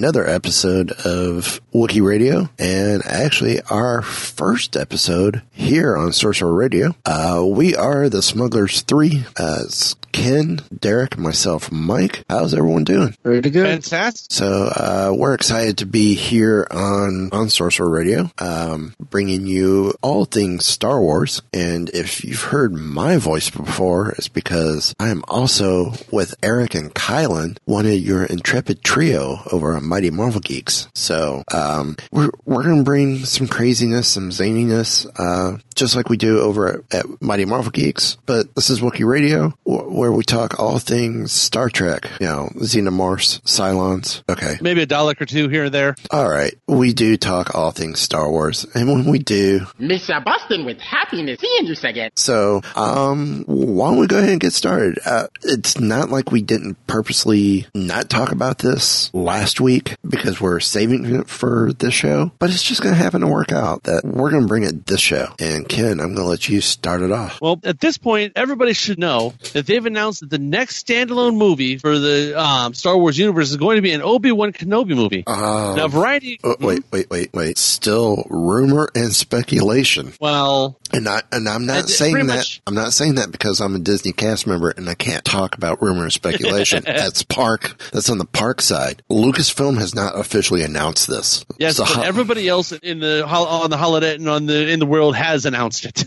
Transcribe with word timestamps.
Another 0.00 0.26
episode 0.26 0.92
of 1.04 1.60
Wookiee 1.72 2.04
Radio, 2.04 2.48
and 2.58 3.02
actually 3.06 3.60
our 3.70 4.02
first 4.02 4.76
episode 4.76 5.42
here 5.52 5.96
on 5.96 6.12
Sorcerer 6.12 6.52
Radio. 6.52 6.94
Uh, 7.04 7.44
we 7.46 7.76
are 7.76 8.08
the 8.08 8.22
Smugglers 8.22 8.82
Three. 8.82 9.24
Uh, 9.36 9.64
Ken, 10.12 10.60
Derek, 10.76 11.16
myself, 11.16 11.70
Mike. 11.70 12.24
How's 12.28 12.52
everyone 12.54 12.84
doing? 12.84 13.14
Pretty 13.22 13.50
good. 13.50 13.66
Fantastic. 13.84 14.32
So 14.32 14.64
uh, 14.64 15.14
we're 15.16 15.34
excited 15.34 15.78
to 15.78 15.86
be 15.86 16.14
here 16.14 16.66
on 16.70 17.30
on 17.32 17.48
Sorcerer 17.48 17.88
Radio, 17.88 18.30
um, 18.38 18.94
bringing 18.98 19.46
you 19.46 19.94
all 20.02 20.24
things 20.24 20.66
Star 20.66 21.00
Wars. 21.00 21.42
And 21.52 21.88
if 21.90 22.24
you've 22.24 22.42
heard 22.42 22.72
my 22.72 23.16
voice 23.16 23.50
before, 23.50 24.10
it's 24.10 24.28
because 24.28 24.94
I 24.98 25.08
am 25.08 25.24
also 25.28 25.92
with 26.10 26.34
Eric 26.42 26.74
and 26.74 26.92
Kylan, 26.94 27.58
one 27.64 27.86
of 27.86 27.94
your 27.94 28.24
intrepid 28.24 28.82
trio 28.82 29.40
over 29.52 29.76
on 29.76 29.84
Mighty 29.86 30.10
Marvel 30.10 30.40
Geeks. 30.40 30.88
So 30.94 31.44
um, 31.60 31.96
we're 32.10 32.30
we're 32.44 32.62
gonna 32.62 32.82
bring 32.82 33.24
some 33.24 33.46
craziness, 33.46 34.08
some 34.08 34.30
zaniness, 34.30 35.06
uh, 35.18 35.58
just 35.74 35.96
like 35.96 36.08
we 36.08 36.16
do 36.16 36.40
over 36.40 36.68
at, 36.90 36.94
at 36.94 37.22
Mighty 37.22 37.44
Marvel 37.44 37.70
Geeks. 37.70 38.16
But 38.26 38.54
this 38.54 38.70
is 38.70 38.80
Wookiee 38.80 39.06
Radio, 39.06 39.50
wh- 39.64 39.92
where 39.94 40.12
we 40.12 40.22
talk 40.24 40.58
all 40.58 40.78
things 40.78 41.32
Star 41.32 41.68
Trek. 41.68 42.08
You 42.20 42.26
know, 42.26 42.48
Xenomorphs, 42.56 43.40
Cylons. 43.42 44.22
Okay. 44.28 44.56
Maybe 44.60 44.82
a 44.82 44.86
Dalek 44.86 45.20
or 45.20 45.26
two 45.26 45.48
here 45.48 45.64
and 45.64 45.74
there. 45.74 45.94
All 46.10 46.28
right, 46.28 46.54
we 46.66 46.92
do 46.92 47.16
talk 47.16 47.54
all 47.54 47.70
things 47.70 48.00
Star 48.00 48.30
Wars, 48.30 48.66
and 48.74 48.88
when 48.88 49.04
we 49.10 49.18
do, 49.18 49.60
Mr. 49.78 50.22
Boston 50.24 50.64
with 50.64 50.78
happiness 50.80 51.38
seeing 51.40 51.66
you 51.66 51.74
again. 51.82 52.10
so 52.16 52.60
um, 52.76 53.44
why 53.46 53.90
don't 53.90 53.98
we 54.00 54.06
go 54.06 54.18
ahead 54.18 54.30
and 54.30 54.40
get 54.40 54.52
started? 54.52 54.98
Uh, 55.04 55.26
it's 55.42 55.78
not 55.78 56.10
like 56.10 56.30
we 56.32 56.42
didn't 56.42 56.76
purposely 56.86 57.66
not 57.74 58.08
talk 58.10 58.32
about 58.32 58.58
this 58.58 59.12
last 59.14 59.60
week 59.60 59.96
because 60.08 60.40
we're 60.40 60.60
saving 60.60 61.04
it 61.14 61.28
for 61.28 61.49
this 61.78 61.94
show, 61.94 62.30
but 62.38 62.50
it's 62.50 62.62
just 62.62 62.82
going 62.82 62.94
to 62.94 63.00
happen 63.00 63.20
to 63.22 63.26
work 63.26 63.52
out 63.52 63.84
that 63.84 64.04
we're 64.04 64.30
going 64.30 64.42
to 64.42 64.48
bring 64.48 64.62
it 64.64 64.86
this 64.86 65.00
show. 65.00 65.28
And 65.38 65.68
Ken, 65.68 66.00
I'm 66.00 66.14
going 66.14 66.16
to 66.16 66.24
let 66.24 66.48
you 66.48 66.60
start 66.60 67.02
it 67.02 67.12
off. 67.12 67.40
Well, 67.40 67.60
at 67.64 67.80
this 67.80 67.98
point, 67.98 68.32
everybody 68.36 68.72
should 68.72 68.98
know 68.98 69.34
that 69.52 69.66
they've 69.66 69.84
announced 69.84 70.20
that 70.20 70.30
the 70.30 70.38
next 70.38 70.86
standalone 70.86 71.36
movie 71.36 71.78
for 71.78 71.98
the 71.98 72.40
um, 72.40 72.74
Star 72.74 72.96
Wars 72.96 73.18
universe 73.18 73.50
is 73.50 73.56
going 73.56 73.76
to 73.76 73.82
be 73.82 73.92
an 73.92 74.02
Obi 74.02 74.32
Wan 74.32 74.52
Kenobi 74.52 74.94
movie. 74.94 75.24
Um, 75.26 75.76
now, 75.76 75.88
Variety. 75.88 76.38
oh, 76.44 76.56
wait, 76.60 76.82
wait, 76.92 77.10
wait, 77.10 77.32
wait. 77.32 77.58
Still 77.58 78.24
rumor 78.30 78.88
and 78.94 79.12
speculation. 79.14 80.12
Well, 80.20 80.78
And 80.92 81.08
I 81.08 81.22
and 81.32 81.48
I'm 81.48 81.66
not 81.66 81.84
Uh, 81.84 81.86
saying 81.86 82.14
that 82.26 82.36
much- 82.36 82.62
I'm 82.66 82.74
not 82.74 82.92
saying 82.92 83.16
that 83.16 83.30
because 83.32 83.60
I'm 83.60 83.74
a 83.74 83.78
Disney 83.78 84.12
cast 84.12 84.46
member 84.46 84.70
and 84.70 84.88
I 84.88 84.94
can't 84.94 85.24
talk 85.24 85.56
about 85.56 85.82
rumor 85.82 86.04
and 86.04 86.12
speculation. 86.12 86.82
that's 86.86 87.22
park. 87.22 87.80
That's 87.92 88.10
on 88.10 88.18
the 88.18 88.24
park 88.24 88.60
side. 88.60 89.02
Lucasfilm 89.10 89.78
has 89.78 89.94
not 89.94 90.18
officially 90.18 90.62
announced 90.62 91.08
this. 91.08 91.39
Yes, 91.58 91.76
So 91.76 91.84
but 91.84 92.04
everybody 92.04 92.48
else 92.48 92.72
in 92.72 93.00
the 93.00 93.26
on 93.26 93.70
the 93.70 93.76
holiday 93.76 94.14
and 94.14 94.28
on 94.28 94.46
the 94.46 94.68
in 94.70 94.78
the 94.80 94.86
world 94.86 95.16
has 95.16 95.46
announced 95.46 95.84
it. 95.84 96.04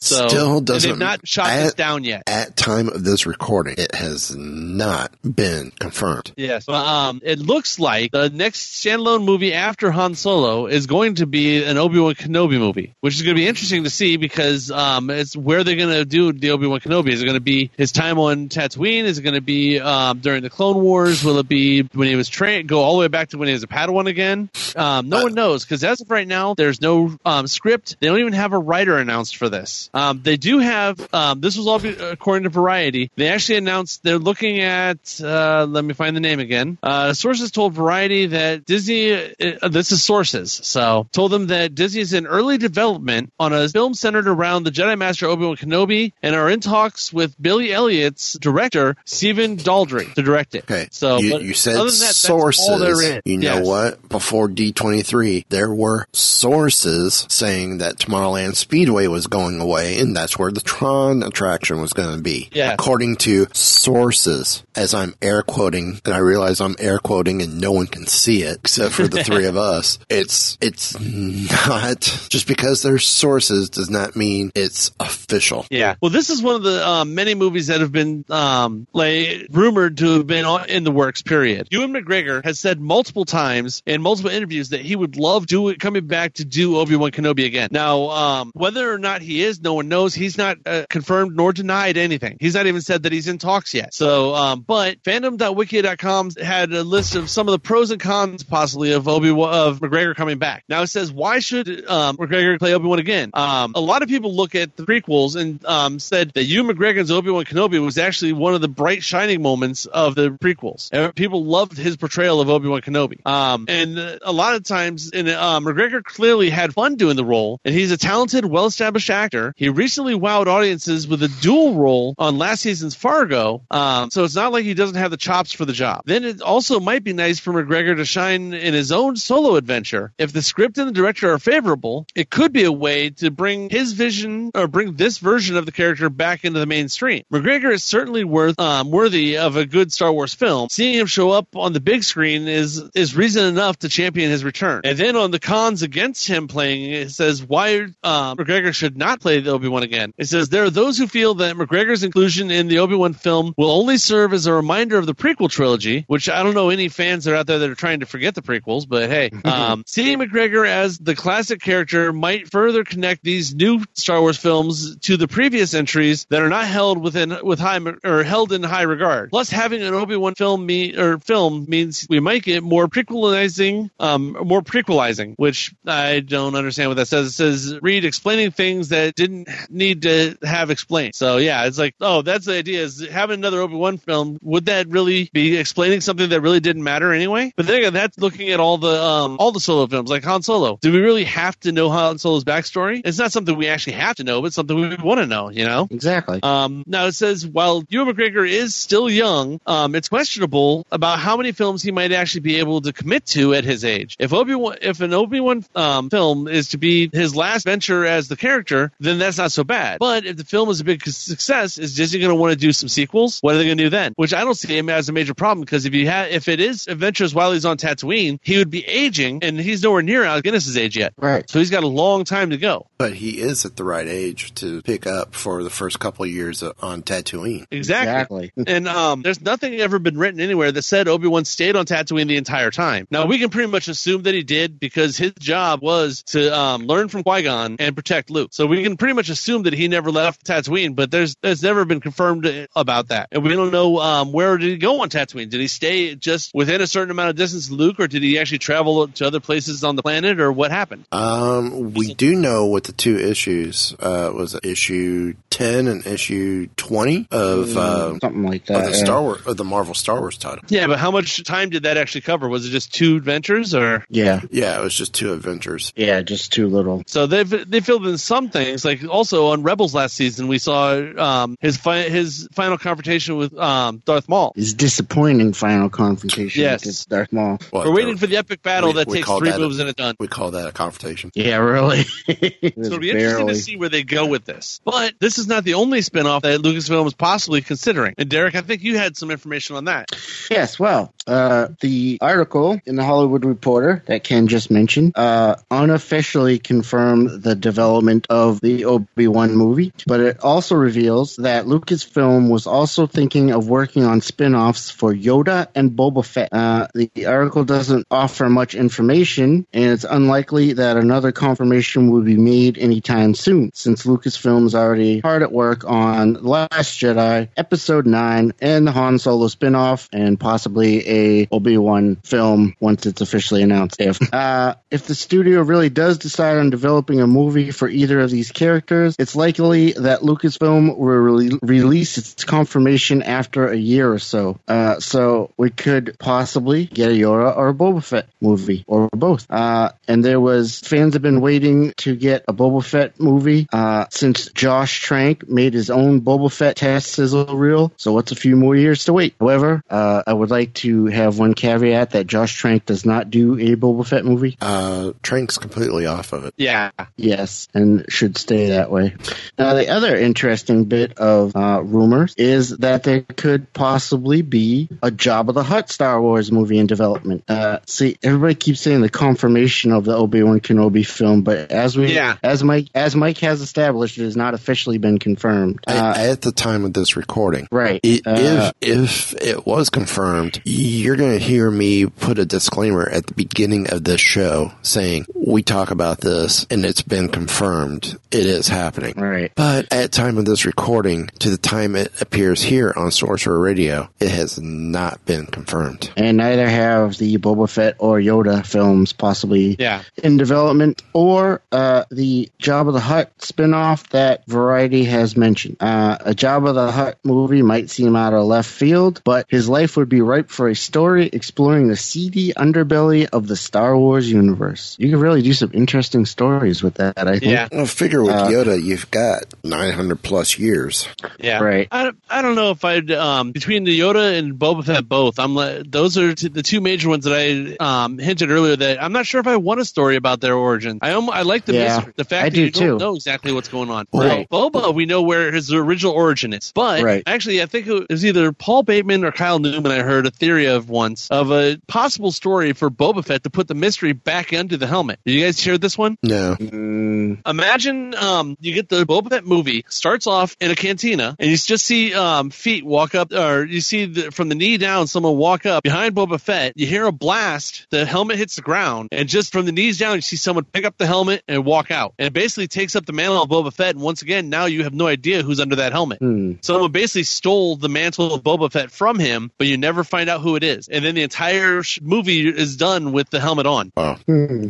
so 0.02 0.28
Still 0.28 0.60
doesn't- 0.60 0.90
They've 0.90 0.98
not 0.98 1.26
shot 1.26 1.46
I- 1.46 1.62
this 1.64 1.74
down 1.74 2.04
yet. 2.04 2.24
at 2.26 2.56
time 2.56 2.88
of 2.88 3.04
this 3.04 3.26
recording, 3.26 3.74
it 3.78 3.94
has 3.94 4.34
not 4.36 5.12
been 5.22 5.70
confirmed. 5.78 6.32
Yes. 6.36 6.66
Well, 6.66 6.84
um, 6.84 7.20
it 7.24 7.38
looks 7.38 7.78
like 7.78 8.10
the 8.12 8.28
next 8.30 8.82
standalone 8.82 9.24
movie 9.24 9.52
after 9.54 9.90
Han 9.90 10.14
Solo 10.14 10.66
is 10.66 10.86
going 10.86 11.16
to 11.16 11.26
be 11.26 11.62
an 11.64 11.78
Obi 11.78 11.98
Wan 11.98 12.14
Kenobi 12.14 12.58
movie, 12.58 12.94
which 13.00 13.14
is 13.16 13.22
going 13.22 13.34
to 13.36 13.40
be 13.40 13.46
interesting 13.48 13.84
to 13.84 13.90
see 13.90 14.16
because 14.16 14.70
um, 14.70 15.10
it's 15.10 15.36
where 15.36 15.64
they're 15.64 15.76
going 15.76 15.90
to 15.94 16.04
do 16.04 16.32
the 16.32 16.50
Obi 16.50 16.66
Wan 16.66 16.80
Kenobi. 16.80 17.08
Is 17.10 17.22
it 17.22 17.24
going 17.24 17.36
to 17.36 17.40
be 17.40 17.70
his 17.76 17.92
time 17.92 18.18
on 18.18 18.48
Tatooine? 18.48 19.04
Is 19.04 19.18
it 19.18 19.22
going 19.22 19.34
to 19.34 19.40
be 19.40 19.80
um, 19.80 20.18
during 20.20 20.42
the 20.42 20.50
Clone 20.50 20.82
Wars? 20.82 21.24
Will 21.24 21.38
it 21.38 21.48
be 21.48 21.82
when 21.92 22.08
he 22.08 22.16
was 22.16 22.28
trained? 22.28 22.68
Go 22.68 22.80
all 22.80 22.94
the 22.94 23.00
way 23.00 23.08
back 23.08 23.28
to 23.30 23.38
when 23.38 23.48
he 23.48 23.54
was 23.54 23.62
a 23.62 23.66
Padawan 23.68 24.06
again? 24.08 24.50
Um, 24.82 25.08
no 25.08 25.22
one 25.24 25.34
knows 25.34 25.64
because 25.64 25.84
as 25.84 26.00
of 26.00 26.10
right 26.10 26.26
now, 26.26 26.54
there's 26.54 26.80
no 26.80 27.16
um, 27.24 27.46
script. 27.46 27.96
They 28.00 28.08
don't 28.08 28.18
even 28.18 28.32
have 28.32 28.52
a 28.52 28.58
writer 28.58 28.96
announced 28.98 29.36
for 29.36 29.48
this. 29.48 29.90
Um, 29.94 30.22
they 30.22 30.36
do 30.36 30.58
have. 30.58 30.98
Um, 31.14 31.40
this 31.40 31.56
was 31.56 31.66
all 31.66 31.78
be, 31.78 31.90
according 31.90 32.44
to 32.44 32.48
Variety. 32.50 33.10
They 33.16 33.28
actually 33.28 33.58
announced 33.58 34.02
they're 34.02 34.18
looking 34.18 34.60
at. 34.60 35.20
Uh, 35.22 35.66
let 35.68 35.84
me 35.84 35.94
find 35.94 36.16
the 36.16 36.20
name 36.20 36.40
again. 36.40 36.78
Uh, 36.82 37.12
sources 37.12 37.50
told 37.50 37.74
Variety 37.74 38.26
that 38.26 38.64
Disney. 38.64 39.12
Uh, 39.14 39.68
this 39.68 39.92
is 39.92 40.02
sources. 40.02 40.52
So 40.52 41.06
told 41.12 41.30
them 41.32 41.48
that 41.48 41.74
Disney 41.74 42.00
is 42.00 42.12
in 42.12 42.26
early 42.26 42.58
development 42.58 43.32
on 43.38 43.52
a 43.52 43.68
film 43.68 43.94
centered 43.94 44.26
around 44.26 44.64
the 44.64 44.70
Jedi 44.70 44.96
Master 44.98 45.26
Obi 45.26 45.44
Wan 45.46 45.56
Kenobi, 45.56 46.12
and 46.22 46.34
are 46.34 46.48
in 46.50 46.60
talks 46.60 47.12
with 47.12 47.40
Billy 47.40 47.72
Elliot's 47.72 48.34
director 48.40 48.96
Stephen 49.04 49.56
Daldry 49.56 50.12
to 50.14 50.22
direct 50.22 50.54
it. 50.54 50.64
Okay. 50.64 50.88
So 50.90 51.18
you, 51.18 51.38
you 51.38 51.54
said 51.54 51.74
other 51.76 51.90
than 51.90 52.00
that, 52.00 52.14
sources. 52.14 52.66
all 52.68 52.78
there 52.78 53.00
is. 53.16 53.22
You 53.24 53.38
know 53.38 53.56
Yes. 53.58 53.66
what? 53.66 54.08
Before 54.08 54.48
D23, 54.70 55.46
there 55.48 55.74
were 55.74 56.06
sources 56.12 57.26
saying 57.28 57.78
that 57.78 57.96
Tomorrowland 57.96 58.54
Speedway 58.54 59.06
was 59.06 59.26
going 59.26 59.60
away 59.60 59.98
and 59.98 60.14
that's 60.14 60.38
where 60.38 60.52
the 60.52 60.60
Tron 60.60 61.22
attraction 61.22 61.80
was 61.80 61.92
going 61.92 62.16
to 62.16 62.22
be. 62.22 62.48
Yeah. 62.52 62.72
According 62.72 63.16
to 63.16 63.46
sources, 63.52 64.62
as 64.76 64.94
I'm 64.94 65.14
air 65.20 65.42
quoting, 65.42 66.00
and 66.04 66.14
I 66.14 66.18
realize 66.18 66.60
I'm 66.60 66.76
air 66.78 66.98
quoting 66.98 67.42
and 67.42 67.60
no 67.60 67.72
one 67.72 67.86
can 67.86 68.06
see 68.06 68.42
it 68.42 68.58
except 68.58 68.94
for 68.94 69.08
the 69.08 69.24
three 69.24 69.46
of 69.46 69.56
us. 69.72 69.98
It's, 70.08 70.58
it's 70.60 70.98
not 71.00 72.00
just 72.28 72.46
because 72.46 72.82
there's 72.82 73.06
sources 73.06 73.70
does 73.70 73.90
not 73.90 74.14
mean 74.14 74.52
it's 74.54 74.90
official. 75.00 75.66
Yeah. 75.70 75.96
Well, 76.00 76.10
this 76.10 76.30
is 76.30 76.42
one 76.42 76.56
of 76.56 76.62
the 76.62 76.86
um, 76.86 77.14
many 77.14 77.34
movies 77.34 77.68
that 77.68 77.80
have 77.80 77.92
been 77.92 78.24
um, 78.28 78.86
like 78.92 79.46
rumored 79.50 79.98
to 79.98 80.18
have 80.18 80.26
been 80.26 80.44
in 80.68 80.84
the 80.84 80.90
works. 80.90 81.22
Period. 81.22 81.68
Ewan 81.70 81.92
McGregor 81.92 82.44
has 82.44 82.60
said 82.60 82.80
multiple 82.80 83.24
times 83.24 83.82
in 83.86 84.02
multiple 84.02 84.30
interviews 84.30 84.51
that 84.70 84.80
he 84.80 84.96
would 84.96 85.16
love 85.16 85.46
do 85.46 85.74
coming 85.76 86.06
back 86.06 86.34
to 86.34 86.44
do 86.44 86.76
Obi 86.78 86.96
Wan 86.96 87.10
Kenobi 87.10 87.46
again. 87.46 87.68
Now, 87.70 88.10
um, 88.10 88.52
whether 88.54 88.92
or 88.92 88.98
not 88.98 89.22
he 89.22 89.42
is, 89.42 89.60
no 89.60 89.74
one 89.74 89.88
knows. 89.88 90.14
He's 90.14 90.38
not 90.38 90.58
uh, 90.66 90.84
confirmed 90.88 91.36
nor 91.36 91.52
denied 91.52 91.96
anything. 91.96 92.36
He's 92.40 92.54
not 92.54 92.66
even 92.66 92.80
said 92.80 93.04
that 93.04 93.12
he's 93.12 93.28
in 93.28 93.38
talks 93.38 93.74
yet. 93.74 93.94
So, 93.94 94.34
um, 94.34 94.60
but 94.60 95.02
fandom.wiki.com 95.02 96.30
had 96.42 96.72
a 96.72 96.82
list 96.82 97.14
of 97.14 97.30
some 97.30 97.48
of 97.48 97.52
the 97.52 97.58
pros 97.58 97.90
and 97.90 98.00
cons 98.00 98.42
possibly 98.42 98.92
of 98.92 99.08
Obi 99.08 99.30
of 99.30 99.80
McGregor 99.80 100.14
coming 100.14 100.38
back. 100.38 100.64
Now 100.68 100.82
it 100.82 100.88
says 100.88 101.12
why 101.12 101.38
should 101.38 101.88
um, 101.88 102.16
McGregor 102.16 102.58
play 102.58 102.74
Obi 102.74 102.86
Wan 102.86 102.98
again? 102.98 103.30
Um, 103.34 103.72
a 103.74 103.80
lot 103.80 104.02
of 104.02 104.08
people 104.08 104.34
look 104.34 104.54
at 104.54 104.76
the 104.76 104.84
prequels 104.84 105.36
and 105.36 105.64
um, 105.64 105.98
said 105.98 106.32
that 106.34 106.44
Ewan 106.44 106.74
McGregor's 106.74 107.10
Obi 107.10 107.30
Wan 107.30 107.44
Kenobi 107.44 107.82
was 107.82 107.98
actually 107.98 108.32
one 108.32 108.54
of 108.54 108.60
the 108.60 108.68
bright 108.68 109.02
shining 109.02 109.42
moments 109.42 109.86
of 109.86 110.14
the 110.14 110.30
prequels. 110.30 110.90
And 110.92 111.14
people 111.14 111.44
loved 111.44 111.76
his 111.76 111.96
portrayal 111.96 112.40
of 112.40 112.48
Obi 112.50 112.68
Wan 112.68 112.80
Kenobi. 112.80 113.24
Um, 113.26 113.66
and 113.68 113.98
uh, 113.98 114.18
a 114.22 114.32
lot 114.32 114.41
of 114.54 114.64
times, 114.64 115.10
in 115.10 115.28
uh, 115.28 115.60
McGregor 115.60 116.02
clearly 116.02 116.50
had 116.50 116.74
fun 116.74 116.96
doing 116.96 117.16
the 117.16 117.24
role, 117.24 117.60
and 117.64 117.74
he's 117.74 117.92
a 117.92 117.96
talented, 117.96 118.44
well 118.44 118.66
established 118.66 119.10
actor. 119.10 119.54
He 119.56 119.68
recently 119.68 120.14
wowed 120.14 120.46
audiences 120.46 121.06
with 121.06 121.22
a 121.22 121.28
dual 121.28 121.74
role 121.74 122.14
on 122.18 122.38
last 122.38 122.62
season's 122.62 122.94
Fargo. 122.94 123.62
Um, 123.70 124.10
so 124.10 124.24
it's 124.24 124.34
not 124.34 124.52
like 124.52 124.64
he 124.64 124.74
doesn't 124.74 124.96
have 124.96 125.10
the 125.10 125.16
chops 125.16 125.52
for 125.52 125.64
the 125.64 125.72
job. 125.72 126.02
Then 126.04 126.24
it 126.24 126.42
also 126.42 126.80
might 126.80 127.04
be 127.04 127.12
nice 127.12 127.38
for 127.38 127.52
McGregor 127.52 127.96
to 127.96 128.04
shine 128.04 128.52
in 128.52 128.74
his 128.74 128.92
own 128.92 129.16
solo 129.16 129.56
adventure. 129.56 130.12
If 130.18 130.32
the 130.32 130.42
script 130.42 130.78
and 130.78 130.88
the 130.88 130.92
director 130.92 131.32
are 131.32 131.38
favorable, 131.38 132.06
it 132.14 132.30
could 132.30 132.52
be 132.52 132.64
a 132.64 132.72
way 132.72 133.10
to 133.10 133.30
bring 133.30 133.70
his 133.70 133.92
vision 133.92 134.50
or 134.54 134.66
bring 134.66 134.94
this 134.94 135.18
version 135.18 135.56
of 135.56 135.66
the 135.66 135.72
character 135.72 136.10
back 136.10 136.44
into 136.44 136.58
the 136.58 136.66
mainstream. 136.66 137.22
McGregor 137.32 137.72
is 137.72 137.84
certainly 137.84 138.24
worth 138.24 138.58
um, 138.58 138.90
worthy 138.90 139.38
of 139.38 139.56
a 139.56 139.66
good 139.66 139.92
Star 139.92 140.12
Wars 140.12 140.34
film. 140.34 140.68
Seeing 140.70 140.98
him 140.98 141.06
show 141.06 141.30
up 141.30 141.54
on 141.54 141.72
the 141.72 141.80
big 141.80 142.02
screen 142.02 142.48
is 142.48 142.82
is 142.94 143.16
reason 143.16 143.44
enough 143.44 143.78
to 143.80 143.88
champion 143.88 144.30
his 144.32 144.44
return. 144.44 144.80
And 144.84 144.98
then 144.98 145.16
on 145.16 145.30
the 145.30 145.38
cons 145.38 145.82
against 145.82 146.26
him 146.26 146.48
playing, 146.48 146.90
it 146.90 147.10
says 147.10 147.42
why 147.42 147.86
uh, 148.02 148.34
McGregor 148.34 148.74
should 148.74 148.96
not 148.96 149.20
play 149.20 149.40
the 149.40 149.50
Obi 149.50 149.68
Wan 149.68 149.82
again. 149.82 150.12
It 150.18 150.26
says 150.26 150.48
there 150.48 150.64
are 150.64 150.70
those 150.70 150.98
who 150.98 151.06
feel 151.06 151.34
that 151.34 151.56
McGregor's 151.56 152.02
inclusion 152.02 152.50
in 152.50 152.68
the 152.68 152.78
Obi 152.78 152.96
Wan 152.96 153.12
film 153.12 153.54
will 153.56 153.70
only 153.70 153.98
serve 153.98 154.32
as 154.32 154.46
a 154.46 154.52
reminder 154.52 154.98
of 154.98 155.06
the 155.06 155.14
prequel 155.14 155.50
trilogy, 155.50 156.04
which 156.08 156.28
I 156.28 156.42
don't 156.42 156.54
know 156.54 156.70
any 156.70 156.88
fans 156.88 157.24
that 157.24 157.32
are 157.32 157.36
out 157.36 157.46
there 157.46 157.58
that 157.58 157.70
are 157.70 157.74
trying 157.74 158.00
to 158.00 158.06
forget 158.06 158.34
the 158.34 158.42
prequels, 158.42 158.88
but 158.88 159.08
hey, 159.08 159.30
um, 159.44 159.84
seeing 159.86 160.18
McGregor 160.18 160.66
as 160.66 160.98
the 160.98 161.14
classic 161.14 161.60
character 161.60 162.12
might 162.12 162.50
further 162.50 162.84
connect 162.84 163.22
these 163.22 163.54
new 163.54 163.82
Star 163.92 164.20
Wars 164.20 164.38
films 164.38 164.96
to 165.00 165.16
the 165.16 165.28
previous 165.28 165.74
entries 165.74 166.26
that 166.30 166.42
are 166.42 166.48
not 166.48 166.66
held 166.66 167.02
within 167.02 167.36
with 167.42 167.58
high 167.58 167.80
or 168.04 168.22
held 168.22 168.52
in 168.52 168.62
high 168.62 168.82
regard. 168.82 169.30
Plus, 169.30 169.50
having 169.50 169.82
an 169.82 169.94
Obi 169.94 170.16
Wan 170.16 170.34
film 170.34 170.64
me 170.64 170.96
or 170.96 171.18
film 171.18 171.66
means 171.68 172.06
we 172.08 172.20
might 172.20 172.42
get 172.42 172.62
more 172.62 172.88
prequelizing, 172.88 173.90
um, 174.12 174.36
more 174.44 174.62
prequelizing, 174.62 175.34
which 175.36 175.74
I 175.86 176.20
don't 176.20 176.54
understand 176.54 176.90
what 176.90 176.96
that 176.96 177.06
says. 177.06 177.28
It 177.28 177.32
says 177.32 177.78
Reed 177.80 178.04
explaining 178.04 178.50
things 178.50 178.90
that 178.90 179.14
didn't 179.14 179.48
need 179.70 180.02
to 180.02 180.36
have 180.42 180.70
explained. 180.70 181.14
So 181.14 181.36
yeah, 181.36 181.66
it's 181.66 181.78
like, 181.78 181.94
oh, 182.00 182.22
that's 182.22 182.46
the 182.46 182.54
idea 182.54 182.82
is 182.82 183.06
having 183.10 183.40
another 183.40 183.60
Obi 183.60 183.74
Wan 183.74 183.98
film. 183.98 184.38
Would 184.42 184.66
that 184.66 184.88
really 184.88 185.30
be 185.32 185.56
explaining 185.56 186.00
something 186.00 186.28
that 186.30 186.40
really 186.40 186.60
didn't 186.60 186.82
matter 186.82 187.12
anyway? 187.12 187.52
But 187.56 187.66
then 187.66 187.78
again, 187.78 187.94
that's 187.94 188.18
looking 188.18 188.50
at 188.50 188.60
all 188.60 188.78
the 188.78 189.02
um, 189.02 189.36
all 189.38 189.52
the 189.52 189.60
solo 189.60 189.86
films 189.86 190.10
like 190.10 190.24
Han 190.24 190.42
Solo. 190.42 190.78
Do 190.80 190.92
we 190.92 191.00
really 191.00 191.24
have 191.24 191.58
to 191.60 191.72
know 191.72 191.90
Han 191.90 192.18
Solo's 192.18 192.44
backstory? 192.44 193.02
It's 193.04 193.18
not 193.18 193.32
something 193.32 193.56
we 193.56 193.68
actually 193.68 193.94
have 193.94 194.16
to 194.16 194.24
know, 194.24 194.42
but 194.42 194.52
something 194.52 194.76
we 194.76 194.96
want 194.96 195.20
to 195.20 195.26
know. 195.26 195.50
You 195.50 195.64
know, 195.64 195.88
exactly. 195.90 196.40
Um, 196.42 196.84
now 196.86 197.06
it 197.06 197.12
says 197.12 197.46
while 197.46 197.82
Ewan 197.88 198.14
McGregor 198.14 198.48
is 198.48 198.74
still 198.74 199.08
young, 199.08 199.60
um, 199.66 199.94
it's 199.94 200.08
questionable 200.08 200.86
about 200.90 201.18
how 201.18 201.36
many 201.36 201.52
films 201.52 201.82
he 201.82 201.92
might 201.92 202.12
actually 202.12 202.40
be 202.40 202.56
able 202.56 202.80
to 202.82 202.92
commit 202.92 203.26
to 203.26 203.54
at 203.54 203.64
his 203.64 203.84
age. 203.84 204.01
If 204.18 204.32
Obi 204.32 204.54
Wan, 204.54 204.76
if 204.82 205.00
an 205.00 205.12
Obi 205.12 205.40
Wan 205.40 205.64
um, 205.74 206.10
film 206.10 206.48
is 206.48 206.70
to 206.70 206.78
be 206.78 207.10
his 207.12 207.34
last 207.36 207.64
venture 207.64 208.04
as 208.04 208.28
the 208.28 208.36
character, 208.36 208.92
then 209.00 209.18
that's 209.18 209.38
not 209.38 209.52
so 209.52 209.64
bad. 209.64 209.98
But 209.98 210.24
if 210.24 210.36
the 210.36 210.44
film 210.44 210.68
is 210.70 210.80
a 210.80 210.84
big 210.84 211.04
success, 211.04 211.78
is 211.78 211.94
Disney 211.94 212.20
going 212.20 212.30
to 212.30 212.34
want 212.34 212.52
to 212.52 212.58
do 212.58 212.72
some 212.72 212.88
sequels? 212.88 213.40
What 213.40 213.54
are 213.54 213.58
they 213.58 213.64
going 213.64 213.78
to 213.78 213.84
do 213.84 213.90
then? 213.90 214.12
Which 214.16 214.34
I 214.34 214.44
don't 214.44 214.54
see 214.54 214.76
him 214.76 214.88
as 214.88 215.08
a 215.08 215.12
major 215.12 215.34
problem 215.34 215.60
because 215.60 215.86
if 215.86 215.94
you 215.94 216.08
have, 216.08 216.30
if 216.30 216.48
it 216.48 216.60
is 216.60 216.88
adventures 216.88 217.34
while 217.34 217.52
he's 217.52 217.64
on 217.64 217.76
Tatooine, 217.76 218.38
he 218.42 218.58
would 218.58 218.70
be 218.70 218.84
aging, 218.86 219.42
and 219.42 219.58
he's 219.58 219.82
nowhere 219.82 220.02
near 220.02 220.24
Alec 220.24 220.44
Guinness's 220.44 220.76
age 220.76 220.96
yet. 220.96 221.14
Right. 221.16 221.48
So 221.48 221.58
he's 221.58 221.70
got 221.70 221.84
a 221.84 221.88
long 221.88 222.24
time 222.24 222.50
to 222.50 222.56
go. 222.56 222.86
But 222.98 223.14
he 223.14 223.40
is 223.40 223.64
at 223.64 223.76
the 223.76 223.84
right 223.84 224.06
age 224.06 224.54
to 224.56 224.82
pick 224.82 225.06
up 225.06 225.34
for 225.34 225.62
the 225.62 225.70
first 225.70 226.00
couple 226.00 226.24
of 226.24 226.30
years 226.30 226.62
on 226.62 227.02
Tatooine. 227.02 227.66
Exactly. 227.70 228.46
exactly. 228.46 228.52
and 228.66 228.88
um, 228.88 229.22
there's 229.22 229.40
nothing 229.40 229.74
ever 229.80 229.98
been 229.98 230.18
written 230.18 230.40
anywhere 230.40 230.72
that 230.72 230.82
said 230.82 231.08
Obi 231.08 231.28
Wan 231.28 231.44
stayed 231.44 231.76
on 231.76 231.86
Tatooine 231.86 232.28
the 232.28 232.36
entire 232.36 232.70
time. 232.70 233.06
Now 233.10 233.26
we 233.26 233.38
can 233.38 233.50
pretty 233.50 233.70
much 233.70 233.88
assume 233.92 234.22
that 234.22 234.34
he 234.34 234.42
did 234.42 234.80
because 234.80 235.16
his 235.16 235.32
job 235.38 235.82
was 235.82 236.22
to 236.28 236.54
um, 236.56 236.86
learn 236.86 237.08
from 237.08 237.22
Qui 237.22 237.42
Gon 237.42 237.76
and 237.78 237.94
protect 237.94 238.30
Luke. 238.30 238.50
So 238.52 238.66
we 238.66 238.82
can 238.82 238.96
pretty 238.96 239.14
much 239.14 239.28
assume 239.28 239.62
that 239.64 239.72
he 239.72 239.88
never 239.88 240.10
left 240.10 240.44
Tatooine. 240.44 240.96
But 240.96 241.10
there's 241.10 241.36
there's 241.42 241.62
never 241.62 241.84
been 241.84 242.00
confirmed 242.00 242.68
about 242.74 243.08
that, 243.08 243.28
and 243.32 243.42
we 243.42 243.50
don't 243.50 243.70
know 243.70 243.98
um, 244.00 244.32
where 244.32 244.58
did 244.58 244.70
he 244.70 244.76
go 244.78 245.02
on 245.02 245.10
Tatooine. 245.10 245.48
Did 245.48 245.60
he 245.60 245.68
stay 245.68 246.14
just 246.14 246.52
within 246.54 246.80
a 246.80 246.86
certain 246.86 247.10
amount 247.10 247.30
of 247.30 247.36
distance 247.36 247.68
to 247.68 247.74
Luke, 247.74 248.00
or 248.00 248.08
did 248.08 248.22
he 248.22 248.38
actually 248.38 248.58
travel 248.58 249.08
to 249.08 249.26
other 249.26 249.40
places 249.40 249.84
on 249.84 249.96
the 249.96 250.02
planet, 250.02 250.40
or 250.40 250.50
what 250.50 250.70
happened? 250.70 251.04
Um, 251.12 251.92
we 251.92 252.14
do 252.14 252.34
know 252.34 252.66
what 252.66 252.84
the 252.84 252.92
two 252.92 253.18
issues 253.18 253.94
uh, 254.00 254.32
was 254.34 254.58
issue 254.62 255.34
ten 255.52 255.86
and 255.88 256.06
issue 256.06 256.68
twenty 256.76 257.28
of 257.30 257.68
Mm, 257.68 257.76
uh, 257.76 258.18
something 258.20 258.42
like 258.44 258.66
that. 258.66 258.78
of 258.78 258.84
the 258.86 258.90
yeah. 258.98 259.04
Star 259.04 259.22
Wars 259.22 259.46
of 259.46 259.56
the 259.56 259.64
Marvel 259.64 259.94
Star 259.94 260.18
Wars 260.20 260.36
title. 260.38 260.64
Yeah, 260.68 260.86
but 260.86 260.98
how 260.98 261.10
much 261.10 261.42
time 261.44 261.70
did 261.70 261.84
that 261.84 261.96
actually 261.96 262.22
cover? 262.22 262.48
Was 262.48 262.66
it 262.66 262.70
just 262.70 262.92
two 262.94 263.16
adventures, 263.16 263.74
or 263.74 264.04
Yeah, 264.08 264.40
Yeah, 264.50 264.78
it 264.80 264.82
was 264.82 264.94
just 264.94 265.14
two 265.14 265.32
adventures. 265.32 265.92
yeah, 265.96 266.22
just 266.22 266.52
too 266.52 266.68
little. 266.68 267.02
So 267.06 267.26
they've 267.26 267.70
they 267.70 267.80
filled 267.80 268.06
in 268.06 268.18
some 268.18 268.48
things. 268.50 268.84
Like 268.84 269.04
also 269.08 269.48
on 269.48 269.62
Rebels 269.62 269.94
last 269.94 270.14
season, 270.14 270.48
we 270.48 270.58
saw 270.58 270.94
um, 270.94 271.56
his 271.60 271.76
fi- 271.76 272.08
his 272.08 272.48
final 272.52 272.78
confrontation 272.78 273.36
with 273.36 273.56
um, 273.58 274.02
Darth 274.04 274.28
Maul. 274.28 274.52
His 274.56 274.74
disappointing 274.74 275.52
final 275.52 275.88
confrontation 275.90 276.62
Yes. 276.62 276.84
with 276.86 277.08
Darth 277.08 277.32
Maul. 277.32 277.58
What, 277.70 277.86
We're 277.86 277.94
waiting 277.94 278.16
for 278.16 278.26
the 278.26 278.36
epic 278.38 278.62
battle 278.62 278.90
we- 278.90 278.94
that 278.96 279.08
we 279.08 279.16
takes 279.18 279.28
three 279.30 279.50
that 279.50 279.56
a- 279.56 279.62
moves 279.62 279.78
and 279.78 279.88
it's 279.88 279.96
done. 279.96 280.16
We 280.18 280.28
call 280.28 280.52
that 280.52 280.66
a 280.68 280.72
confrontation. 280.72 281.30
Yeah, 281.34 281.56
really. 281.58 282.04
It 282.26 282.74
So 282.82 282.86
it'll 282.86 282.98
be 282.98 283.10
interesting 283.10 283.46
to 283.48 283.54
see 283.54 283.76
where 283.76 283.88
they 283.88 284.02
go 284.02 284.26
with 284.26 284.44
this. 284.44 284.80
But 284.84 285.14
this 285.20 285.38
is 285.38 285.41
not 285.46 285.64
the 285.64 285.74
only 285.74 286.00
spinoff 286.00 286.42
that 286.42 286.60
Lucasfilm 286.60 287.06
is 287.06 287.14
possibly 287.14 287.60
considering. 287.60 288.14
And 288.18 288.28
Derek, 288.28 288.54
I 288.54 288.60
think 288.60 288.82
you 288.82 288.98
had 288.98 289.16
some 289.16 289.30
information 289.30 289.76
on 289.76 289.86
that. 289.86 290.10
Yes, 290.50 290.78
well, 290.78 291.12
uh, 291.26 291.68
the 291.80 292.18
article 292.20 292.80
in 292.84 292.96
the 292.96 293.04
Hollywood 293.04 293.44
Reporter 293.44 294.02
that 294.06 294.24
Ken 294.24 294.48
just 294.48 294.70
mentioned 294.70 295.12
uh, 295.16 295.56
unofficially 295.70 296.58
confirmed 296.58 297.42
the 297.42 297.54
development 297.54 298.26
of 298.28 298.60
the 298.60 298.84
Obi 298.86 299.28
Wan 299.28 299.54
movie, 299.54 299.92
but 300.06 300.20
it 300.20 300.40
also 300.40 300.74
reveals 300.74 301.36
that 301.36 301.66
Lucasfilm 301.66 302.50
was 302.50 302.66
also 302.66 303.06
thinking 303.06 303.52
of 303.52 303.68
working 303.68 304.04
on 304.04 304.20
spin 304.20 304.54
offs 304.54 304.90
for 304.90 305.12
Yoda 305.12 305.68
and 305.74 305.92
Boba 305.92 306.24
Fett. 306.24 306.48
Uh, 306.52 306.88
the 306.94 307.26
article 307.26 307.64
doesn't 307.64 308.06
offer 308.10 308.48
much 308.48 308.74
information, 308.74 309.66
and 309.72 309.90
it's 309.92 310.04
unlikely 310.04 310.74
that 310.74 310.96
another 310.96 311.32
confirmation 311.32 312.10
will 312.10 312.22
be 312.22 312.36
made 312.36 312.78
anytime 312.78 313.34
soon, 313.34 313.70
since 313.74 314.04
Lucasfilm 314.04 314.66
is 314.66 314.74
already 314.74 315.20
hard 315.32 315.42
at 315.42 315.50
work 315.50 315.86
on 315.86 316.34
Last 316.34 317.00
Jedi, 317.00 317.48
Episode 317.56 318.04
9, 318.06 318.52
and 318.60 318.86
the 318.86 318.92
Han 318.92 319.18
Solo 319.18 319.48
spin-off, 319.48 320.10
and 320.12 320.38
possibly 320.38 321.08
a 321.08 321.48
Obi-Wan 321.50 322.16
film 322.16 322.74
once 322.80 323.06
it's 323.06 323.22
officially 323.22 323.62
announced. 323.62 323.96
If 323.98 324.20
uh, 324.34 324.74
if 324.90 325.06
the 325.06 325.14
studio 325.14 325.62
really 325.62 325.88
does 325.88 326.18
decide 326.18 326.58
on 326.58 326.68
developing 326.68 327.22
a 327.22 327.26
movie 327.26 327.70
for 327.70 327.88
either 327.88 328.20
of 328.20 328.30
these 328.30 328.52
characters, 328.52 329.16
it's 329.18 329.34
likely 329.34 329.92
that 329.92 330.20
Lucasfilm 330.20 330.98
will 330.98 331.06
re- 331.06 331.58
release 331.62 332.18
its 332.18 332.44
confirmation 332.44 333.22
after 333.22 333.68
a 333.68 333.76
year 333.76 334.12
or 334.12 334.18
so. 334.18 334.60
Uh, 334.68 335.00
so 335.00 335.50
we 335.56 335.70
could 335.70 336.14
possibly 336.18 336.84
get 336.84 337.08
a 337.08 337.14
Yoda 337.14 337.56
or 337.56 337.70
a 337.70 337.74
Boba 337.74 338.04
Fett 338.04 338.26
movie, 338.38 338.84
or 338.86 339.08
both. 339.12 339.50
Uh, 339.50 339.92
and 340.06 340.22
there 340.22 340.40
was 340.40 340.80
fans 340.80 341.14
have 341.14 341.22
been 341.22 341.40
waiting 341.40 341.94
to 341.96 342.14
get 342.14 342.44
a 342.48 342.52
Boba 342.52 342.84
Fett 342.84 343.18
movie 343.18 343.66
uh, 343.72 344.04
since 344.10 344.50
Josh 344.52 345.00
Trank 345.22 345.48
made 345.48 345.72
his 345.74 345.88
own 345.90 346.20
Boba 346.20 346.50
Fett 346.52 346.76
test 346.76 347.12
sizzle 347.12 347.56
reel. 347.56 347.92
So 347.96 348.12
what's 348.12 348.32
a 348.32 348.36
few 348.36 348.56
more 348.56 348.74
years 348.74 349.04
to 349.04 349.12
wait? 349.12 349.34
However, 349.38 349.82
uh, 349.88 350.22
I 350.26 350.32
would 350.32 350.50
like 350.50 350.74
to 350.74 351.06
have 351.06 351.38
one 351.38 351.54
caveat 351.54 352.10
that 352.10 352.26
Josh 352.26 352.54
Trank 352.56 352.86
does 352.86 353.06
not 353.06 353.30
do 353.30 353.54
a 353.58 353.76
Boba 353.76 354.06
Fett 354.06 354.24
movie. 354.24 354.56
Uh, 354.60 355.12
Trank's 355.22 355.58
completely 355.58 356.06
off 356.06 356.32
of 356.32 356.44
it. 356.44 356.54
Yeah. 356.56 356.90
Yes, 357.16 357.68
and 357.74 358.04
should 358.08 358.36
stay 358.36 358.70
that 358.70 358.90
way. 358.90 359.14
Now, 359.58 359.74
the 359.74 359.88
other 359.88 360.16
interesting 360.16 360.84
bit 360.86 361.18
of 361.18 361.54
uh, 361.54 361.82
rumors 361.84 362.34
is 362.36 362.70
that 362.78 363.04
there 363.04 363.20
could 363.22 363.72
possibly 363.72 364.42
be 364.42 364.88
a 365.02 365.10
Jabba 365.10 365.54
the 365.54 365.62
Hutt 365.62 365.90
Star 365.90 366.20
Wars 366.20 366.50
movie 366.50 366.78
in 366.78 366.86
development. 366.86 367.44
Uh, 367.48 367.78
see, 367.86 368.16
everybody 368.22 368.54
keeps 368.54 368.80
saying 368.80 369.02
the 369.02 369.08
confirmation 369.08 369.92
of 369.92 370.04
the 370.04 370.16
Obi 370.16 370.42
Wan 370.42 370.60
Kenobi 370.60 371.06
film, 371.06 371.42
but 371.42 371.70
as 371.70 371.96
we, 371.96 372.12
Yeah. 372.14 372.36
as 372.42 372.64
Mike, 372.64 372.88
as 372.94 373.14
Mike 373.14 373.38
has 373.38 373.60
established, 373.60 374.18
it 374.18 374.24
has 374.24 374.36
not 374.36 374.54
officially 374.54 374.98
been 374.98 375.11
confirmed. 375.18 375.80
Uh, 375.86 376.14
at 376.16 376.42
the 376.42 376.52
time 376.52 376.84
of 376.84 376.92
this 376.92 377.16
recording. 377.16 377.66
right. 377.70 378.00
I- 378.04 378.20
Uh, 378.24 378.72
if 378.80 379.02
if 379.02 379.34
it 379.42 379.66
was 379.66 379.90
confirmed, 379.90 380.60
you're 380.64 381.16
going 381.16 381.38
to 381.38 381.44
hear 381.44 381.70
me 381.70 382.06
put 382.06 382.38
a 382.38 382.44
disclaimer 382.44 383.08
at 383.08 383.26
the 383.26 383.34
beginning 383.34 383.90
of 383.90 384.04
this 384.04 384.20
show 384.20 384.72
saying 384.82 385.26
we 385.34 385.62
talk 385.62 385.90
about 385.90 386.20
this 386.20 386.66
and 386.70 386.84
it's 386.84 387.02
been 387.02 387.28
confirmed. 387.28 388.16
It 388.30 388.46
is 388.46 388.68
happening. 388.68 389.14
right. 389.16 389.50
But 389.54 389.92
at 389.92 390.12
time 390.12 390.38
of 390.38 390.44
this 390.44 390.64
recording, 390.64 391.28
to 391.40 391.50
the 391.50 391.56
time 391.58 391.96
it 391.96 392.12
appears 392.20 392.62
here 392.62 392.92
on 392.96 393.10
Sorcerer 393.10 393.58
Radio, 393.58 394.08
it 394.20 394.30
has 394.30 394.60
not 394.60 395.24
been 395.26 395.46
confirmed. 395.46 396.10
And 396.16 396.36
neither 396.38 396.68
have 396.68 397.18
the 397.18 397.38
Boba 397.38 397.68
Fett 397.68 397.96
or 397.98 398.18
Yoda 398.20 398.64
films 398.64 399.12
possibly 399.12 399.76
Yeah. 399.78 400.02
in 400.22 400.36
development, 400.36 401.02
or 401.12 401.62
uh, 401.72 402.04
the 402.10 402.48
Jabba 402.62 402.92
the 402.92 403.00
Hutt 403.00 403.36
spinoff 403.38 404.08
that 404.10 404.46
Variety 404.46 405.01
Ray 405.02 405.10
has 405.10 405.36
mentioned. 405.36 405.76
Uh, 405.80 406.16
a 406.20 406.30
Jabba 406.32 406.74
the 406.74 406.90
Hutt 406.92 407.18
movie 407.24 407.62
might 407.62 407.90
seem 407.90 408.14
out 408.16 408.34
of 408.34 408.44
left 408.44 408.70
field, 408.70 409.20
but 409.24 409.46
his 409.48 409.68
life 409.68 409.96
would 409.96 410.08
be 410.08 410.20
ripe 410.20 410.50
for 410.50 410.68
a 410.68 410.74
story 410.74 411.26
exploring 411.32 411.88
the 411.88 411.96
seedy 411.96 412.52
underbelly 412.52 413.28
of 413.32 413.46
the 413.48 413.56
Star 413.56 413.96
Wars 413.96 414.30
universe. 414.30 414.96
You 414.98 415.10
could 415.10 415.20
really 415.20 415.42
do 415.42 415.52
some 415.52 415.70
interesting 415.74 416.26
stories 416.26 416.82
with 416.82 416.94
that, 416.94 417.18
I 417.18 417.38
think. 417.38 417.44
Yeah. 417.52 417.68
Well, 417.72 417.86
figure 417.86 418.22
with 418.22 418.32
Uh, 418.34 418.48
Yoda, 418.48 418.82
you've 418.82 419.10
got 419.10 419.44
900 419.64 420.22
plus 420.22 420.58
years. 420.58 421.08
Yeah, 421.38 421.60
Right. 421.60 421.88
I, 421.90 422.04
don't- 422.04 422.18
I 422.30 422.42
don't 422.42 422.54
know 422.54 422.70
if 422.70 422.84
I'd 422.84 423.10
um, 423.10 423.52
between 423.52 423.84
the 423.84 423.98
Yoda 423.98 424.38
and 424.38 424.54
Boba 424.54 424.84
Fett 424.84 425.08
both. 425.08 425.38
I'm 425.38 425.54
like 425.54 425.90
those 425.90 426.16
are 426.18 426.34
t- 426.34 426.48
the 426.48 426.62
two 426.62 426.80
major 426.80 427.08
ones 427.08 427.24
that 427.24 427.34
I 427.34 427.76
um, 428.04 428.18
hinted 428.18 428.50
earlier 428.50 428.76
that 428.76 429.02
I'm 429.02 429.12
not 429.12 429.26
sure 429.26 429.40
if 429.40 429.46
I 429.46 429.56
want 429.56 429.80
a 429.80 429.84
story 429.84 430.16
about 430.16 430.40
their 430.40 430.54
origin. 430.54 430.98
I 431.02 431.12
almo- 431.12 431.32
I 431.32 431.42
like 431.42 431.64
the 431.64 431.74
Yeah, 431.74 431.96
mystery, 431.96 432.12
the 432.16 432.24
fact 432.24 432.46
I 432.46 432.48
that 432.50 432.54
do 432.54 432.62
you 432.62 432.70
too. 432.70 432.86
don't 432.90 432.98
know 432.98 433.14
exactly 433.16 433.52
what's 433.52 433.68
going 433.68 433.90
on. 433.90 434.06
Right. 434.12 434.46
Well, 434.50 434.70
Boba, 434.70 434.91
we 434.92 435.06
know 435.06 435.22
where 435.22 435.52
his 435.52 435.72
original 435.72 436.12
origin 436.12 436.52
is, 436.52 436.72
but 436.74 437.02
Right. 437.02 437.22
actually, 437.26 437.62
I 437.62 437.66
think 437.66 437.86
it 437.86 438.08
was 438.10 438.24
either 438.24 438.52
Paul 438.52 438.82
Bateman 438.82 439.24
or 439.24 439.32
Kyle 439.32 439.58
Newman. 439.58 439.90
I 439.92 440.00
heard 440.02 440.26
a 440.26 440.30
theory 440.30 440.66
of 440.66 440.88
once 440.90 441.28
of 441.30 441.50
a 441.50 441.78
possible 441.86 442.32
story 442.32 442.72
for 442.72 442.90
Boba 442.90 443.24
Fett 443.24 443.42
to 443.44 443.50
put 443.50 443.68
the 443.68 443.74
mystery 443.74 444.12
back 444.12 444.52
into 444.52 444.76
the 444.76 444.86
helmet. 444.86 445.18
Did 445.24 445.32
you 445.32 445.44
guys 445.44 445.58
hear 445.60 445.78
this 445.78 445.96
one? 445.98 446.16
No. 446.22 446.56
Mm, 446.56 447.40
Imagine 447.46 448.14
um, 448.14 448.56
you 448.60 448.74
get 448.74 448.88
the 448.88 449.04
Boba 449.04 449.30
Fett 449.30 449.44
movie 449.44 449.84
starts 449.88 450.26
off 450.26 450.56
in 450.60 450.70
a 450.70 450.74
cantina, 450.74 451.36
and 451.38 451.50
you 451.50 451.56
just 451.56 451.84
see 451.84 452.14
um, 452.14 452.50
feet 452.50 452.84
walk 452.84 453.14
up, 453.14 453.32
or 453.32 453.64
you 453.64 453.80
see 453.80 454.06
the, 454.06 454.30
from 454.30 454.48
the 454.48 454.54
knee 454.54 454.76
down 454.76 455.06
someone 455.06 455.36
walk 455.36 455.66
up 455.66 455.82
behind 455.82 456.14
Boba 456.14 456.40
Fett. 456.40 456.72
You 456.76 456.86
hear 456.86 457.06
a 457.06 457.12
blast, 457.12 457.86
the 457.90 458.04
helmet 458.04 458.38
hits 458.38 458.56
the 458.56 458.62
ground, 458.62 459.08
and 459.12 459.28
just 459.28 459.52
from 459.52 459.66
the 459.66 459.72
knees 459.72 459.98
down, 459.98 460.16
you 460.16 460.20
see 460.22 460.36
someone 460.36 460.64
pick 460.64 460.84
up 460.84 460.96
the 460.98 461.06
helmet 461.06 461.42
and 461.48 461.64
walk 461.64 461.90
out. 461.90 462.14
And 462.18 462.26
it 462.26 462.32
basically 462.32 462.68
takes 462.68 462.96
up 462.96 463.06
the 463.06 463.12
mantle 463.12 463.42
of 463.42 463.48
Boba 463.48 463.72
Fett. 463.72 463.94
And 463.94 464.02
once 464.02 464.22
again, 464.22 464.48
now 464.48 464.66
you 464.66 464.81
have 464.84 464.94
no 464.94 465.06
idea 465.06 465.42
who's 465.42 465.60
under 465.60 465.76
that 465.76 465.92
helmet. 465.92 466.18
hmm. 466.18 466.54
Someone 466.62 466.90
basically 466.92 467.24
stole 467.24 467.76
the 467.76 467.88
mantle 467.88 468.34
of 468.34 468.42
Boba 468.42 468.70
Fett 468.70 468.90
from 468.90 469.18
him, 469.18 469.50
but 469.58 469.66
you 469.66 469.76
never 469.76 470.04
find 470.04 470.28
out 470.28 470.40
who 470.40 470.56
it 470.56 470.62
is. 470.64 470.88
And 470.88 471.04
then 471.04 471.14
the 471.14 471.22
entire 471.22 471.82
sh- 471.82 472.00
movie 472.02 472.48
is 472.48 472.76
done 472.76 473.12
with 473.12 473.30
the 473.30 473.40
helmet 473.40 473.66
on. 473.66 473.92
Wow. 473.96 474.16
Hmm. 474.26 474.68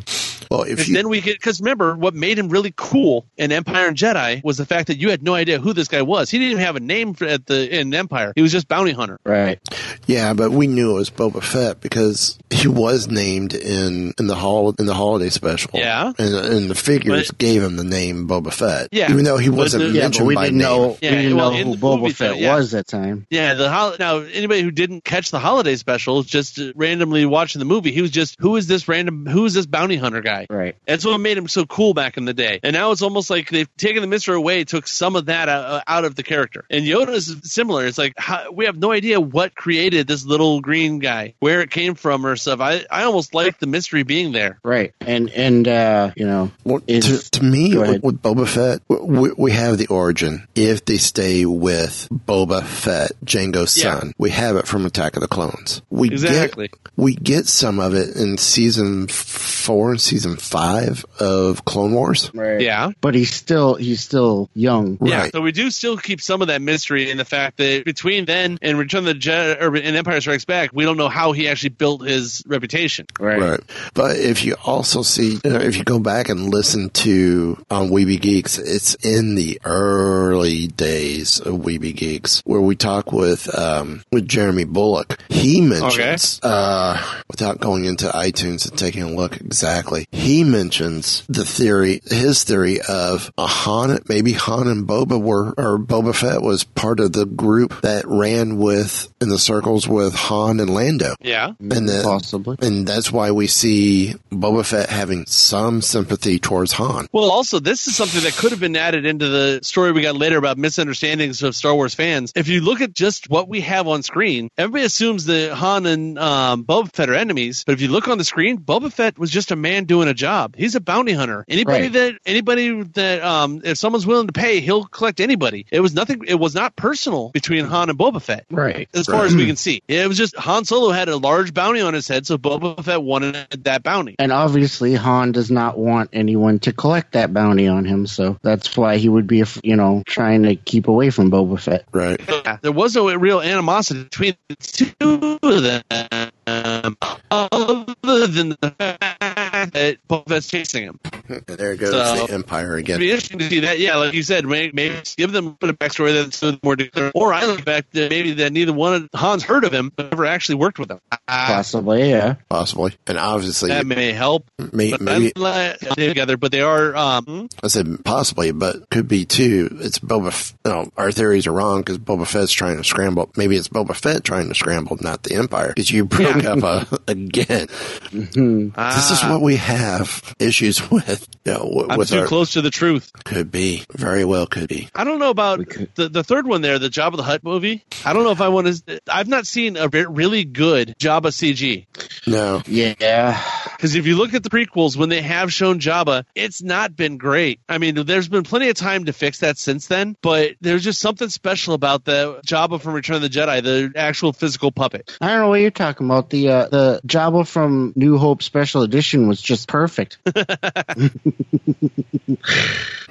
Well, 0.51 0.63
if 0.65 0.71
Because 0.71 0.89
you 0.89 0.95
then 0.97 1.09
we 1.09 1.21
get 1.23 1.39
because 1.39 1.61
remember 1.61 1.95
what 1.97 2.13
made 2.15 2.39
him 2.39 2.49
really 2.51 2.75
cool 2.77 3.25
in 3.39 3.53
Empire 3.53 3.89
and 3.89 3.97
Jedi 3.97 4.45
was 4.45 4.59
the 4.59 4.67
fact 4.67 4.89
that 4.89 4.99
you 4.99 5.09
had 5.09 5.23
no 5.23 5.35
idea 5.35 5.59
who 5.59 5.73
this 5.73 5.89
guy 5.89 6.03
was. 6.03 6.29
He 6.29 6.39
didn't 6.39 6.53
even 6.53 6.65
have 6.65 6.77
a 6.77 6.81
name 6.81 7.15
for, 7.15 7.25
at 7.27 7.47
the 7.47 7.81
in 7.81 7.95
Empire. 7.95 8.33
He 8.35 8.43
was 8.43 8.53
just 8.53 8.69
bounty 8.69 8.93
hunter. 8.93 9.19
Right. 9.25 9.61
Yeah, 10.07 10.35
but 10.35 10.51
we 10.51 10.67
knew 10.67 10.91
it 10.91 10.95
was 10.95 11.11
Boba 11.11 11.43
Fett 11.43 11.81
because 11.81 12.39
he 12.51 12.69
was 12.69 13.09
named 13.09 13.55
in 13.55 14.13
in 14.19 14.27
the 14.27 14.35
hol- 14.35 14.75
in 14.79 14.85
the 14.85 14.93
holiday 14.95 15.31
special. 15.31 15.71
Yeah. 15.73 16.13
and, 16.19 16.35
and 16.35 16.69
the 16.71 16.75
figures 16.75 17.29
But- 17.29 17.39
gave 17.39 17.63
him 17.63 17.77
the 17.77 17.85
name 17.85 18.29
Boba 18.29 18.53
Fett. 18.53 18.89
Yeah. 18.93 19.11
even 19.11 19.25
though 19.25 19.39
he 19.39 19.49
wasn't 19.49 19.93
the- 19.95 19.99
Yeah, 20.03 20.07
mentioned 20.07 20.25
but 20.25 20.29
we 20.29 20.35
by 20.35 20.45
didn't 20.45 20.59
name. 20.59 20.67
know. 20.69 20.99
Yeah, 21.01 21.11
we 21.11 21.17
didn't 21.23 21.37
well, 21.37 21.51
know 21.53 21.57
in 21.59 21.67
who 21.69 21.77
the 21.77 21.87
Boba 21.87 22.01
movie, 22.01 22.13
Fett 22.13 22.39
yeah. 22.39 22.55
was 22.57 22.75
at 22.75 22.87
that 22.87 22.91
time. 22.97 23.27
Yeah, 23.31 23.55
the 23.55 23.71
hol- 23.71 23.97
now 23.99 24.19
anybody 24.19 24.63
who 24.63 24.71
didn't 24.71 25.05
catch 25.05 25.31
the 25.31 25.39
holiday 25.39 25.77
special, 25.77 26.23
just 26.23 26.59
randomly 26.75 27.25
watching 27.27 27.59
the 27.59 27.65
movie, 27.65 27.93
he 27.93 28.03
was 28.03 28.11
just 28.11 28.37
who 28.39 28.57
is 28.57 28.67
this 28.67 28.89
random 28.89 29.27
who 29.27 29.45
is 29.45 29.55
this 29.55 29.67
bounty 29.67 29.97
hunter 29.97 30.21
guy? 30.21 30.47
Right. 30.51 30.77
That's 30.87 31.05
what 31.05 31.19
made 31.19 31.39
him 31.39 31.49
so 31.49 31.65
cool 31.65 31.95
back 31.95 32.17
in 32.17 32.25
the 32.25 32.35
day. 32.35 32.61
And 32.63 32.75
now 32.75 32.91
it's 32.93 33.03
almost 33.03 33.31
like 33.31 33.49
they've 33.51 33.75
taken 33.77 34.01
the 34.03 34.09
mystery 34.09 34.37
away, 34.37 34.65
took 34.65 34.87
some 34.87 35.17
of 35.17 35.27
that 35.27 35.49
out, 35.49 35.83
out 35.87 36.05
of 36.05 36.15
the 36.15 36.23
character. 36.23 36.65
And 36.71 36.85
Yoda 36.85 37.11
is 37.11 37.37
similar. 37.45 37.87
It's 37.87 37.99
like 37.99 38.15
how, 38.17 38.51
we 38.53 38.67
have 38.67 38.77
no 38.77 38.93
idea 38.93 39.21
what 39.21 39.55
created 39.55 40.07
this 40.07 40.25
little 40.25 40.61
green 40.61 40.99
guy, 40.99 41.35
where 41.41 41.61
it 41.61 41.71
came 41.71 41.95
from 41.95 42.27
or 42.27 42.37
stuff. 42.37 42.61
I, 42.61 42.85
I 42.91 43.05
almost 43.05 43.35
like 43.35 43.59
the 43.59 43.67
mystery 43.67 44.03
being 44.03 44.33
there. 44.33 44.59
Right. 44.65 44.93
And 45.01 45.31
and 45.31 45.69
uh, 45.69 46.13
you 46.17 46.27
know, 46.27 46.51
Well, 46.65 46.83
is- 46.87 47.31
to, 47.31 47.41
to 47.41 47.45
me, 47.45 47.77
with, 47.77 47.89
ahead. 47.89 48.03
with 48.03 48.23
Boba 48.23 48.47
Fett, 48.49 48.81
we, 48.89 49.33
we 49.37 49.53
have 49.53 49.79
the 49.87 49.93
origin. 49.93 50.47
If 50.55 50.85
they 50.85 50.97
stay 50.97 51.45
with 51.47 52.09
Boba 52.13 52.65
Fett, 52.65 53.13
Django's 53.25 53.77
Yeah. 53.77 53.99
son, 54.01 54.13
we 54.19 54.31
have 54.31 54.57
it 54.57 54.67
from 54.67 54.87
Attack 54.87 55.17
of 55.17 55.23
the 55.23 55.29
Clones. 55.29 55.83
We 55.91 56.09
Exactly. 56.09 56.69
get 56.69 56.79
we 56.97 57.15
get 57.15 57.47
some 57.49 57.81
of 57.81 57.95
it 57.95 58.17
in 58.17 58.37
season 58.39 59.09
four 59.09 59.91
and 59.93 60.01
season 60.01 60.37
five 60.37 61.05
of 61.19 61.65
Clone 61.65 61.93
Wars. 61.95 62.31
right. 62.35 62.61
Yeah. 62.61 62.91
But 63.01 63.15
he's 63.15 63.33
still 63.35 63.75
he's 63.75 64.01
still 64.01 64.51
young. 64.55 64.99
Yeah, 65.03 65.23
Right. 65.23 65.33
so 65.33 65.41
we 65.41 65.53
do 65.53 65.71
still 65.71 65.97
keep 65.97 66.21
some 66.21 66.43
of 66.43 66.49
that 66.49 66.61
mystery 66.63 67.11
in 67.11 67.17
the 67.17 67.25
fact 67.25 67.57
that 67.59 67.85
between 67.85 68.25
then 68.27 68.59
and 68.63 68.79
Return 68.79 69.01
of 69.01 69.05
the 69.07 69.15
Jedi 69.15 69.61
or 69.61 69.75
in 69.77 69.97
Empire 69.97 70.21
Strikes 70.21 70.45
Back, 70.45 70.71
we 70.73 70.85
don't 70.85 70.97
know 70.97 71.09
how 71.09 71.33
he 71.33 71.49
actually 71.49 71.71
built 71.71 72.07
his 72.07 72.43
reputation. 72.47 73.07
Right. 73.19 73.61
But 73.95 74.17
if 74.17 74.45
you 74.45 74.55
also 74.65 75.03
see, 75.03 75.39
you 75.45 75.51
know, 75.51 75.59
if 75.61 75.77
you 75.77 75.85
go 75.85 75.99
back 75.99 76.29
and 76.29 76.51
listen 76.53 76.91
to 76.91 77.57
um, 77.71 77.83
on 77.83 77.89
Weeby 77.91 78.21
Geeks, 78.21 78.59
it's 78.59 78.95
in 78.97 79.35
the 79.35 79.59
early 79.73 80.67
days 80.67 81.41
of 81.41 81.55
Weeby 81.55 81.97
Geeks 81.97 82.43
where 82.45 82.61
we 82.61 82.77
talk 82.77 83.11
with, 83.11 83.53
um, 83.59 84.03
with 84.13 84.29
Jeremy 84.29 84.65
Bulloch. 84.65 85.19
He 85.31 85.61
mentions, 85.61 86.41
uh, 86.43 87.01
without 87.29 87.59
going 87.59 87.87
into 87.87 88.09
iTunes 88.09 88.69
and 88.69 88.79
taking 88.79 89.03
a 89.03 89.11
look 89.11 89.41
exactly, 89.41 90.07
he 90.13 90.45
mentions 90.45 91.25
the 91.29 91.45
theory, 91.45 92.01
his 92.05 92.45
theory 92.45 92.81
of 92.83 93.33
a 93.39 93.47
Han, 93.47 93.99
maybe 94.09 94.33
Han 94.33 94.69
and 94.69 94.87
Boba 94.87 95.21
were, 95.21 95.55
or 95.57 95.79
Boba 95.79 96.15
Fett 96.15 96.43
was 96.43 96.65
part 96.65 97.01
of 97.01 97.13
the 97.13 97.25
group 97.25 97.81
that 97.81 98.05
ran 98.07 98.59
with, 98.59 99.13
in 99.21 99.29
the 99.31 99.39
circles 99.39 99.89
with 99.89 100.15
Han 100.15 100.61
and 100.61 100.69
Lando. 100.69 101.15
Yeah. 101.21 101.53
And 101.59 101.89
the, 101.89 102.03
Possibly. 102.05 102.57
and 102.61 102.87
that's 102.87 103.11
why 103.11 103.31
we 103.31 103.47
see 103.47 104.15
Boba 104.31 104.67
Fett 104.67 104.91
having 104.91 105.25
some 105.27 105.81
sympathy 105.81 106.39
towards 106.39 106.73
Han. 106.73 107.07
Well, 107.13 107.31
also, 107.31 107.59
this 107.59 107.87
is 107.87 107.97
something 107.97 108.23
that 108.23 108.35
could 108.35 108.51
have 108.51 108.61
been 108.61 108.77
added 108.77 109.07
into 109.07 109.29
the 109.29 109.61
story 109.63 109.93
we 109.93 110.03
got 110.03 110.17
later 110.17 110.37
about 110.39 110.59
misunderstandings 110.59 111.43
of 111.43 111.55
Star 111.55 111.75
Wars 111.75 111.95
fans. 111.95 112.33
If 112.35 112.49
you 112.49 112.61
look 112.61 112.81
at 112.81 112.93
just 112.95 113.29
what 113.31 113.49
we 113.49 113.61
have 113.63 113.89
on 113.89 114.03
screen, 114.03 114.49
everybody 114.59 114.85
assumes 114.85 115.27
that 115.27 115.53
Han 115.55 115.87
and 115.87 116.19
um, 116.19 116.65
Boba 116.65 116.93
Fett 116.93 117.09
are 117.11 117.15
enemies. 117.15 117.65
But 117.65 117.73
if 117.75 117.81
you 117.81 117.89
look 117.89 118.09
on 118.09 118.19
the 118.19 118.25
screen, 118.25 118.59
Boba 118.59 118.93
Fett 118.93 119.19
was 119.19 119.31
just 119.31 119.51
a 119.51 119.57
man 119.57 119.85
doing 119.85 120.09
a 120.09 120.15
job. 120.15 120.55
He's 120.57 120.75
a 120.75 120.81
bounty 120.81 121.13
hunter. 121.13 121.45
Anybody 121.49 121.73
Right. 121.85 121.93
that 121.93 122.15
anybody 122.27 122.83
that 122.83 123.23
um, 123.23 123.63
if 123.65 123.79
someone's 123.79 124.07
willing 124.07 124.27
to 124.27 124.33
pay, 124.33 124.61
he'll 124.61 124.85
collect 124.85 125.21
anybody. 125.21 125.67
It 125.71 125.81
was 125.81 125.95
nothing. 125.95 126.23
It 126.27 126.35
was 126.35 126.55
not 126.55 126.77
personal 126.77 127.31
between 127.31 127.65
Han 127.65 127.89
and 127.91 127.99
Boba 127.99 128.21
Fett. 128.21 128.47
Right. 128.51 128.89
As 128.95 129.07
far 129.07 129.25
as 129.25 129.35
we 129.35 129.47
can 129.47 129.57
see, 129.57 129.83
it 129.89 130.07
was 130.09 130.19
just 130.19 130.37
Han 130.37 130.65
Solo 130.65 130.91
had 130.91 131.09
a 131.09 131.17
large 131.17 131.55
bounty 131.55 131.81
on 131.81 131.95
his 131.95 132.07
head, 132.09 132.27
so 132.27 132.37
Boba 132.39 132.83
Fett 132.85 133.03
wanted 133.03 133.35
that 133.65 133.83
bounty. 133.83 134.17
And 134.19 134.33
obviously, 134.33 134.95
Han 134.95 135.33
does 135.33 135.51
not 135.51 135.79
want 135.79 136.11
anyone 136.13 136.59
to 136.61 136.73
collect 136.73 137.13
that 137.13 137.33
bounty 137.33 137.69
on 137.69 137.85
him, 137.85 138.07
so 138.07 138.39
that's 138.43 138.77
why 138.77 138.97
he 138.99 139.09
would 139.09 139.27
be, 139.27 139.43
you 139.63 139.77
know, 139.77 140.03
trying 140.07 140.43
to 140.45 140.57
keep 140.57 140.89
away 140.89 141.11
from 141.11 141.31
Boba 141.31 141.61
Fett. 141.61 141.85
Right. 141.93 142.21
Yeah, 142.29 142.59
there 142.63 142.73
was 142.73 142.95
no 142.95 143.13
real 143.15 143.41
animosity 143.41 144.05
between 144.05 144.35
the 144.49 144.57
two 144.57 145.39
of 145.43 145.63
them, 145.63 146.97
other 147.31 148.27
than 148.27 148.51
the 148.51 148.75
fact 148.79 149.52
that 149.71 149.99
Boba 150.09 150.29
Fett's 150.29 150.49
chasing 150.49 150.83
him. 150.85 151.01
And 151.29 151.43
there 151.47 151.77
goes 151.77 151.91
So- 151.93 152.27
the 152.27 152.33
Empire 152.35 152.79
It'd 152.79 152.99
be 152.99 153.11
interesting 153.11 153.39
to 153.39 153.49
see 153.49 153.61
that. 153.61 153.79
Yeah, 153.79 153.97
like 153.97 154.13
you 154.13 154.23
said, 154.23 154.45
maybe, 154.45 154.73
maybe 154.75 154.97
give 155.17 155.33
them 155.33 155.57
a 155.61 155.67
backstory 155.73 156.13
that's 156.13 156.43
a 156.43 156.59
more 156.63 156.77
declare. 156.77 157.13
Or 157.15 157.33
I 157.33 157.45
like 157.45 157.59
the 157.59 157.63
fact 157.63 157.93
that 157.93 158.11
maybe 158.11 158.33
that 158.35 158.53
neither 158.53 158.73
one 158.73 158.95
of 158.95 159.09
Hans 159.15 159.43
heard 159.43 159.65
of 159.65 159.73
him, 159.73 159.93
but 159.95 160.11
never 160.11 160.27
actually 160.27 160.57
worked 160.57 160.79
with 160.79 160.91
him. 160.91 161.01
Ah, 161.29 161.47
Possibly, 161.49 162.11
yeah. 162.11 162.35
Possibly. 162.49 162.95
And 163.07 163.19
obviously, 163.19 163.71
that 163.71 163.87
may 163.87 164.13
help. 164.13 164.47
may, 164.73 164.91
But 164.91 165.01
maybe, 165.01 165.33
I'm 165.37 165.77
they're 165.97 166.09
together, 166.09 166.37
but 166.37 166.53
they 166.53 166.61
are. 166.61 166.95
Um, 166.97 167.49
I 167.63 167.69
said 167.69 168.05
possibly, 168.05 168.53
but 168.53 168.89
could 168.91 169.09
be 169.09 169.25
too. 169.25 169.77
It's 169.81 169.99
Boba, 169.99 170.29
F- 170.29 170.55
no, 170.65 170.91
our 170.97 171.13
theories 171.13 171.47
are 171.47 171.53
wrong 171.53 171.81
because 171.81 171.99
Boba 171.99 172.27
Fett's 172.27 172.53
trying 172.53 172.77
to 172.77 172.85
scramble. 172.85 173.31
Maybe 173.37 173.57
it's 173.57 173.69
Boba 173.69 173.95
Fett 173.95 174.25
trying 174.25 174.49
to 174.49 174.55
scramble, 174.55 174.99
not 175.01 175.23
the 175.23 175.35
Empire. 175.37 175.69
Because 175.69 175.91
you 175.91 176.05
broke 176.05 176.45
up 176.45 176.63
uh, 176.63 176.85
again. 177.09 177.69
This 178.13 179.11
is 179.11 179.21
ah, 179.23 179.29
what 179.31 179.43
we 179.43 179.52
have 179.57 180.35
issues 180.39 180.91
with. 180.91 181.27
You 181.45 181.53
know, 181.53 181.59
w- 181.59 181.87
I'm 181.91 181.99
with 181.99 182.11
too 182.11 182.21
our, 182.21 182.27
close 182.27 182.53
to 182.53 182.63
the 182.63 182.71
truth. 182.71 183.11
could 183.25 183.51
be. 183.51 183.85
Very 183.93 184.25
well 184.25 184.47
could 184.47 184.69
be. 184.69 184.89
I 184.95 185.05
don't 185.05 185.19
know 185.19 185.31
about 185.31 185.59
the, 185.97 186.09
the 186.09 186.23
third 186.23 186.47
one 186.47 186.61
there, 186.63 186.79
the 186.79 186.89
Jabba 186.89 187.17
the 187.17 187.23
Hut 187.25 187.43
movie. 187.45 187.85
I 188.05 188.13
don't 188.13 188.25
know 188.25 188.31
if 188.31 188.41
I 188.41 188.49
want 188.49 188.69
to. 188.87 189.01
I've 189.09 189.29
not 189.29 189.47
seen 189.47 189.77
a 189.77 189.89
re- 189.89 190.07
really 190.09 190.45
good 190.45 190.95
Jabba 190.99 191.27
CG. 191.33 191.87
No. 192.27 192.63
Yeah. 192.67 193.41
Because 193.83 193.97
if 193.97 194.07
you 194.07 194.15
look 194.15 194.33
at 194.33 194.45
the 194.45 194.49
prequels, 194.49 194.97
when 194.97 195.09
they 195.09 195.23
have 195.23 195.53
shown 195.53 195.81
Jabba, 195.81 196.25
it's 196.37 196.63
not 196.63 196.95
been 196.95 197.19
great. 197.19 197.59
I 197.69 197.79
mean, 197.79 197.97
there's 198.07 198.29
been 198.29 198.45
plenty 198.45 198.69
of 198.69 198.77
time 198.77 199.07
to 199.07 199.13
fix 199.13 199.41
that 199.41 199.59
since 199.59 199.89
then, 199.89 200.17
but 200.23 200.53
there's 200.61 200.85
just 200.85 201.01
something 201.01 201.29
special 201.29 201.75
about 201.75 202.05
the 202.05 202.41
Jabba 202.47 202.81
from 202.81 202.93
Return 202.93 203.17
of 203.17 203.23
the 203.23 203.29
Jedi, 203.29 203.61
the 203.61 203.93
actual 203.97 204.33
physical 204.33 204.71
puppet. 204.71 205.19
I 205.21 205.31
don't 205.31 205.41
know 205.41 205.49
what 205.49 205.61
you're 205.61 205.73
talking 205.73 206.07
about. 206.07 206.31
The 206.31 206.49
uh, 206.49 206.69
the 206.69 207.01
Jabba 207.05 207.45
from 207.45 207.93
New 207.97 208.19
Hope 208.19 208.45
Special 208.45 208.83
Edition 208.83 209.27
was 209.27 209.43
just 209.43 209.67
perfect. 209.67 210.19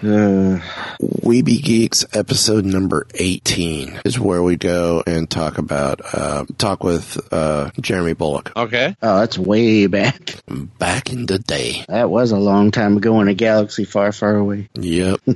Uh, 0.03 0.60
Weeby 1.00 1.62
Geeks 1.62 2.05
episode 2.13 2.65
number 2.65 3.05
18 3.13 4.01
is 4.03 4.20
where 4.20 4.41
we 4.41 4.55
go 4.55 5.03
and 5.05 5.29
talk 5.29 5.60
about, 5.60 6.01
uh, 6.13 6.46
talk 6.58 6.84
with, 6.84 7.20
uh, 7.31 7.70
Jeremy 7.79 8.13
Bulloch 8.13 8.51
Okay. 8.55 8.96
oh, 9.01 9.20
that's 9.20 9.38
way 9.38 9.86
back. 9.86 10.36
back 10.79 11.12
in 11.13 11.27
the 11.27 11.38
day. 11.38 11.86
That 11.88 12.10
was 12.10 12.31
a 12.31 12.38
long 12.38 12.72
time 12.72 12.98
ago 12.98 13.22
in 13.22 13.27
a 13.27 13.36
galaxy 13.36 13.86
far, 13.86 14.12
far 14.12 14.36
away. 14.38 14.70
Yep. 14.74 15.20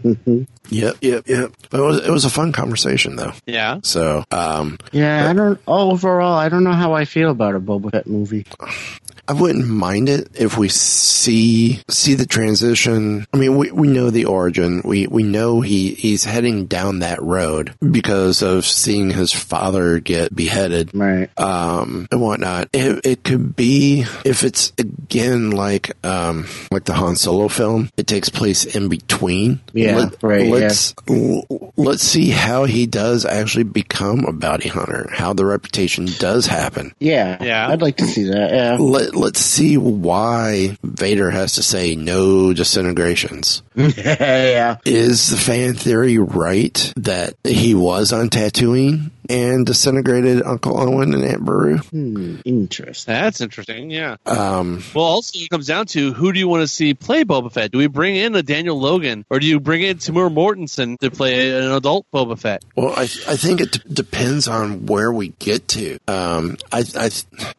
yep, 0.69 0.95
yep, 0.99 1.27
yep. 1.27 1.51
But 1.69 1.79
it 1.79 1.83
was, 1.83 2.07
it 2.07 2.11
was 2.11 2.25
a 2.25 2.29
fun 2.31 2.51
conversation 2.51 3.15
though. 3.17 3.33
Yeah. 3.45 3.81
So, 3.83 4.23
um, 4.31 4.79
Yeah, 4.91 5.29
I 5.29 5.33
don't. 5.33 5.59
Overall, 5.67 6.33
I 6.37 6.49
don't 6.49 6.63
know 6.63 6.73
how 6.73 6.93
I 6.93 7.05
feel 7.05 7.29
about 7.29 7.53
a 7.53 7.59
Boba 7.59 7.91
Fett 7.91 8.07
movie. 8.07 8.45
I 9.27 9.33
wouldn't 9.33 9.67
mind 9.67 10.09
it 10.09 10.29
if 10.35 10.57
we 10.57 10.69
see 10.69 11.81
see 11.89 12.13
the 12.13 12.25
transition. 12.25 13.25
I 13.33 13.37
mean, 13.37 13.57
we, 13.57 13.71
we 13.71 13.87
know 13.87 14.09
the 14.09 14.25
origin. 14.25 14.81
We 14.83 15.07
we 15.07 15.23
know 15.23 15.61
he 15.61 15.93
he's 15.93 16.23
heading 16.23 16.65
down 16.65 16.99
that 16.99 17.21
road 17.21 17.73
because 17.79 18.41
of 18.41 18.65
seeing 18.65 19.09
his 19.09 19.31
father 19.31 19.99
get 19.99 20.35
beheaded. 20.35 20.91
Right. 20.93 21.29
Um, 21.39 22.07
and 22.11 22.21
whatnot. 22.21 22.69
It, 22.73 23.05
it 23.05 23.23
could 23.23 23.55
be 23.55 24.05
if 24.23 24.43
it's 24.43 24.73
again 24.77 25.51
like 25.51 25.91
um 26.05 26.47
like 26.71 26.85
the 26.85 26.93
Han 26.93 27.15
Solo 27.15 27.47
film. 27.47 27.89
It 27.97 28.07
takes 28.07 28.29
place 28.29 28.65
in 28.65 28.89
between. 28.89 29.59
Yeah, 29.73 30.09
right, 30.21 30.47
Let's 30.47 30.93
l- 31.09 31.73
let's 31.75 32.03
see 32.03 32.29
how 32.29 32.65
he 32.65 32.85
does 32.85 33.25
actually 33.25 33.63
become 33.63 34.25
a 34.25 34.31
bounty 34.33 34.69
hunter. 34.69 35.09
How 35.11 35.33
the 35.33 35.45
reputation 35.45 36.05
does 36.05 36.45
happen 36.45 36.93
Yeah. 36.99 37.43
Yeah. 37.43 37.67
I'd 37.67 37.81
like 37.81 37.97
to 37.97 38.05
see 38.05 38.23
that. 38.25 38.51
Yeah. 38.51 38.77
let, 38.79 39.14
let's 39.15 39.39
see 39.39 39.77
why 39.77 40.77
Vader 40.83 41.29
has 41.31 41.53
to 41.55 41.63
say 41.63 41.95
no 41.95 42.53
disintegrations. 42.53 43.63
yeah. 43.75 44.77
Is 44.85 45.29
the 45.29 45.37
fan 45.37 45.73
theory 45.73 46.17
right 46.17 46.93
that 46.97 47.33
he 47.43 47.73
was 47.75 48.13
on 48.13 48.29
Tatooine 48.29 49.11
and 49.27 49.65
disintegrated 49.65 50.43
Uncle 50.43 50.79
Owen 50.79 51.13
and 51.13 51.23
Aunt 51.23 51.43
Beru? 51.43 51.77
Hmm. 51.77 52.35
Interesting. 52.45 53.11
That's 53.13 53.41
interesting. 53.41 53.89
Yeah. 53.89 54.17
Um, 54.25 54.83
Well, 54.93 55.05
also 55.05 55.39
it 55.39 55.49
comes 55.49 55.65
down 55.67 55.87
to 55.87 56.13
who 56.13 56.31
do 56.31 56.37
you 56.39 56.47
want 56.47 56.61
to 56.61 56.67
see 56.67 56.93
play 56.93 57.23
Boba 57.23 57.51
Fett? 57.51 57.71
Do 57.71 57.79
we 57.79 57.87
bring 57.87 58.15
in 58.15 58.35
a 58.35 58.43
Daniel 58.43 58.79
Logan 58.79 59.25
or 59.29 59.39
do 59.39 59.47
you 59.47 59.59
bring 59.59 59.81
in 59.81 59.97
Temuera 59.97 60.31
Morrison 60.31 60.97
to 60.99 61.09
play 61.09 61.57
an 61.57 61.71
adult 61.71 62.05
Boba 62.13 62.37
Fett? 62.39 62.63
well, 62.75 62.93
I, 62.95 63.03
I 63.03 63.35
think 63.35 63.61
it 63.61 63.71
d- 63.71 63.79
depends 63.91 64.47
on 64.47 64.85
where 64.85 65.11
we 65.11 65.29
get 65.39 65.67
to. 65.69 65.97
Um, 66.07 66.57
I, 66.71 66.83
I, 66.95 67.09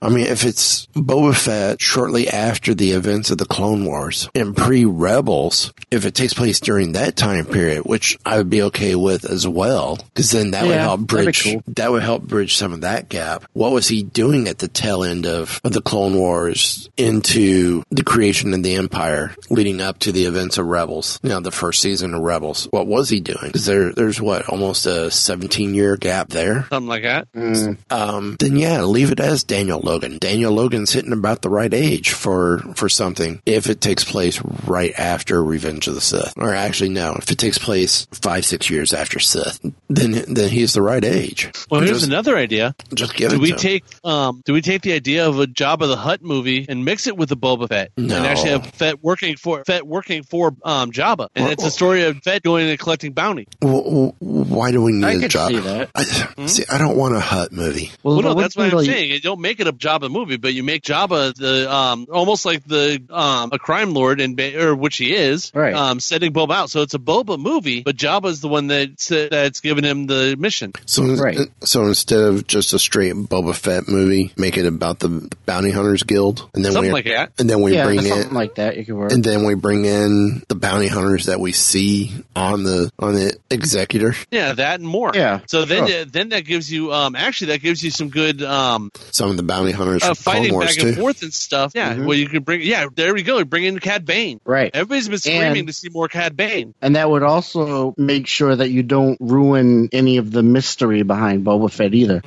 I 0.00 0.08
mean, 0.08 0.26
if 0.26 0.44
it's 0.44 0.86
Boba 0.94 1.34
Fett 1.46 1.80
shortly 1.80 2.26
after 2.28 2.74
the 2.74 2.90
events 2.90 3.30
of 3.30 3.38
the 3.38 3.44
Clone 3.46 3.84
Wars 3.84 4.28
and 4.34 4.56
pre-Rebels, 4.56 5.72
if 5.92 6.04
it 6.04 6.14
takes 6.16 6.34
place 6.34 6.58
during 6.58 6.92
that 6.92 7.14
time 7.14 7.44
period, 7.46 7.84
which 7.84 8.18
I 8.26 8.38
would 8.38 8.50
be 8.50 8.62
okay 8.62 8.96
with 8.96 9.24
as 9.24 9.46
well, 9.46 9.96
because 10.14 10.32
then 10.32 10.50
that 10.50 10.62
would 10.64 10.70
Yeah, 10.70 10.82
help 10.82 11.00
that'd 11.02 11.06
be 11.08 11.24
bridge 11.24 11.44
cool. 11.44 11.62
that 11.76 11.92
would 11.92 12.02
help 12.02 12.22
bridge 12.24 12.56
some 12.56 12.72
of 12.72 12.80
that 12.80 13.08
gap. 13.08 13.44
What 13.52 13.70
was 13.70 13.86
he 13.86 14.02
doing 14.02 14.48
at 14.48 14.58
the 14.58 14.66
tail 14.66 15.04
end 15.04 15.24
of, 15.26 15.60
of 15.62 15.72
the 15.72 15.80
Clone 15.80 16.16
Wars 16.16 16.88
into 16.96 17.84
the 17.90 18.02
creation 18.02 18.52
of 18.52 18.62
the 18.64 18.74
Empire, 18.74 19.32
leading 19.48 19.80
up 19.80 20.00
to 20.00 20.10
the 20.12 20.24
events 20.24 20.58
of 20.58 20.66
Rebels? 20.66 21.20
You 21.22 21.28
know, 21.30 21.40
the 21.40 21.52
first 21.52 21.80
season 21.80 22.12
of 22.14 22.22
Rebels. 22.22 22.66
What 22.72 22.88
was 22.88 23.08
he 23.08 23.20
doing? 23.20 23.52
Is 23.54 23.66
there 23.66 23.92
there's 23.92 24.20
what 24.20 24.48
almost 24.48 24.86
a 24.86 25.10
17 25.12 25.74
year 25.74 25.96
gap 25.96 26.30
there? 26.30 26.66
Something 26.70 26.88
like 26.88 27.02
that. 27.04 27.30
Mm. 27.32 27.78
Um, 27.90 28.36
then 28.40 28.56
yeah, 28.56 28.82
leave 28.82 29.12
it 29.12 29.20
as 29.20 29.44
Daniel 29.44 29.78
Logan. 29.80 30.18
Daniel 30.18 30.52
Logan's 30.52 30.92
hitting 30.92 31.12
about 31.12 31.35
the 31.42 31.48
right 31.50 31.72
age 31.72 32.10
for 32.12 32.58
for 32.74 32.88
something. 32.88 33.40
If 33.46 33.68
it 33.68 33.80
takes 33.80 34.04
place 34.04 34.40
right 34.66 34.92
after 34.98 35.42
Revenge 35.42 35.86
of 35.88 35.94
the 35.94 36.00
Sith, 36.00 36.34
or 36.36 36.54
actually 36.54 36.90
no, 36.90 37.14
if 37.18 37.30
it 37.30 37.38
takes 37.38 37.58
place 37.58 38.06
five 38.12 38.44
six 38.44 38.70
years 38.70 38.92
after 38.94 39.18
Sith, 39.18 39.60
then 39.88 40.12
then 40.32 40.50
he's 40.50 40.72
the 40.72 40.82
right 40.82 41.04
age. 41.04 41.50
Well, 41.70 41.80
here's 41.80 41.98
just, 41.98 42.06
another 42.06 42.36
idea. 42.36 42.74
just 42.94 43.14
give 43.14 43.30
Do 43.30 43.36
it 43.36 43.40
we 43.42 43.48
to 43.48 43.54
him. 43.54 43.58
take 43.60 43.84
um 44.04 44.42
do 44.44 44.52
we 44.52 44.60
take 44.62 44.82
the 44.82 44.92
idea 44.92 45.28
of 45.28 45.38
a 45.40 45.46
Jabba 45.46 45.86
the 45.88 45.96
Hutt 45.96 46.22
movie 46.22 46.66
and 46.68 46.84
mix 46.84 47.06
it 47.06 47.16
with 47.16 47.28
the 47.28 47.36
Boba 47.36 47.68
Fett 47.68 47.90
No. 47.96 48.16
and 48.16 48.26
actually 48.26 48.50
have 48.50 48.66
Fett 48.66 49.02
working 49.02 49.36
for 49.36 49.64
Fett 49.64 49.86
working 49.86 50.22
for 50.22 50.54
um 50.64 50.92
Jabba 50.92 51.28
and 51.34 51.48
it's 51.50 51.64
a 51.64 51.70
story 51.70 52.04
of 52.04 52.18
Fett 52.22 52.42
going 52.42 52.68
and 52.68 52.78
collecting 52.78 53.12
bounty. 53.12 53.46
Well, 53.62 53.82
well, 53.86 54.14
why 54.20 54.70
do 54.72 54.82
we 54.82 54.92
need 54.92 55.04
I 55.04 55.12
a 55.12 55.20
could 55.20 55.30
job? 55.30 55.50
see 55.50 55.58
that. 55.60 55.90
I, 55.94 56.46
See, 56.46 56.64
I 56.70 56.78
don't 56.78 56.96
want 56.96 57.16
a 57.16 57.20
Hut 57.20 57.52
movie. 57.52 57.90
Well, 58.02 58.20
no, 58.22 58.34
that's 58.34 58.56
would 58.56 58.64
what 58.66 58.72
I'm 58.72 58.76
like- 58.78 58.86
saying. 58.86 59.10
You 59.10 59.20
don't 59.20 59.40
make 59.40 59.58
it 59.60 59.66
a 59.66 59.72
Jabba 59.72 60.10
movie, 60.10 60.36
but 60.36 60.54
you 60.54 60.62
make 60.62 60.82
Jabba 60.82 61.25
the 61.32 61.72
um 61.72 62.06
almost 62.12 62.44
like 62.44 62.64
the 62.64 63.02
um 63.10 63.50
a 63.52 63.58
crime 63.58 63.92
lord 63.94 64.20
and 64.20 64.38
or 64.40 64.74
which 64.74 64.96
he 64.96 65.14
is, 65.14 65.50
Right. 65.54 65.74
Um, 65.74 66.00
setting 66.00 66.32
Boba 66.32 66.54
out. 66.54 66.70
So 66.70 66.82
it's 66.82 66.94
a 66.94 66.98
Boba 66.98 67.38
movie, 67.38 67.82
but 67.82 67.96
Jabba's 67.96 68.40
the 68.40 68.48
one 68.48 68.66
that's 68.68 69.08
that's 69.08 69.60
giving 69.60 69.84
him 69.84 70.06
the 70.06 70.36
mission. 70.38 70.72
So, 70.86 71.04
Right. 71.16 71.38
so 71.62 71.86
instead 71.86 72.20
of 72.22 72.46
just 72.46 72.72
a 72.72 72.78
straight 72.78 73.14
Boba 73.14 73.54
Fett 73.54 73.88
movie, 73.88 74.32
make 74.36 74.56
it 74.56 74.66
about 74.66 74.98
the 74.98 75.28
Bounty 75.46 75.70
Hunters 75.70 76.02
Guild, 76.02 76.48
and 76.54 76.64
then 76.64 76.72
Something 76.72 76.90
we 76.92 76.94
like 76.94 77.04
that. 77.06 77.32
and 77.38 77.48
then 77.48 77.60
we 77.62 77.74
yeah, 77.74 77.84
bring 77.84 78.00
something 78.02 78.28
in 78.28 78.34
like 78.34 78.56
that. 78.56 78.76
You 78.76 78.84
could 78.84 78.94
work. 78.94 79.12
and 79.12 79.22
then 79.24 79.44
we 79.44 79.54
bring 79.54 79.84
in 79.84 80.42
the 80.48 80.54
bounty 80.54 80.88
hunters 80.88 81.26
that 81.26 81.40
we 81.40 81.52
see 81.52 82.12
on 82.34 82.62
the 82.64 82.90
on 82.98 83.14
the 83.14 83.36
executor. 83.50 84.14
Yeah, 84.30 84.52
that 84.52 84.80
and 84.80 84.88
more. 84.88 85.12
Yeah, 85.14 85.40
So 85.46 85.64
then, 85.64 85.86
sure. 85.86 86.00
uh, 86.02 86.04
then 86.10 86.30
that 86.30 86.42
gives 86.44 86.70
you, 86.70 86.92
um, 86.92 87.14
actually, 87.16 87.48
that 87.52 87.60
gives 87.62 87.82
you 87.82 87.90
some 87.90 88.08
good, 88.08 88.42
um, 88.42 88.90
Some 89.12 89.30
of 89.30 89.36
the 89.36 89.42
bounty 89.42 89.72
hunters 89.72 90.02
uh, 90.02 90.14
from 90.14 90.22
Clone 90.22 90.34
fighting 90.42 90.52
Wars 90.54 90.66
back 90.76 90.84
and 90.84 90.94
too. 90.94 91.00
forth 91.00 91.15
and 91.22 91.32
stuff. 91.32 91.72
Yeah, 91.74 91.94
Mhm. 91.94 92.04
well, 92.06 92.16
you 92.16 92.28
could 92.28 92.44
bring, 92.44 92.62
yeah, 92.62 92.86
there 92.94 93.14
we 93.14 93.22
go. 93.22 93.44
Bring 93.44 93.64
in 93.64 93.78
Cad 93.78 94.04
Bane. 94.04 94.40
right. 94.44 94.70
Everybody's 94.74 95.08
been 95.08 95.18
screaming 95.18 95.58
And- 95.58 95.68
to 95.68 95.72
see 95.72 95.88
more 95.90 96.08
Cad 96.08 96.36
Bane. 96.36 96.74
And 96.82 96.96
that 96.96 97.08
would 97.10 97.22
also 97.22 97.94
make 97.96 98.26
sure 98.26 98.54
that 98.54 98.70
you 98.70 98.82
don't 98.82 99.16
ruin 99.20 99.88
any 99.92 100.16
of 100.18 100.30
the 100.30 100.42
mystery 100.42 101.02
behind 101.02 101.44
Boba 101.44 101.70
Fett 101.70 101.94
either. 101.94 102.22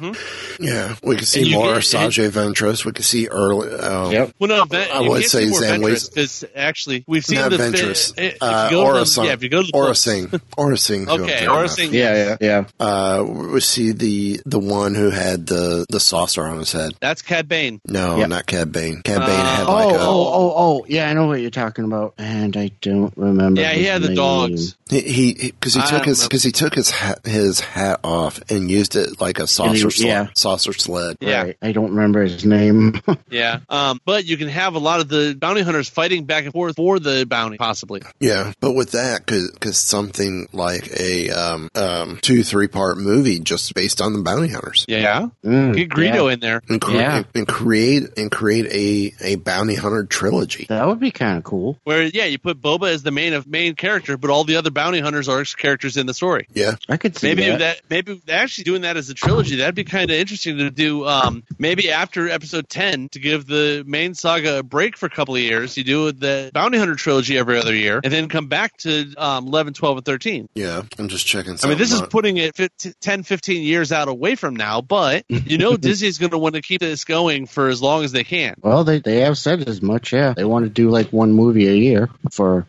Yeah, 0.59 0.95
we 1.03 1.15
could 1.15 1.27
see 1.27 1.53
more 1.53 1.75
get- 1.75 1.83
Sajay 1.83 2.29
Ventress. 2.29 2.85
We 2.85 2.91
could 2.91 3.05
see 3.05 3.27
early. 3.27 3.69
Uh, 3.73 4.09
Yep. 4.09 4.31
Well, 4.39 4.47
no, 4.49 4.65
Ven- 4.65 4.87
I 4.93 5.01
would 5.01 5.23
say 5.25 5.45
see 5.45 5.49
more 5.49 5.59
Zen 5.61 5.81
Ways- 5.81 6.09
because 6.09 6.45
actually 6.55 7.03
we've 7.07 7.25
seen 7.25 7.39
Not 7.39 7.51
the 7.51 7.57
Ventress. 7.57 8.13
If 8.17 8.37
Uh, 8.41 8.67
you 8.71 8.77
go 8.77 8.81
to 8.83 8.87
Aura 8.87 8.99
the- 9.01 9.05
Singh. 9.05 9.25
Yeah, 9.25 9.33
if 9.33 9.43
you 9.43 9.49
go 9.49 9.61
to 9.61 9.67
the 9.67 9.73
Aura 9.77 9.87
books. 9.89 9.99
Singh. 10.01 10.27
Aurra 10.57 10.77
Sing. 10.79 11.09
Okay, 11.09 11.25
thinking 11.27 11.47
Aura 11.47 11.63
of. 11.65 11.71
Singh. 11.71 11.93
Yeah, 11.93 12.35
yeah, 12.41 12.63
yeah. 12.79 12.85
Uh, 12.85 13.23
we 13.23 13.59
see 13.61 13.91
the 13.91 14.39
the 14.45 14.59
one 14.59 14.95
who 14.95 15.09
had 15.09 15.45
the 15.47 15.85
the 15.89 15.99
saucer 15.99 16.45
on 16.45 16.59
his 16.59 16.71
head. 16.71 16.93
That's 16.99 17.21
Cad 17.21 17.47
Bane. 17.47 17.79
No, 17.87 18.17
Yep. 18.17 18.29
not 18.29 18.45
Cad 18.45 18.68
Bane. 18.71 19.01
Cad 19.03 19.17
Uh, 19.21 19.25
Bane 19.27 19.45
had 19.45 19.65
Oh, 19.67 19.89
a. 19.89 19.93
oh, 19.93 19.97
oh, 19.99 20.53
oh, 20.55 20.85
yeah, 20.87 21.09
I 21.09 21.13
know 21.13 21.27
what 21.27 21.41
you're 21.41 21.49
talking 21.49 21.85
about, 21.85 22.13
and 22.17 22.55
I 22.55 22.71
don't 22.81 23.13
remember. 23.17 23.61
Yeah, 23.61 23.71
he 23.71 23.81
his 23.81 23.89
had 23.89 24.01
the 24.01 24.15
dogs. 24.15 24.75
He 24.89 25.01
he 25.01 25.33
because 25.51 25.75
he, 25.75 25.81
I 25.81 25.85
took 25.85 26.05
his 26.05 26.23
because 26.23 26.41
he 26.43 26.51
took 26.51 26.73
his 26.73 26.89
hat, 26.89 27.19
his 27.25 27.59
hat 27.59 27.99
off 28.03 28.39
and 28.49 28.71
used 28.71 28.95
it 28.95 29.21
like 29.21 29.37
a 29.39 29.45
saucer 29.45 29.91
sled, 29.91 30.07
yeah. 30.07 30.27
saucer 30.33 30.73
sled. 30.73 31.17
Yeah. 31.19 31.43
Right. 31.43 31.57
I 31.61 31.71
don't 31.73 31.91
remember 31.91 32.23
his 32.23 32.45
name. 32.45 32.99
Yeah. 33.29 33.59
Um, 33.69 34.01
but 34.05 34.25
you 34.25 34.37
can 34.37 34.47
have 34.47 34.73
a 34.73 34.79
lot 34.79 34.99
of 35.01 35.07
the 35.09 35.35
bounty 35.39 35.61
hunters 35.61 35.87
fighting 35.87 36.25
back 36.25 36.45
and 36.45 36.53
forth 36.53 36.75
for 36.77 36.99
the 36.99 37.25
bounty, 37.25 37.57
possibly. 37.57 38.01
Yeah, 38.19 38.53
but 38.59 38.71
with 38.71 38.91
that, 38.91 39.25
because 39.27 39.77
something 39.77 40.47
like 40.51 40.89
a 40.99 41.29
um, 41.29 41.69
um, 41.75 42.17
two 42.23 42.43
three 42.43 42.67
part 42.67 42.97
movie 42.97 43.39
just 43.39 43.73
based 43.75 44.01
on 44.01 44.13
the 44.13 44.21
bounty 44.23 44.47
hunters, 44.47 44.85
Yeah. 44.87 45.27
Mm, 45.45 45.75
Get 45.75 45.89
Greedo 45.89 46.33
in 46.33 46.39
there. 46.39 46.61
and, 46.67 46.81
cre- 46.81 46.93
Yeah. 46.95 47.23
and 47.35 47.47
create 47.47 48.17
and 48.17 48.31
create 48.31 48.58
a 48.67 49.13
a 49.21 49.35
bounty 49.35 49.75
hunter 49.75 50.03
trilogy. 50.05 50.65
That 50.69 50.87
would 50.87 50.99
be 50.99 51.11
kind 51.11 51.37
of 51.37 51.43
cool. 51.43 51.77
Where 51.83 52.03
yeah, 52.03 52.25
you 52.25 52.37
put 52.37 52.61
Boba 52.61 52.89
as 52.89 53.03
the 53.03 53.11
main 53.11 53.33
of 53.33 53.47
main 53.47 53.75
character, 53.75 54.17
but 54.17 54.29
all 54.29 54.43
the 54.43 54.55
other 54.57 54.71
bounty 54.71 54.99
hunters 54.99 55.27
are 55.29 55.43
characters 55.43 55.97
in 55.97 56.05
the 56.05 56.13
story. 56.13 56.47
Yeah, 56.53 56.75
I 56.87 56.97
could 56.97 57.15
see 57.17 57.27
Maybe 57.27 57.45
that. 57.49 57.59
that. 57.59 57.81
maybe 57.89 58.21
actually 58.29 58.65
doing 58.65 58.81
that 58.81 58.97
as 58.97 59.09
a 59.09 59.13
trilogy 59.13 59.57
that'd 59.57 59.75
be 59.75 59.83
kind 59.83 60.09
of 60.11 60.17
interesting 60.17 60.57
to 60.57 60.69
do. 60.69 61.05
Um, 61.07 61.43
maybe 61.57 61.91
after 61.91 62.29
episode 62.29 62.69
ten 62.69 63.09
to 63.09 63.19
give 63.19 63.45
the 63.47 63.83
main 63.87 64.13
saga 64.13 64.59
a 64.59 64.63
break 64.63 64.97
for 64.97 65.05
a 65.05 65.09
couple 65.09 65.35
of 65.35 65.41
years. 65.41 65.77
You 65.77 65.83
do 65.83 66.11
the 66.11 66.51
bounty 66.53 66.77
hunter 66.77 66.95
trilogy 66.95 67.37
every 67.37 67.57
other 67.57 67.73
year, 67.75 68.01
and 68.03 68.11
then 68.11 68.27
come 68.29 68.47
back 68.47 68.75
to 68.79 69.13
um, 69.17 69.47
11, 69.47 69.73
12, 69.73 69.97
and 69.97 70.05
thirteen. 70.05 70.49
yeah. 70.55 70.83
I'm 70.97 71.07
just 71.07 71.25
checking. 71.25 71.57
I 71.63 71.67
mean, 71.67 71.77
this 71.77 71.91
is 71.93 72.01
putting 72.01 72.37
it 72.37 72.55
15, 72.55 72.93
10, 72.99 73.23
15 73.23 73.63
years 73.63 73.91
out 73.91 74.07
away 74.07 74.35
from 74.35 74.55
now, 74.55 74.81
but 74.81 75.23
you 75.29 75.57
know 75.57 75.77
Disney's 75.77 76.17
going 76.17 76.31
to 76.31 76.37
want 76.37 76.55
to 76.55 76.61
keep 76.61 76.81
this 76.81 77.05
going 77.05 77.45
for 77.45 77.67
as 77.69 77.81
long 77.81 78.03
as 78.03 78.11
they 78.11 78.23
can. 78.23 78.48
Well, 78.61 78.83
they 78.83 78.99
they 78.99 79.21
have 79.21 79.37
said 79.37 79.67
as 79.67 79.81
much. 79.81 80.13
Yeah, 80.13 80.33
they 80.33 80.45
want 80.45 80.65
to 80.65 80.69
do 80.69 80.89
like 80.89 81.09
one 81.11 81.31
movie 81.33 81.67
a 81.67 81.73
year 81.75 82.09
for 82.31 82.65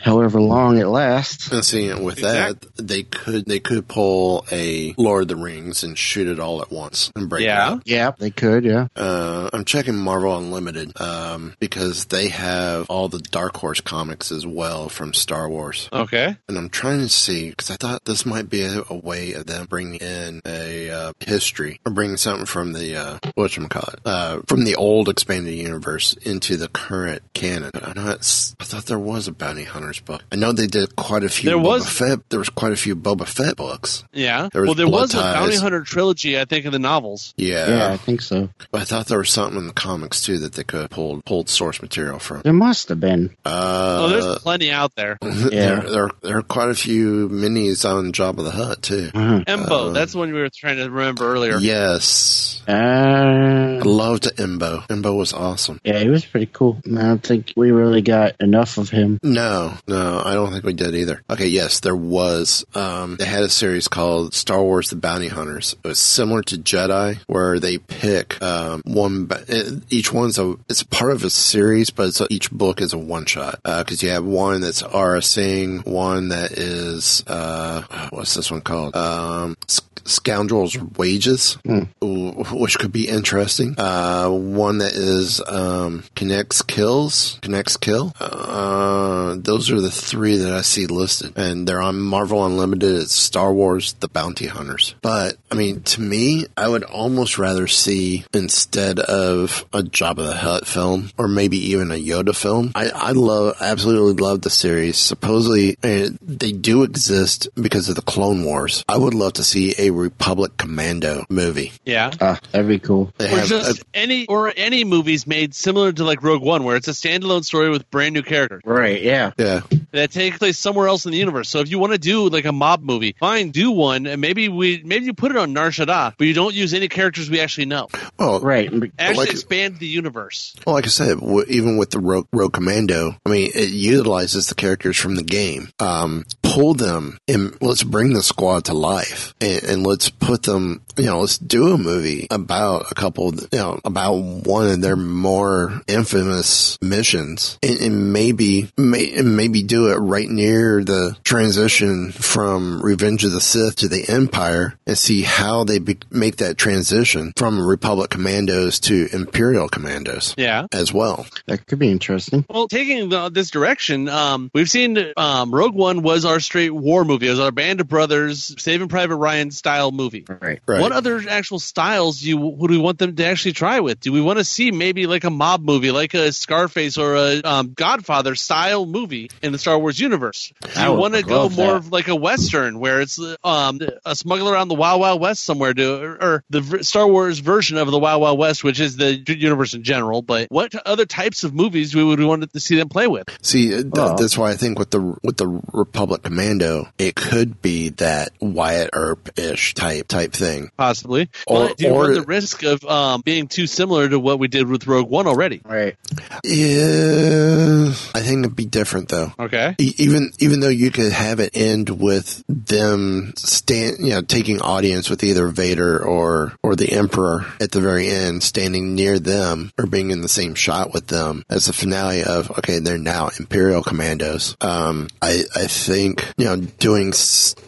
however 0.00 0.40
long 0.40 0.78
it 0.78 0.86
lasts. 0.86 1.50
And 1.50 1.64
seeing 1.64 1.90
it 1.90 2.02
with 2.02 2.20
that, 2.20 2.64
they 2.76 3.02
could 3.04 3.22
could 3.22 3.46
they 3.46 3.60
could 3.60 3.86
pull 3.86 4.44
a 4.50 4.94
Lord 4.98 5.22
of 5.22 5.28
the 5.28 5.36
Rings 5.36 5.84
and 5.84 5.96
shoot 5.96 6.26
it 6.26 6.40
all 6.40 6.60
at 6.60 6.72
once 6.72 7.12
and 7.14 7.28
break 7.28 7.42
it 7.42 7.46
Yeah. 7.46 7.68
up. 7.70 7.82
Yeah, 7.84 8.10
they 8.18 8.30
could. 8.30 8.64
Yeah. 8.64 8.88
Uh, 8.96 9.48
I'm 9.52 9.64
checking 9.64 9.96
Marvel 9.96 10.36
Unlimited 10.36 11.00
um, 11.00 11.54
because 11.60 12.06
they 12.06 12.28
have 12.28 12.86
all 12.90 13.08
the 13.08 13.20
Dark 13.20 13.56
Horse 13.56 13.80
comics 13.80 14.32
as 14.32 14.44
well 14.44 14.88
from 14.88 15.14
Star 15.14 15.48
Wars, 15.48 15.88
Okay. 15.92 16.36
and 16.48 16.58
I'm 16.58 16.68
trying 16.68 16.98
to 16.98 17.08
see 17.08 17.50
because 17.50 17.70
I 17.70 17.76
thought 17.76 18.04
this 18.04 18.26
might 18.26 18.50
be 18.50 18.62
a, 18.62 18.82
a 18.90 18.94
way 18.96 19.34
of 19.34 19.46
them 19.46 19.66
bringing 19.66 20.00
in 20.00 20.40
a 20.44 20.90
uh, 20.90 21.12
history 21.20 21.80
or 21.86 21.92
bringing 21.92 22.16
something 22.16 22.46
from 22.46 22.72
the 22.72 22.96
uh, 22.96 23.18
what 23.36 23.52
call 23.70 23.84
it 23.92 24.00
uh, 24.04 24.40
from 24.48 24.61
the 24.64 24.76
old 24.76 25.08
expanded 25.08 25.54
universe 25.54 26.14
into 26.22 26.56
the 26.56 26.68
current 26.68 27.22
canon. 27.34 27.70
I 27.74 27.92
know 27.94 28.10
it's, 28.10 28.54
I 28.60 28.64
thought 28.64 28.86
there 28.86 28.98
was 28.98 29.28
a 29.28 29.32
bounty 29.32 29.64
hunters 29.64 30.00
book. 30.00 30.22
I 30.32 30.36
know 30.36 30.52
they 30.52 30.66
did 30.66 30.96
quite 30.96 31.24
a 31.24 31.28
few. 31.28 31.50
There 31.50 31.58
Boba 31.58 31.62
was- 31.64 31.88
Fett. 31.88 32.28
There 32.30 32.38
was 32.38 32.48
quite 32.48 32.72
a 32.72 32.76
few 32.76 32.94
Boba 32.96 33.26
Fett 33.26 33.56
books. 33.56 34.04
Yeah. 34.12 34.48
There 34.52 34.64
well, 34.64 34.74
there 34.74 34.86
Blood 34.86 35.02
was 35.02 35.14
a 35.14 35.18
Bounty 35.18 35.56
Hunter 35.56 35.82
trilogy, 35.82 36.38
I 36.38 36.44
think, 36.44 36.64
in 36.64 36.72
the 36.72 36.78
novels. 36.78 37.34
Yeah. 37.36 37.68
Yeah, 37.68 37.92
I 37.92 37.96
think 37.96 38.22
so. 38.22 38.48
But 38.70 38.80
I 38.82 38.84
thought 38.84 39.06
there 39.06 39.18
was 39.18 39.30
something 39.30 39.58
in 39.58 39.66
the 39.66 39.72
comics 39.72 40.22
too 40.22 40.38
that 40.38 40.52
they 40.54 40.64
could 40.64 40.80
have 40.82 40.90
pulled 40.90 41.24
pulled 41.24 41.48
source 41.48 41.80
material 41.82 42.18
from. 42.18 42.42
There 42.42 42.52
must 42.52 42.88
have 42.88 43.00
been. 43.00 43.36
Uh, 43.44 43.98
oh, 44.02 44.08
there's 44.08 44.38
plenty 44.40 44.70
out 44.70 44.94
there. 44.94 45.18
yeah, 45.22 45.28
there, 45.50 45.80
there, 45.90 46.10
there 46.22 46.38
are 46.38 46.42
quite 46.42 46.68
a 46.70 46.74
few 46.74 47.28
minis 47.28 47.88
on 47.88 48.12
Jabba 48.12 48.44
the 48.44 48.50
Hut 48.50 48.82
too. 48.82 49.10
Uh-huh. 49.14 49.40
Embo, 49.46 49.92
that's 49.94 50.12
the 50.12 50.18
one 50.18 50.32
we 50.32 50.40
were 50.40 50.48
trying 50.48 50.76
to 50.76 50.90
remember 50.90 51.30
earlier. 51.32 51.58
Yes, 51.58 52.62
I 52.68 52.72
Uh, 52.72 53.84
loved 53.84 54.26
Embo. 54.58 54.86
Embo 54.88 55.16
was 55.16 55.32
awesome. 55.32 55.80
yeah, 55.84 55.98
he 55.98 56.08
was 56.08 56.24
pretty 56.24 56.46
cool. 56.52 56.80
I 56.86 56.90
don't 57.02 57.22
think 57.22 57.52
we 57.56 57.70
really 57.70 58.02
got 58.02 58.40
enough 58.40 58.78
of 58.78 58.90
him. 58.90 59.18
No, 59.22 59.74
no, 59.88 60.22
I 60.24 60.34
don't 60.34 60.52
think 60.52 60.64
we 60.64 60.72
did 60.72 60.94
either. 60.94 61.22
Okay, 61.30 61.46
yes, 61.46 61.80
there 61.80 61.96
was. 61.96 62.64
Um, 62.74 63.16
they 63.16 63.24
had 63.24 63.42
a 63.42 63.48
series 63.48 63.88
called 63.88 64.34
Star 64.34 64.62
Wars: 64.62 64.90
The 64.90 64.96
Bounty 64.96 65.28
Hunters. 65.28 65.74
It 65.84 65.88
was 65.88 65.98
similar 65.98 66.42
to 66.42 66.56
Jedi, 66.56 67.18
where 67.26 67.58
they 67.58 67.78
pick 67.78 68.40
um, 68.42 68.82
one. 68.84 69.26
ba- 69.26 69.44
eh, 69.48 69.70
Each 69.90 70.12
one's 70.12 70.38
a. 70.38 70.56
It's 70.68 70.82
part 70.82 71.12
of 71.12 71.24
a 71.24 71.30
series, 71.30 71.90
but 71.90 72.08
it's 72.08 72.20
a, 72.20 72.26
each 72.30 72.50
book 72.50 72.80
is 72.80 72.92
a 72.92 72.98
one 72.98 73.26
shot. 73.26 73.60
Because 73.64 74.02
you 74.02 74.10
have 74.10 74.24
one 74.24 74.60
that's 74.60 74.82
Aurra 74.82 75.22
Sing, 75.24 75.78
one 75.80 76.28
that 76.28 76.52
is 76.52 77.22
uh, 77.26 77.82
what's 78.10 78.34
this 78.34 78.50
one 78.50 78.60
called? 78.60 78.94
Um, 78.96 79.56
S- 79.68 79.80
Scoundrels' 80.04 80.76
Wages, 80.98 81.56
ooh, 81.68 82.44
which 82.52 82.78
could 82.78 82.90
be 82.92 83.08
interesting. 83.08 83.74
Uh, 83.78 84.28
one 84.42 84.78
that 84.78 84.92
is 84.92 85.40
um, 85.46 86.04
Connects 86.14 86.62
Kills, 86.62 87.38
Kenix 87.42 87.80
Kil. 87.80 88.12
Uh, 88.20 89.36
those 89.38 89.70
are 89.70 89.80
the 89.80 89.90
three 89.90 90.36
that 90.36 90.52
I 90.52 90.62
see 90.62 90.86
listed, 90.86 91.36
and 91.36 91.66
they're 91.66 91.80
on 91.82 92.00
Marvel 92.00 92.44
Unlimited. 92.44 92.94
It's 93.02 93.14
Star 93.14 93.52
Wars: 93.52 93.94
The 93.94 94.08
Bounty 94.08 94.46
Hunters. 94.46 94.94
But 95.02 95.36
I 95.50 95.54
mean, 95.54 95.82
to 95.82 96.00
me, 96.00 96.46
I 96.56 96.68
would 96.68 96.84
almost 96.84 97.38
rather 97.38 97.66
see 97.66 98.24
instead 98.34 98.98
of 98.98 99.64
a 99.72 99.82
Jabba 99.82 100.16
the 100.26 100.34
Hutt 100.34 100.66
film 100.66 101.10
or 101.18 101.28
maybe 101.28 101.56
even 101.70 101.90
a 101.90 101.94
Yoda 101.94 102.34
film. 102.36 102.72
I, 102.74 102.90
I 102.90 103.12
love, 103.12 103.56
absolutely 103.60 104.22
love 104.22 104.42
the 104.42 104.50
series. 104.50 104.96
Supposedly, 104.98 105.76
uh, 105.82 106.10
they 106.22 106.52
do 106.52 106.82
exist 106.82 107.48
because 107.54 107.88
of 107.88 107.96
the 107.96 108.02
Clone 108.02 108.44
Wars. 108.44 108.84
I 108.88 108.96
would 108.98 109.14
love 109.14 109.34
to 109.34 109.44
see 109.44 109.74
a 109.78 109.90
Republic 109.90 110.56
Commando 110.56 111.24
movie. 111.28 111.72
Yeah. 111.84 112.12
Ah, 112.20 112.38
that'd 112.50 112.68
be 112.68 112.78
cool. 112.78 113.12
They 113.18 113.26
Or 113.26 113.38
have 113.38 113.48
just 113.48 113.80
a- 113.80 113.84
any 113.94 114.26
or 114.32 114.52
any 114.56 114.84
movies 114.84 115.26
made 115.26 115.54
similar 115.54 115.92
to 115.92 116.04
like 116.04 116.22
Rogue 116.22 116.42
One, 116.42 116.64
where 116.64 116.76
it's 116.76 116.88
a 116.88 116.92
standalone 116.92 117.44
story 117.44 117.68
with 117.68 117.90
brand 117.90 118.14
new 118.14 118.22
characters 118.22 118.62
Right, 118.64 119.02
yeah. 119.02 119.32
yeah, 119.36 119.60
that 119.92 120.10
take 120.10 120.38
place 120.38 120.58
somewhere 120.58 120.88
else 120.88 121.06
in 121.06 121.12
the 121.12 121.18
universe. 121.18 121.48
So 121.48 121.60
if 121.60 121.70
you 121.70 121.78
want 121.78 121.92
to 121.92 121.98
do 121.98 122.28
like 122.28 122.44
a 122.44 122.52
mob 122.52 122.82
movie, 122.82 123.14
fine, 123.18 123.50
do 123.50 123.70
one, 123.70 124.06
and 124.06 124.20
maybe 124.20 124.48
we 124.48 124.82
maybe 124.84 125.06
you 125.06 125.14
put 125.14 125.30
it 125.30 125.36
on 125.36 125.52
Nar 125.52 125.68
Shaddaa, 125.70 126.14
but 126.18 126.26
you 126.26 126.34
don't 126.34 126.54
use 126.54 126.74
any 126.74 126.88
characters 126.88 127.30
we 127.30 127.40
actually 127.40 127.66
know. 127.66 127.88
well, 128.18 128.40
Right. 128.40 128.70
Actually 128.98 129.16
like- 129.26 129.30
expand 129.30 129.78
the 129.78 129.86
universe. 129.86 130.54
Well, 130.66 130.74
like 130.74 130.84
I 130.86 130.88
said, 130.88 131.20
w- 131.20 131.44
even 131.48 131.76
with 131.76 131.90
the 131.90 131.98
Rogue, 132.00 132.26
Rogue 132.32 132.52
Commando, 132.52 133.16
I 133.24 133.28
mean, 133.30 133.50
it 133.54 133.70
utilizes 133.70 134.48
the 134.48 134.54
characters 134.54 134.96
from 134.96 135.16
the 135.16 135.22
game. 135.22 135.68
Um, 135.78 136.24
pull 136.42 136.74
them 136.74 137.18
and 137.28 137.56
let's 137.62 137.82
bring 137.82 138.12
the 138.12 138.22
squad 138.22 138.66
to 138.66 138.74
life 138.74 139.32
and, 139.40 139.62
and 139.62 139.86
let's 139.86 140.10
put 140.10 140.42
them, 140.42 140.82
you 140.98 141.06
know, 141.06 141.20
let's 141.20 141.38
do 141.38 141.72
a 141.72 141.78
movie 141.78 142.26
about 142.30 142.90
a 142.90 142.94
couple, 142.94 143.28
of, 143.30 143.40
you 143.52 143.58
know, 143.58 143.80
about 143.84 144.14
one 144.16 144.68
of 144.68 144.80
their 144.82 144.96
more 144.96 145.80
infamous 145.88 146.76
missions 146.82 147.58
and, 147.62 147.78
and 147.80 148.12
maybe, 148.12 148.70
may, 148.76 149.12
and 149.14 149.36
maybe 149.36 149.62
do 149.62 149.81
it 149.90 149.96
right 149.96 150.28
near 150.28 150.84
the 150.84 151.16
transition 151.24 152.12
from 152.12 152.80
Revenge 152.82 153.24
of 153.24 153.32
the 153.32 153.40
Sith 153.40 153.76
to 153.76 153.88
the 153.88 154.04
Empire 154.08 154.74
and 154.86 154.96
see 154.96 155.22
how 155.22 155.64
they 155.64 155.78
be- 155.78 155.98
make 156.10 156.36
that 156.36 156.56
transition 156.58 157.32
from 157.36 157.60
Republic 157.60 158.10
Commandos 158.10 158.78
to 158.80 159.08
Imperial 159.12 159.68
Commandos 159.68 160.34
Yeah. 160.38 160.66
as 160.72 160.92
well. 160.92 161.26
That 161.46 161.66
could 161.66 161.78
be 161.78 161.90
interesting. 161.90 162.44
Well, 162.48 162.68
taking 162.68 163.08
the, 163.08 163.28
this 163.28 163.50
direction, 163.50 164.08
um, 164.08 164.50
we've 164.54 164.70
seen 164.70 164.98
um, 165.16 165.52
Rogue 165.54 165.74
One 165.74 166.02
was 166.02 166.24
our 166.24 166.38
straight 166.40 166.70
war 166.74 167.04
movie. 167.04 167.26
It 167.26 167.30
was 167.30 167.40
our 167.40 167.50
Band 167.50 167.80
of 167.80 167.88
Brothers, 167.88 168.54
Saving 168.58 168.88
Private 168.88 169.16
Ryan 169.16 169.50
style 169.50 169.90
movie. 169.90 170.24
Right. 170.28 170.60
Right. 170.66 170.80
What 170.80 170.92
other 170.92 171.22
actual 171.28 171.58
styles 171.58 172.20
do 172.20 172.28
you 172.28 172.36
would 172.38 172.70
we 172.70 172.78
want 172.78 172.98
them 172.98 173.16
to 173.16 173.24
actually 173.24 173.52
try 173.52 173.80
with? 173.80 174.00
Do 174.00 174.12
we 174.12 174.20
want 174.20 174.38
to 174.38 174.44
see 174.44 174.70
maybe 174.70 175.06
like 175.06 175.24
a 175.24 175.30
mob 175.30 175.62
movie, 175.62 175.90
like 175.90 176.14
a 176.14 176.32
Scarface 176.32 176.98
or 176.98 177.16
a 177.16 177.40
um, 177.42 177.72
Godfather 177.74 178.34
style 178.34 178.86
movie 178.86 179.30
in 179.42 179.52
the 179.52 179.58
Star 179.58 179.71
Wars 179.78 179.98
universe? 180.00 180.52
Do 180.60 180.68
I 180.76 180.86
you 180.88 180.94
want 180.94 181.14
to 181.14 181.22
go 181.22 181.48
more 181.48 181.66
that. 181.68 181.76
of 181.76 181.92
like 181.92 182.08
a 182.08 182.16
western 182.16 182.78
where 182.78 183.00
it's 183.00 183.18
um, 183.44 183.80
a 184.04 184.14
smuggler 184.16 184.52
around 184.52 184.68
the 184.68 184.74
Wild 184.74 185.00
Wild 185.00 185.20
West 185.20 185.42
somewhere, 185.44 185.74
to 185.74 186.02
or, 186.02 186.22
or 186.22 186.44
the 186.50 186.60
v- 186.60 186.82
Star 186.82 187.06
Wars 187.06 187.38
version 187.38 187.76
of 187.78 187.90
the 187.90 187.98
Wild 187.98 188.20
Wild 188.22 188.38
West, 188.38 188.64
which 188.64 188.80
is 188.80 188.96
the 188.96 189.14
universe 189.36 189.74
in 189.74 189.82
general? 189.82 190.22
But 190.22 190.48
what 190.50 190.74
other 190.86 191.06
types 191.06 191.44
of 191.44 191.54
movies 191.54 191.94
we 191.94 192.02
would 192.04 192.18
we 192.18 192.24
want 192.24 192.50
to 192.52 192.60
see 192.60 192.76
them 192.76 192.88
play 192.88 193.06
with? 193.06 193.28
See, 193.42 193.68
th- 193.70 193.86
Oh. 193.96 194.16
that's 194.18 194.36
why 194.38 194.50
I 194.50 194.54
think 194.56 194.78
with 194.78 194.90
the 194.90 195.00
with 195.22 195.36
the 195.36 195.48
Republic 195.72 196.22
Commando, 196.22 196.88
it 196.98 197.14
could 197.14 197.60
be 197.62 197.90
that 197.90 198.30
Wyatt 198.40 198.90
Earp 198.92 199.38
ish 199.38 199.74
type 199.74 200.08
type 200.08 200.32
thing. 200.32 200.70
Possibly, 200.76 201.28
Or- 201.46 201.68
but 201.68 201.76
do 201.78 201.84
you 201.86 201.90
or- 201.92 202.02
run 202.04 202.14
the 202.14 202.22
risk 202.22 202.62
of 202.62 202.84
um, 202.84 203.20
being 203.22 203.48
too 203.48 203.66
similar 203.66 204.08
to 204.08 204.18
what 204.18 204.38
we 204.38 204.48
did 204.48 204.68
with 204.68 204.86
Rogue 204.86 205.08
One 205.08 205.26
already? 205.26 205.60
Right. 205.64 205.96
Yeah, 206.44 207.88
I 208.14 208.20
think 208.20 208.40
it'd 208.44 208.56
be 208.56 208.64
different 208.66 209.08
though. 209.08 209.32
Okay. 209.38 209.61
E- 209.78 209.94
Even 209.98 210.30
even 210.38 210.60
though 210.60 210.68
you 210.68 210.90
could 210.90 211.12
have 211.12 211.40
it 211.40 211.50
end 211.56 211.88
with 211.90 212.42
them 212.48 213.32
stand, 213.36 213.96
you 214.00 214.10
know, 214.10 214.22
taking 214.22 214.60
audience 214.60 215.08
with 215.10 215.22
either 215.24 215.48
Vader 215.48 216.02
or 216.04 216.52
or 216.62 216.76
the 216.76 216.92
Emperor 216.92 217.46
at 217.60 217.72
the 217.72 217.80
very 217.80 218.08
end, 218.08 218.42
standing 218.42 218.94
near 218.94 219.18
them 219.18 219.70
or 219.78 219.86
being 219.86 220.10
in 220.10 220.20
the 220.22 220.28
same 220.28 220.54
shot 220.54 220.92
with 220.92 221.06
them 221.08 221.44
as 221.48 221.66
the 221.66 221.72
finale 221.72 222.22
of 222.22 222.50
okay, 222.58 222.78
they're 222.78 222.98
now 222.98 223.30
Imperial 223.38 223.82
Commandos. 223.82 224.56
Um, 224.60 225.08
I 225.20 225.44
I 225.54 225.66
think 225.66 226.26
you 226.36 226.44
know 226.46 226.56
doing 226.56 227.12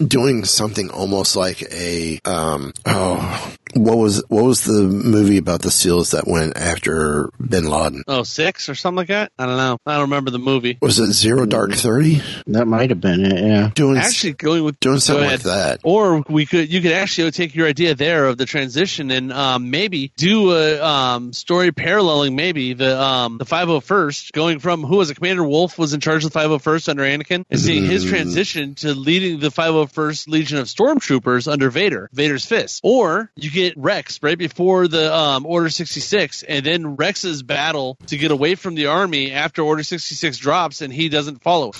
doing 0.06 0.44
something 0.44 0.90
almost 0.90 1.36
like 1.36 1.62
a 1.72 2.18
um 2.24 2.72
oh 2.86 3.54
what 3.74 3.98
was 3.98 4.22
what 4.28 4.44
was 4.44 4.62
the 4.64 4.82
movie 4.82 5.38
about 5.38 5.62
the 5.62 5.70
SEALs 5.70 6.12
that 6.12 6.26
went 6.26 6.56
after 6.56 7.30
Bin 7.40 7.68
Laden? 7.68 8.04
Oh, 8.06 8.22
six 8.22 8.68
or 8.68 8.74
something 8.74 8.96
like 8.96 9.08
that. 9.08 9.32
I 9.38 9.46
don't 9.46 9.56
know. 9.56 9.78
I 9.86 9.94
don't 9.94 10.02
remember 10.02 10.30
the 10.30 10.38
movie. 10.38 10.78
Was 10.80 10.98
it 10.98 11.12
Zero 11.12 11.46
Dark 11.46 11.72
Thirty? 11.72 12.22
That 12.46 12.66
might 12.66 12.90
have 12.90 13.00
been 13.00 13.24
it, 13.24 13.42
yeah. 13.42 13.70
Doing 13.74 13.98
Actually, 13.98 14.34
going 14.34 14.64
with 14.64 14.78
doing 14.80 14.96
go 14.96 15.00
something 15.00 15.24
ahead. 15.24 15.44
like 15.44 15.54
that. 15.54 15.80
Or 15.82 16.22
we 16.28 16.46
could, 16.46 16.72
you 16.72 16.80
could 16.80 16.92
actually 16.92 17.30
take 17.30 17.54
your 17.54 17.66
idea 17.66 17.94
there 17.94 18.26
of 18.26 18.38
the 18.38 18.46
transition 18.46 19.10
and 19.10 19.32
um, 19.32 19.70
maybe 19.70 20.12
do 20.16 20.52
a 20.52 20.80
um, 20.80 21.32
story 21.32 21.72
paralleling 21.72 22.36
maybe 22.36 22.74
the 22.74 23.00
um, 23.00 23.38
the 23.38 23.44
501st, 23.44 24.32
going 24.32 24.58
from 24.58 24.82
who 24.82 24.96
was 24.96 25.10
a 25.10 25.14
Commander 25.14 25.44
Wolffe 25.44 25.78
was 25.78 25.94
in 25.94 26.00
charge 26.00 26.24
of 26.24 26.32
the 26.32 26.38
501st 26.38 26.88
under 26.88 27.02
Anakin, 27.02 27.44
and 27.50 27.60
seeing 27.60 27.84
his 27.84 28.04
transition 28.04 28.74
to 28.76 28.94
leading 28.94 29.40
the 29.40 29.48
501st 29.48 30.28
Legion 30.28 30.58
of 30.58 30.66
Stormtroopers 30.66 31.50
under 31.50 31.70
Vader, 31.70 32.08
Vader's 32.12 32.44
fist. 32.44 32.80
Or 32.84 33.30
you 33.36 33.50
get 33.50 33.63
Rex 33.76 34.20
right 34.22 34.36
before 34.38 34.88
the 34.88 35.14
um, 35.14 35.46
Order 35.46 35.70
66, 35.70 36.42
and 36.42 36.64
then 36.66 36.96
Rex's 36.96 37.42
battle 37.42 37.96
to 38.08 38.16
get 38.18 38.30
away 38.30 38.54
from 38.54 38.74
the 38.74 38.86
army 38.86 39.32
after 39.32 39.62
Order 39.62 39.82
66 39.82 40.36
drops, 40.38 40.80
and 40.82 40.92
he 40.92 41.08
doesn't 41.08 41.42
follow 41.42 41.72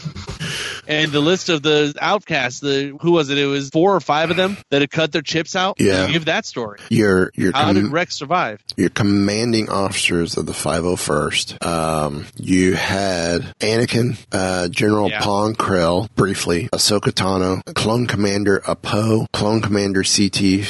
and 0.87 1.11
the 1.13 1.21
list 1.21 1.49
of 1.49 1.63
the 1.63 1.95
outcasts, 2.01 2.61
the 2.61 2.97
who 3.01 3.13
was 3.13 3.31
it? 3.31 3.39
It 3.39 3.47
was 3.47 3.71
four 3.71 3.95
or 3.95 4.01
five 4.01 4.31
of 4.31 4.37
them 4.37 4.57
that 4.71 4.83
had 4.83 4.91
cut 4.91 5.13
their 5.13 5.23
chips 5.23 5.57
out. 5.57 5.81
Yeah. 5.81 6.07
You 6.07 6.13
give 6.13 6.27
that 6.27 6.45
story. 6.47 6.79
Your 6.91 7.31
your 7.35 7.53
How 7.53 7.65
com- 7.67 7.75
did 7.77 7.87
Rex 7.93 8.15
survive? 8.15 8.63
your 8.77 8.91
commanding 8.91 9.71
officers 9.71 10.37
of 10.37 10.45
the 10.47 10.53
501st. 10.53 11.65
Um, 11.65 12.27
you 12.37 12.75
had 12.75 13.43
Anakin, 13.61 14.19
uh, 14.33 14.69
General 14.69 15.09
Yeah. 15.11 15.21
Pong 15.23 15.55
Krell, 15.55 16.09
briefly, 16.15 16.69
Ahsoka 16.73 17.11
Tano, 17.13 17.63
Clone 17.75 18.07
Commander 18.07 18.61
Appo, 18.67 19.27
Clone 19.33 19.61
Commander 19.63 20.03
CT. 20.03 20.67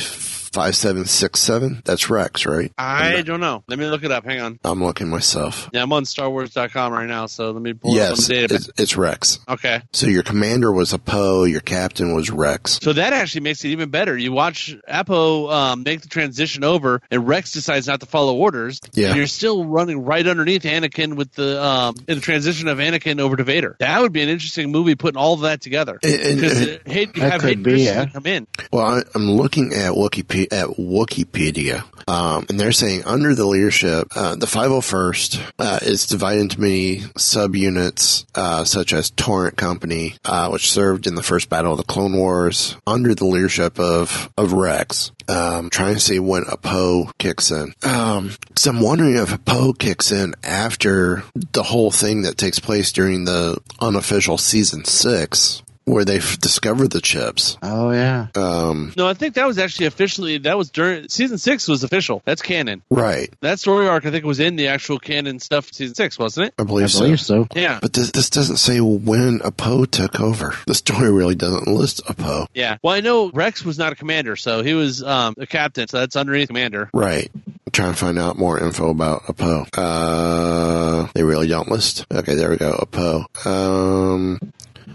5767. 0.54 1.82
That's 1.84 2.08
Rex, 2.10 2.46
right? 2.46 2.72
I 2.78 3.22
don't 3.22 3.40
know. 3.40 3.64
Let 3.68 3.78
me 3.78 3.86
look 3.86 4.04
it 4.04 4.10
up. 4.12 4.24
Hang 4.24 4.40
on. 4.40 4.58
I'm 4.64 4.82
looking 4.82 5.08
myself. 5.08 5.68
Yeah, 5.72 5.82
I'm 5.82 5.92
on 5.92 6.04
StarWars.com 6.04 6.92
right 6.92 7.08
now, 7.08 7.26
so 7.26 7.50
let 7.50 7.62
me 7.62 7.72
pull 7.74 7.94
Yes, 7.94 8.10
up 8.30 8.36
on 8.36 8.36
the 8.42 8.46
database. 8.48 8.54
it's, 8.68 8.80
it's 8.80 8.96
Rex. 8.96 9.38
Okay. 9.48 9.82
So 9.92 10.06
your 10.06 10.22
commander 10.22 10.72
was 10.72 10.92
Appo, 10.92 11.50
your 11.50 11.60
captain 11.60 12.14
was 12.14 12.30
Rex. 12.30 12.78
So 12.80 12.92
that 12.92 13.12
actually 13.12 13.42
makes 13.42 13.64
it 13.64 13.68
even 13.68 13.90
better. 13.90 14.16
You 14.16 14.32
watch 14.32 14.74
Appo 14.88 15.52
um, 15.52 15.82
make 15.82 16.02
the 16.02 16.08
transition 16.08 16.64
over, 16.64 17.00
and 17.10 17.26
Rex 17.26 17.52
decides 17.52 17.86
not 17.86 18.00
to 18.00 18.06
follow 18.06 18.34
orders. 18.36 18.80
Yeah. 18.92 19.08
And 19.08 19.16
you're 19.16 19.26
still 19.26 19.64
running 19.64 20.04
right 20.04 20.26
underneath 20.26 20.62
Anakin 20.62 21.14
with 21.16 21.32
the 21.32 21.62
um, 21.62 21.96
in 22.08 22.16
the 22.16 22.20
transition 22.20 22.68
of 22.68 22.78
Anakin 22.78 23.20
over 23.20 23.36
to 23.36 23.44
Vader. 23.44 23.76
That 23.80 24.00
would 24.00 24.12
be 24.12 24.22
an 24.22 24.28
interesting 24.28 24.70
movie, 24.70 24.94
putting 24.94 25.18
all 25.18 25.34
of 25.34 25.40
that 25.40 25.60
together. 25.60 25.98
And- 26.02 26.12
and- 26.14 26.40
Because 26.40 26.60
and- 26.60 26.70
uh, 26.86 26.90
Hayden- 26.90 27.14
you 27.16 27.22
have 27.22 27.42
Hayden 27.42 27.62
be, 27.62 27.82
yeah. 27.82 28.06
come 28.06 28.26
in. 28.26 28.46
Well, 28.72 28.86
I, 28.86 29.02
I'm 29.14 29.30
looking 29.32 29.72
at 29.74 29.92
Wikipedia, 29.92 30.43
at 30.50 30.68
Wikipedia, 30.68 31.84
um, 32.08 32.46
and 32.48 32.58
they're 32.58 32.72
saying 32.72 33.04
under 33.04 33.34
the 33.34 33.46
leadership, 33.46 34.08
uh, 34.14 34.36
the 34.36 34.46
501st 34.46 35.52
uh, 35.58 35.78
is 35.82 36.06
divided 36.06 36.40
into 36.40 36.60
many 36.60 36.98
subunits, 37.18 38.24
uh, 38.34 38.64
such 38.64 38.92
as 38.92 39.10
Torrent 39.10 39.56
Company, 39.56 40.16
uh, 40.24 40.48
which 40.48 40.70
served 40.70 41.06
in 41.06 41.14
the 41.14 41.22
first 41.22 41.48
battle 41.48 41.72
of 41.72 41.78
the 41.78 41.84
Clone 41.84 42.16
Wars 42.16 42.76
under 42.86 43.14
the 43.14 43.24
leadership 43.24 43.78
of 43.78 44.30
of 44.36 44.52
Rex. 44.52 45.12
Um, 45.26 45.70
trying 45.70 45.94
to 45.94 46.00
see 46.00 46.18
when 46.18 46.44
Appo 46.44 47.10
kicks 47.18 47.50
in. 47.50 47.72
Um, 47.82 48.32
so 48.56 48.70
I'm 48.70 48.80
wondering 48.80 49.16
if 49.16 49.42
Poe 49.46 49.72
kicks 49.72 50.12
in 50.12 50.34
after 50.42 51.22
the 51.34 51.62
whole 51.62 51.90
thing 51.90 52.22
that 52.22 52.36
takes 52.36 52.58
place 52.58 52.92
during 52.92 53.24
the 53.24 53.58
unofficial 53.80 54.36
season 54.36 54.84
six. 54.84 55.62
Where 55.86 56.04
they've 56.04 56.38
discovered 56.40 56.90
the 56.92 57.00
chips. 57.00 57.58
Oh 57.62 57.90
yeah. 57.90 58.28
Um, 58.34 58.92
No, 58.96 59.06
I 59.06 59.14
think 59.14 59.34
that 59.34 59.46
was 59.46 59.58
actually 59.58 59.86
officially 59.86 60.38
that 60.38 60.56
was 60.56 60.70
during 60.70 61.08
season 61.08 61.36
six 61.38 61.68
was 61.68 61.84
official. 61.84 62.22
That's 62.24 62.40
canon. 62.42 62.82
right. 62.90 63.32
That 63.42 63.58
story 63.60 63.86
arc 63.86 64.06
I 64.06 64.10
think 64.10 64.24
was 64.24 64.40
in 64.40 64.56
the 64.56 64.68
actual 64.68 64.98
canon 64.98 65.40
stuff 65.40 65.72
season 65.72 65.94
six, 65.94 66.18
wasn't 66.18 66.48
it? 66.48 66.54
I 66.58 66.64
believe, 66.64 66.94
I 66.94 66.98
believe 66.98 67.20
so. 67.20 67.44
so. 67.44 67.48
Yeah. 67.60 67.78
But 67.82 67.92
this, 67.92 68.10
this 68.12 68.30
doesn't 68.30 68.56
say 68.56 68.80
when 68.80 69.40
Appo 69.40 69.88
took 69.90 70.20
over. 70.20 70.54
The 70.66 70.74
story 70.74 71.12
really 71.12 71.34
doesn't 71.34 71.68
list 71.68 72.00
a 72.08 72.14
Poe. 72.14 72.46
Yeah. 72.54 72.78
Well, 72.82 72.94
I 72.94 73.00
know 73.00 73.30
Rex 73.30 73.64
was 73.64 73.78
not 73.78 73.92
a 73.92 73.94
commander, 73.96 74.34
so 74.36 74.62
he 74.62 74.74
was 74.74 75.02
um, 75.02 75.34
a 75.38 75.46
captain, 75.46 75.86
so 75.86 75.98
that's 76.00 76.16
underneath 76.16 76.48
commander. 76.48 76.90
Right. 76.92 77.30
I'm 77.46 77.70
trying 77.72 77.92
to 77.92 77.98
find 77.98 78.18
out 78.18 78.36
more 78.38 78.58
info 78.58 78.88
about 78.90 79.24
Appo. 79.24 79.68
Uh, 79.76 81.08
they 81.14 81.22
really 81.22 81.46
don't 81.48 81.68
list. 81.70 82.06
Okay, 82.12 82.34
there 82.34 82.50
we 82.50 82.56
go. 82.56 82.72
Appo. 82.90 83.46
Um, 83.46 84.40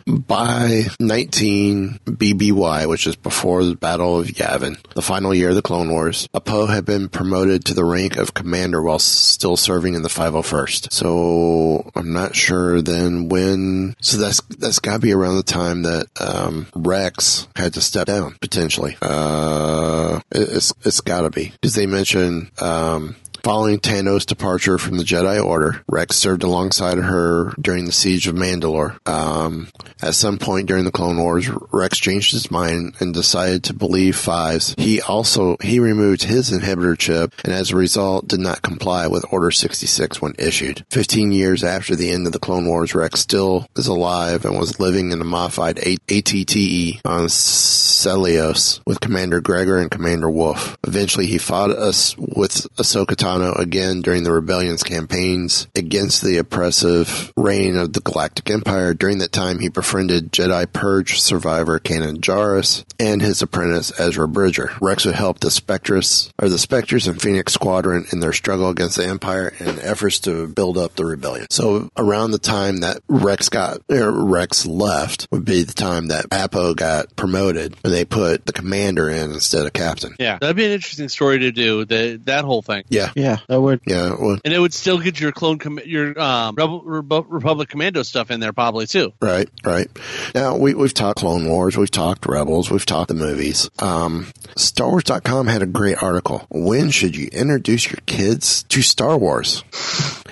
by 0.08 0.84
19 1.00 2.00
BBY, 2.06 2.88
which 2.88 3.08
is 3.08 3.16
before 3.16 3.64
the 3.64 3.76
Battle 3.76 4.20
of 4.20 4.28
Yavin, 4.28 4.78
the 4.94 5.02
final 5.02 5.34
year 5.34 5.50
of 5.50 5.56
the 5.56 5.62
Clone 5.62 5.92
Wars, 5.92 6.28
Appo 6.34 6.68
had 6.70 6.86
been 6.86 7.10
promoted 7.10 7.66
to 7.66 7.74
the 7.74 7.84
rank 7.86 8.18
of 8.18 8.34
commander 8.34 8.82
while 8.82 9.00
still 9.00 9.58
serving 9.58 9.94
in 9.94 10.02
the 10.02 10.10
501st. 10.10 10.92
So 10.94 11.90
I'm 11.96 12.14
not 12.14 12.36
sure 12.36 12.82
then 12.82 13.30
when. 13.30 13.96
So 14.02 14.18
that's 14.18 14.42
that's 14.58 14.80
got 14.80 14.94
to 14.94 15.00
be 15.00 15.14
around 15.14 15.36
the 15.38 15.44
time 15.44 15.84
that 15.84 16.08
um, 16.20 16.68
Rex 16.76 17.48
had 17.56 17.74
to 17.76 17.82
step 17.82 18.08
down 18.08 18.36
potentially. 18.42 18.98
Uh, 19.02 20.20
it- 20.32 20.50
it's 20.50 20.74
it's 20.84 21.02
got 21.02 21.22
to 21.22 21.30
be 21.30 21.52
because 21.62 21.76
they 21.76 21.86
mention. 21.86 22.50
Um, 22.60 23.16
Following 23.44 23.80
Tano's 23.80 24.26
departure 24.26 24.78
from 24.78 24.98
the 24.98 25.04
Jedi 25.04 25.44
Order, 25.44 25.82
Rex 25.88 26.18
served 26.18 26.44
alongside 26.44 26.98
her 26.98 27.54
during 27.60 27.86
the 27.86 27.92
siege 27.92 28.28
of 28.28 28.36
Mandalore. 28.36 28.98
Um, 29.08 29.70
at 30.02 30.14
some 30.16 30.38
point 30.38 30.68
during 30.68 30.84
the 30.86 30.92
Clone 30.92 31.18
Wars, 31.18 31.50
Rex 31.72 31.98
changed 31.98 32.32
his 32.32 32.52
mind 32.52 32.96
and 33.00 33.14
decided 33.14 33.64
to 33.66 33.74
believe 33.74 34.16
Fives. 34.16 34.76
He 34.78 35.02
also 35.02 35.58
he 35.62 35.80
removed 35.80 36.24
his 36.24 36.52
inhibitor 36.52 36.98
chip, 36.98 37.34
and 37.44 37.54
as 37.54 37.72
a 37.72 37.76
result, 37.76 38.28
did 38.28 38.40
not 38.40 38.62
comply 38.62 39.08
with 39.08 39.26
Order 39.32 39.52
66 39.52 40.22
when 40.22 40.34
issued. 40.38 40.86
Fifteen 40.90 41.32
years 41.32 41.64
after 41.64 41.96
the 41.96 42.12
end 42.12 42.28
of 42.28 42.34
the 42.34 42.40
Clone 42.40 42.68
Wars, 42.68 42.94
Rex 42.94 43.20
still 43.20 43.68
is 43.76 43.88
alive 43.88 44.46
and 44.46 44.58
was 44.60 44.80
living 44.80 45.12
in 45.12 45.22
a 45.22 45.26
modified 45.26 45.80
A- 45.80 45.98
ATTE 46.10 47.02
on 47.06 47.26
Seelos 47.26 48.82
with 48.86 49.00
Commander 49.00 49.42
Gregor 49.42 49.78
and 49.80 49.92
Commander 49.92 50.30
Wolffe. 50.30 50.78
Eventually, 50.86 51.26
he 51.26 51.38
fought 51.38 51.72
us 51.72 52.16
with 52.18 52.68
Ahsoka 52.78 53.16
Again 53.38 54.02
during 54.02 54.24
the 54.24 54.32
Rebellion's 54.32 54.82
campaigns 54.82 55.68
against 55.76 56.24
the 56.24 56.38
oppressive 56.38 57.32
reign 57.38 57.78
of 57.78 57.94
the 57.94 58.00
Galactic 58.00 58.50
Empire. 58.50 58.94
During 58.96 59.20
that 59.20 59.32
time, 59.32 59.60
he 59.60 59.70
befriended 59.70 60.32
Jedi 60.32 60.72
Purge 60.72 61.22
survivor 61.22 61.80
Kanan 61.80 62.18
Jarrus 62.22 62.84
and 63.00 63.22
his 63.22 63.42
apprentice 63.42 63.98
Ezra 64.00 64.28
Bridger. 64.28 64.72
Rex 64.82 65.06
would 65.06 65.14
help 65.16 65.40
the 65.40 65.52
Spectres, 65.52 66.32
or 66.42 66.50
the 66.50 66.58
Spectres 66.58 67.08
and 67.08 67.22
Phoenix 67.22 67.54
Squadron 67.54 68.06
in 68.12 68.20
their 68.20 68.34
struggle 68.34 68.70
against 68.70 68.98
the 68.98 69.06
Empire 69.06 69.54
and 69.60 69.80
efforts 69.80 70.20
to 70.22 70.48
build 70.48 70.78
up 70.78 70.96
the 70.96 71.06
rebellion. 71.06 71.46
So 71.52 71.90
around 71.98 72.32
the 72.32 72.40
time 72.40 72.78
that 72.78 73.02
Rex 73.08 73.50
got, 73.50 73.82
Rex 73.90 74.66
left 74.66 75.28
would 75.32 75.46
be 75.46 75.64
the 75.64 75.74
time 75.74 76.08
that 76.08 76.30
Appo 76.30 76.76
got 76.76 77.16
promoted 77.16 77.76
and 77.84 77.94
they 77.94 78.06
put 78.06 78.48
the 78.48 78.54
commander 78.54 79.08
in 79.08 79.32
instead 79.32 79.66
of 79.68 79.74
captain. 79.74 80.16
Yeah, 80.20 80.40
that'd 80.40 80.56
be 80.56 80.66
an 80.66 80.72
interesting 80.72 81.10
story 81.10 81.40
to 81.40 81.52
do. 81.52 81.86
The 81.86 82.20
that 82.26 82.44
whole 82.44 82.62
thing, 82.64 82.84
Yeah. 82.90 83.12
Yeah, 83.20 83.38
that 83.48 83.60
would. 83.60 83.82
Yeah. 83.86 84.14
it 84.14 84.20
would. 84.20 84.40
and 84.46 84.54
it 84.54 84.60
would 84.60 84.74
still 84.74 84.98
get 85.00 85.20
your 85.20 85.32
clone, 85.32 85.58
com- 85.60 85.80
your 85.86 86.20
um, 86.20 86.56
Rebel, 86.56 86.82
Rebu- 86.82 87.26
Republic 87.28 87.70
Commando 87.70 88.04
stuff 88.04 88.32
in 88.32 88.40
there 88.40 88.54
probably 88.54 88.88
too. 88.88 89.14
Right, 89.22 89.50
right. 89.66 89.88
Now 90.34 90.56
we 90.58 90.74
we've 90.74 90.94
talked 90.94 91.20
Clone 91.20 91.48
Wars, 91.50 91.76
we've 91.78 91.92
talked 91.92 92.26
Rebels, 92.26 92.72
we've 92.72 92.86
talked 92.86 93.10
the 93.10 93.14
movies. 93.16 93.70
Um, 93.80 94.28
StarWars.com 94.56 95.48
had 95.48 95.62
a 95.62 95.66
great 95.66 96.02
article. 96.02 96.46
When 96.50 96.92
should 96.92 97.16
you 97.18 97.28
introduce 97.32 97.88
your 97.92 98.00
kids 98.06 98.64
to 98.64 98.82
Star 98.82 99.18
Wars? 99.18 99.64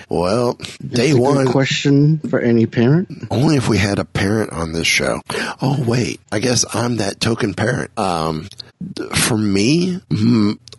Well, 0.08 0.54
day 0.54 1.08
It's 1.08 1.10
a 1.10 1.14
good 1.14 1.20
one, 1.20 1.46
question 1.48 2.18
for 2.18 2.40
any 2.40 2.64
parent. 2.66 3.08
only 3.30 3.56
if 3.56 3.68
we 3.68 3.76
had 3.78 3.98
a 3.98 4.04
parent 4.06 4.52
on 4.52 4.72
this 4.72 4.86
show. 4.86 5.20
Oh 5.60 5.84
wait, 5.86 6.20
I 6.32 6.38
guess 6.38 6.64
I'm 6.74 6.96
that 6.96 7.20
token 7.20 7.52
parent. 7.54 7.90
Um, 7.98 8.42
th- 8.42 8.67
for 9.14 9.36
me, 9.36 10.00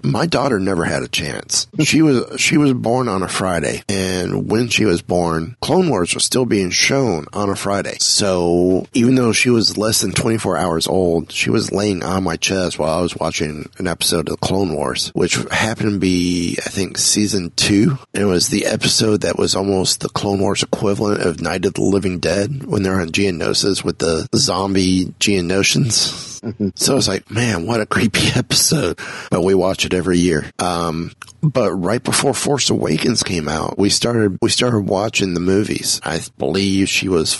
my 0.01 0.25
daughter 0.25 0.59
never 0.59 0.85
had 0.85 1.03
a 1.03 1.07
chance. 1.07 1.67
She 1.83 2.01
was 2.01 2.39
she 2.39 2.57
was 2.57 2.73
born 2.73 3.07
on 3.07 3.23
a 3.23 3.27
Friday, 3.27 3.83
and 3.89 4.49
when 4.49 4.69
she 4.69 4.85
was 4.85 5.01
born, 5.01 5.57
Clone 5.61 5.89
Wars 5.89 6.13
was 6.13 6.23
still 6.23 6.45
being 6.45 6.69
shown 6.69 7.25
on 7.33 7.49
a 7.49 7.55
Friday. 7.55 7.97
So 7.99 8.87
even 8.93 9.15
though 9.15 9.31
she 9.33 9.49
was 9.49 9.77
less 9.77 10.01
than 10.01 10.11
24 10.11 10.57
hours 10.57 10.87
old, 10.87 11.31
she 11.31 11.49
was 11.49 11.71
laying 11.71 12.03
on 12.03 12.23
my 12.23 12.37
chest 12.37 12.79
while 12.79 12.97
I 12.97 13.01
was 13.01 13.17
watching 13.17 13.69
an 13.77 13.87
episode 13.87 14.29
of 14.29 14.39
Clone 14.39 14.73
Wars, 14.73 15.09
which 15.09 15.35
happened 15.51 15.93
to 15.93 15.99
be 15.99 16.57
I 16.65 16.69
think 16.69 16.97
season 16.97 17.51
two. 17.55 17.97
It 18.13 18.25
was 18.25 18.49
the 18.49 18.65
episode 18.65 19.21
that 19.21 19.37
was 19.37 19.55
almost 19.55 19.99
the 19.99 20.09
Clone 20.09 20.39
Wars 20.39 20.63
equivalent 20.63 21.21
of 21.21 21.41
Night 21.41 21.65
of 21.65 21.73
the 21.73 21.81
Living 21.81 22.19
Dead 22.19 22.65
when 22.65 22.83
they're 22.83 23.01
on 23.01 23.09
Geonosis 23.09 23.83
with 23.83 23.97
the 23.99 24.27
zombie 24.35 25.05
Geonosians. 25.19 26.38
So 26.75 26.93
I 26.93 26.95
was 26.95 27.07
like, 27.07 27.29
man, 27.29 27.65
what 27.65 27.81
a 27.81 27.85
creepy 27.85 28.27
episode. 28.35 28.99
But 29.29 29.43
we 29.43 29.53
watch 29.55 29.85
it 29.85 29.93
every 29.93 30.19
year. 30.19 30.49
Um, 30.59 31.11
but 31.41 31.73
right 31.73 32.01
before 32.03 32.33
Force 32.33 32.69
Awakens 32.69 33.23
came 33.23 33.47
out, 33.49 33.77
we 33.77 33.89
started, 33.89 34.37
we 34.41 34.49
started 34.49 34.81
watching 34.81 35.33
the 35.33 35.39
movies. 35.39 35.99
I 36.03 36.21
believe 36.37 36.89
she 36.89 37.09
was 37.09 37.33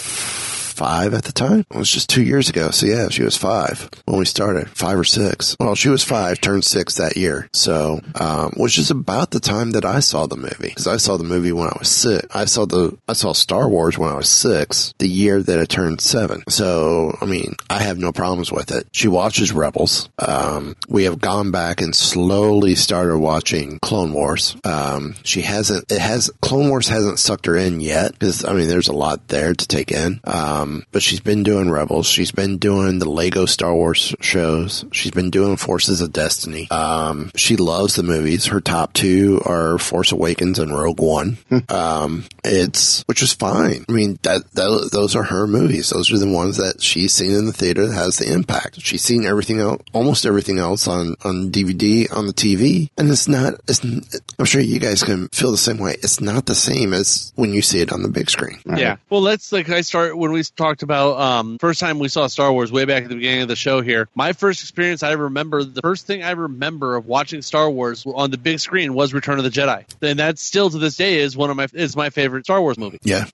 five 0.79 1.13
at 1.13 1.25
the 1.25 1.33
time. 1.33 1.65
It 1.69 1.77
was 1.77 1.91
just 1.91 2.09
two 2.09 2.23
years 2.23 2.47
ago. 2.47 2.69
So 2.71 2.85
yeah, 2.85 3.09
she 3.09 3.21
was 3.23 3.35
five 3.35 3.89
when 4.05 4.17
we 4.17 4.23
started, 4.23 4.69
five 4.69 4.97
or 4.97 5.03
six. 5.03 5.57
Well, 5.59 5.75
she 5.75 5.89
was 5.89 6.05
five, 6.05 6.39
turned 6.39 6.63
six 6.63 6.95
that 6.95 7.17
year. 7.17 7.49
So, 7.51 7.99
um, 8.15 8.53
which 8.55 8.77
is 8.77 8.89
about 8.89 9.31
the 9.31 9.41
time 9.41 9.71
that 9.71 9.83
I 9.83 9.99
saw 9.99 10.25
the 10.25 10.37
movie 10.37 10.69
because 10.69 10.87
I 10.87 10.95
saw 10.95 11.17
the 11.17 11.25
movie 11.25 11.51
when 11.51 11.67
I 11.67 11.75
was 11.77 11.89
six. 11.89 12.25
I 12.33 12.45
saw 12.45 12.65
the, 12.65 12.97
I 13.09 13.13
saw 13.13 13.33
Star 13.33 13.67
Wars 13.67 13.97
when 13.97 14.09
I 14.09 14.15
was 14.15 14.29
six, 14.29 14.93
the 14.99 15.09
year 15.09 15.43
that 15.43 15.59
I 15.59 15.65
turned 15.65 15.99
seven. 15.99 16.43
So, 16.47 17.13
I 17.19 17.25
mean, 17.25 17.55
I 17.69 17.79
have 17.79 17.97
no 17.97 18.13
problems 18.13 18.49
with 18.49 18.71
it. 18.71 18.87
She 18.93 19.09
watches 19.09 19.51
Rebels. 19.51 20.09
Um, 20.17 20.77
we 20.87 21.03
have 21.03 21.19
gone 21.19 21.51
back 21.51 21.81
and 21.81 21.93
slowly 21.93 22.75
started 22.75 23.17
watching 23.17 23.79
Clone 23.79 24.13
Wars. 24.13 24.55
Um, 24.63 25.15
she 25.23 25.41
hasn't, 25.41 25.91
it 25.91 25.99
has, 25.99 26.31
Clone 26.41 26.69
Wars 26.69 26.87
hasn't 26.87 27.19
sucked 27.19 27.47
her 27.47 27.57
in 27.57 27.81
yet 27.81 28.13
because, 28.13 28.45
I 28.45 28.53
mean, 28.53 28.69
there's 28.69 28.87
a 28.87 28.93
lot 28.93 29.27
there 29.27 29.53
to 29.53 29.67
take 29.67 29.91
in. 29.91 30.21
Um, 30.23 30.68
but 30.91 31.01
she's 31.01 31.19
been 31.19 31.43
doing 31.43 31.69
Rebels. 31.69 32.08
She's 32.08 32.32
been 32.32 32.58
doing 32.58 32.99
the 32.99 33.10
Lego 33.10 33.45
Star 33.45 33.73
Wars 33.73 34.15
shows. 34.21 34.86
She's 34.91 35.12
been 35.12 35.29
doing 35.29 35.58
Forces 35.58 36.01
of 36.01 36.13
Destiny. 36.13 36.69
Um, 36.71 37.32
she 37.36 37.55
loves 37.55 37.95
the 37.95 38.03
movies. 38.03 38.47
Her 38.47 38.62
top 38.62 38.93
two 38.93 39.41
are 39.45 39.77
Force 39.77 40.12
Awakens 40.12 40.60
and 40.60 40.71
Rogue 40.71 40.99
One. 40.99 41.38
um, 41.69 42.25
it's, 42.43 43.03
which 43.03 43.21
is 43.21 43.34
fine. 43.34 43.86
I 43.88 43.91
mean, 43.91 44.19
that, 44.23 44.49
that, 44.53 44.89
those 44.91 45.15
are 45.15 45.23
her 45.23 45.47
movies. 45.47 45.89
Those 45.89 46.12
are 46.12 46.17
the 46.17 46.32
ones 46.32 46.58
that 46.58 46.82
she's 46.82 47.13
seen 47.13 47.32
in 47.32 47.45
the 47.45 47.53
theater 47.53 47.88
that 47.88 47.93
has 47.95 48.17
the 48.17 48.32
impact. 48.32 48.82
She's 48.82 49.01
seen 49.03 49.25
everything 49.25 49.60
else, 49.60 49.82
almost 49.93 50.25
everything 50.25 50.60
else 50.60 50.88
on, 50.88 51.15
on 51.23 51.51
DVD, 51.51 52.12
on 52.15 52.27
the 52.27 52.34
TV. 52.34 52.89
And 52.97 53.10
it's 53.10 53.27
not, 53.27 53.55
it's, 53.67 53.84
I'm 53.84 54.45
sure 54.45 54.62
you 54.62 54.79
guys 54.79 55.03
can 55.03 55.27
feel 55.29 55.51
the 55.51 55.58
same 55.58 55.77
way. 55.77 55.93
It's 55.93 56.21
not 56.21 56.45
the 56.45 56.55
same 56.55 56.93
as 56.93 57.32
when 57.36 57.53
you 57.53 57.62
see 57.62 57.82
it 57.82 57.91
on 57.91 58.03
the 58.03 58.10
big 58.10 58.29
screen. 58.29 58.60
Yeah. 58.65 58.97
Well, 59.10 59.21
let's 59.21 59.51
like 59.51 59.69
I 59.69 59.82
start 59.82 60.17
when 60.17 60.32
we 60.32 60.43
talked 60.60 60.84
about 60.84 61.19
um, 61.19 61.58
first 61.58 61.80
time 61.80 62.00
we 62.00 62.10
saw 62.10 62.28
Star 62.28 62.52
Wars 62.52 62.72
way 62.72 62.86
back 62.86 63.04
at 63.04 63.10
the 63.10 63.15
beginning 63.15 63.43
of 63.43 63.48
the 63.48 63.56
show 63.56 63.82
here. 63.82 64.10
My 64.13 64.34
first 64.34 64.62
experience, 64.62 65.02
I 65.04 65.13
remember 65.13 65.63
the 65.63 65.82
first 65.82 66.06
thing 66.06 66.22
I 66.22 66.32
remember 66.32 66.98
of 66.98 67.08
watching 67.08 67.41
Star 67.41 67.69
Wars 67.69 68.06
on 68.06 68.30
the 68.30 68.38
big 68.38 68.60
screen 68.60 68.93
was 68.93 69.13
Return 69.13 69.38
of 69.38 69.45
the 69.45 69.50
Jedi, 69.50 69.86
and 70.02 70.19
that 70.19 70.38
still 70.38 70.69
to 70.69 70.78
this 70.78 70.98
day 70.98 71.19
is 71.19 71.38
one 71.38 71.50
of 71.50 71.56
my 71.56 71.67
is 71.74 71.95
my 71.95 72.10
favorite 72.10 72.45
Star 72.45 72.62
Wars 72.62 72.78
movie. 72.78 73.00
Yeah. 73.04 73.26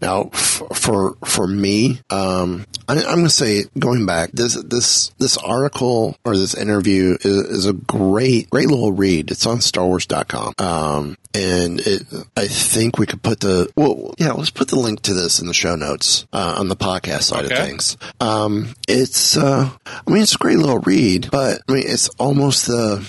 Now, 0.00 0.24
for 0.30 1.16
for 1.24 1.46
me, 1.46 2.00
um, 2.10 2.64
I, 2.88 2.96
I'm 2.96 3.16
going 3.16 3.24
to 3.24 3.30
say 3.30 3.64
going 3.78 4.06
back 4.06 4.32
this 4.32 4.54
this 4.54 5.10
this 5.18 5.36
article 5.36 6.16
or 6.24 6.36
this 6.36 6.54
interview 6.54 7.16
is, 7.20 7.26
is 7.26 7.66
a 7.66 7.74
great 7.74 8.48
great 8.50 8.68
little 8.68 8.92
read. 8.92 9.30
It's 9.30 9.46
on 9.46 9.58
StarWars.com, 9.58 10.54
um, 10.58 11.16
and 11.34 11.80
it 11.80 12.02
I 12.36 12.48
think 12.48 12.98
we 12.98 13.06
could 13.06 13.22
put 13.22 13.40
the 13.40 13.70
well, 13.76 14.14
yeah, 14.18 14.32
let's 14.32 14.50
put 14.50 14.68
the 14.68 14.78
link 14.78 15.02
to 15.02 15.14
this 15.14 15.38
in 15.38 15.46
the 15.46 15.54
show 15.54 15.76
notes 15.76 16.26
uh, 16.52 16.60
on 16.60 16.68
the 16.68 16.76
podcast 16.76 17.22
side 17.22 17.44
of 17.44 17.50
things. 17.52 17.96
Um, 18.20 18.74
it's 18.88 19.36
uh, 19.36 19.70
I 19.86 20.10
mean, 20.10 20.22
it's 20.22 20.34
a 20.34 20.38
great 20.38 20.58
little 20.58 20.78
read, 20.80 21.28
but 21.30 21.62
I 21.68 21.72
mean, 21.72 21.84
it's 21.86 22.08
almost 22.10 22.66
the 22.66 23.06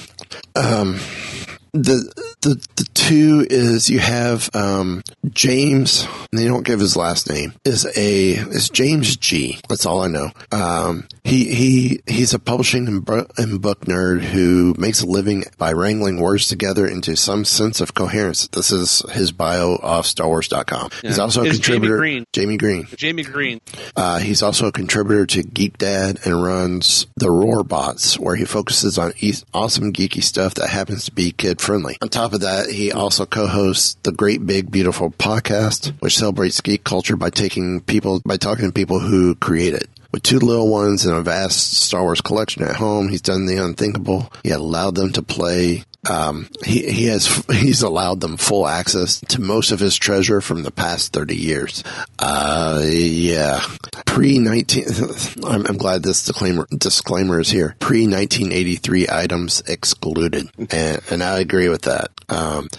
um, 0.56 1.00
the 1.74 2.33
the 2.44 2.68
the 2.76 2.88
two 2.94 3.46
is 3.50 3.90
you 3.90 4.00
have 4.00 4.50
um, 4.54 5.02
James. 5.32 6.08
And 6.32 6.40
they 6.40 6.46
don't 6.46 6.66
give 6.66 6.80
his 6.80 6.96
last 6.96 7.30
name. 7.30 7.54
Is 7.66 7.86
a 7.98 8.32
is 8.32 8.70
James 8.70 9.18
G. 9.18 9.60
That's 9.70 9.86
all 9.86 10.02
I 10.02 10.08
know. 10.08 10.30
Um, 10.52 11.08
he 11.24 11.54
he 11.54 12.02
he's 12.08 12.34
a 12.34 12.40
publishing 12.40 12.88
and, 12.88 13.06
book 13.62 13.86
nerd 13.86 14.22
who 14.22 14.76
makes 14.78 15.02
a 15.02 15.06
living 15.06 15.46
by 15.58 15.72
wrangling 15.72 16.20
words 16.20 16.48
together 16.48 16.86
into 16.88 17.16
some 17.16 17.46
sense 17.46 17.82
of 17.82 17.94
coherence. 17.94 18.48
This 18.48 18.72
is 18.72 19.00
his 19.12 19.32
bio 19.32 19.76
off 19.82 20.06
StarWars.com. 20.06 20.90
He's 21.02 21.20
also 21.20 21.42
a 21.42 21.46
It's 21.46 21.60
Jamie 21.60 21.80
contributor. 21.80 21.98
Green. 21.98 22.26
Jamie 22.34 22.58
Green. 22.58 22.88
Jamie 22.98 23.24
Green. 23.24 23.62
Uh, 23.96 24.20
he's 24.20 24.44
also 24.44 24.68
a 24.68 24.72
contributor 24.72 25.26
to 25.28 25.44
Geek 25.44 25.78
Dad 25.78 26.20
and 26.26 26.44
runs 26.44 27.08
the 27.16 27.28
Roarbots, 27.28 28.20
where 28.20 28.36
he 28.36 28.46
focuses 28.46 28.98
on 28.98 29.14
e- 29.20 29.34
awesome 29.54 29.94
geeky 29.94 30.24
stuff 30.24 30.56
that 30.56 30.70
happens 30.70 31.06
to 31.06 31.12
be 31.12 31.32
kid 31.32 31.62
friendly. 31.62 31.98
On 32.02 32.10
top 32.10 32.33
of 32.34 32.42
that, 32.42 32.70
he 32.70 32.92
also 32.92 33.26
co-hosts 33.26 33.98
the 34.04 34.12
Great 34.12 34.46
Big 34.46 34.72
Beautiful 34.72 35.12
podcast, 35.12 35.94
which 36.00 36.18
celebrates 36.18 36.62
geek 36.62 36.84
culture 36.84 37.16
by 37.16 37.30
taking 37.30 37.82
people 37.82 38.22
by 38.26 38.38
talking 38.38 38.66
to 38.66 38.72
people 38.72 39.00
who 39.00 39.36
create 39.36 39.74
it. 39.74 39.90
With 40.12 40.24
two 40.24 40.40
little 40.40 40.70
ones 40.70 41.06
and 41.06 41.16
a 41.16 41.22
vast 41.22 41.74
Star 41.74 42.04
Wars 42.04 42.22
collection 42.22 42.64
at 42.64 42.76
home, 42.76 43.10
he's 43.10 43.22
done 43.22 43.46
the 43.46 43.64
unthinkable. 43.64 44.32
He 44.44 44.52
allowed 44.52 44.96
them 44.96 45.12
to 45.14 45.24
play 45.24 45.84
um, 46.10 46.50
he, 46.64 46.90
he 46.92 47.06
has, 47.06 47.44
he's 47.52 47.82
allowed 47.82 48.20
them 48.20 48.38
full 48.38 48.68
access 48.68 49.20
to 49.22 49.42
most 49.42 49.72
of 49.72 49.80
his 49.80 49.96
treasure 49.96 50.42
from 50.42 50.64
the 50.64 50.72
past 50.72 51.14
30 51.14 51.36
years. 51.36 51.84
Uh, 52.20 52.82
yeah. 52.84 53.64
Pre 54.06 54.40
19, 54.40 54.86
I'm, 55.46 55.66
I'm 55.66 55.78
glad 55.78 56.04
this 56.04 56.24
disclaimer, 56.26 56.68
disclaimer 56.76 57.40
is 57.40 57.50
here. 57.50 57.76
Pre 57.80 58.08
1983 58.08 59.08
items 59.10 59.62
excluded. 59.68 60.50
And, 60.72 61.02
and 61.10 61.24
I 61.24 61.40
agree 61.40 61.70
with 61.70 61.84
that. 61.84 62.12
Um, 62.30 62.70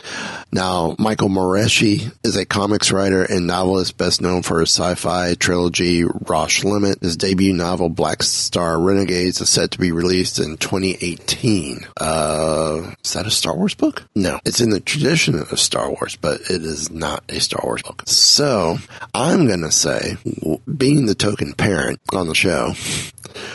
now, 0.52 0.94
Michael 0.98 1.28
Moreci 1.28 2.12
is 2.22 2.36
a 2.36 2.46
comics 2.46 2.92
writer 2.92 3.22
and 3.22 3.46
novelist 3.46 3.96
best 3.98 4.20
known 4.20 4.42
for 4.42 4.60
his 4.60 4.70
sci-fi 4.70 5.34
trilogy 5.34 6.04
Roche 6.04 6.64
Limit. 6.64 7.00
His 7.00 7.16
debut 7.16 7.52
novel 7.52 7.88
Black 7.88 8.22
Star 8.22 8.80
Renegades 8.80 9.40
is 9.40 9.50
set 9.50 9.72
to 9.72 9.78
be 9.78 9.92
released 9.92 10.38
in 10.38 10.56
2018. 10.56 11.86
Uh, 11.96 12.94
that 13.14 13.26
a 13.26 13.30
Star 13.30 13.56
Wars 13.56 13.74
book? 13.74 14.04
No, 14.14 14.38
it's 14.44 14.60
in 14.60 14.70
the 14.70 14.80
tradition 14.80 15.38
of 15.38 15.58
Star 15.58 15.90
Wars, 15.90 16.16
but 16.16 16.40
it 16.42 16.62
is 16.62 16.90
not 16.90 17.24
a 17.28 17.40
Star 17.40 17.60
Wars 17.64 17.82
book. 17.82 18.02
So 18.06 18.78
I'm 19.14 19.48
gonna 19.48 19.72
say, 19.72 20.16
being 20.76 21.06
the 21.06 21.14
token 21.14 21.52
parent 21.54 22.00
on 22.12 22.28
the 22.28 22.34
show, 22.34 22.74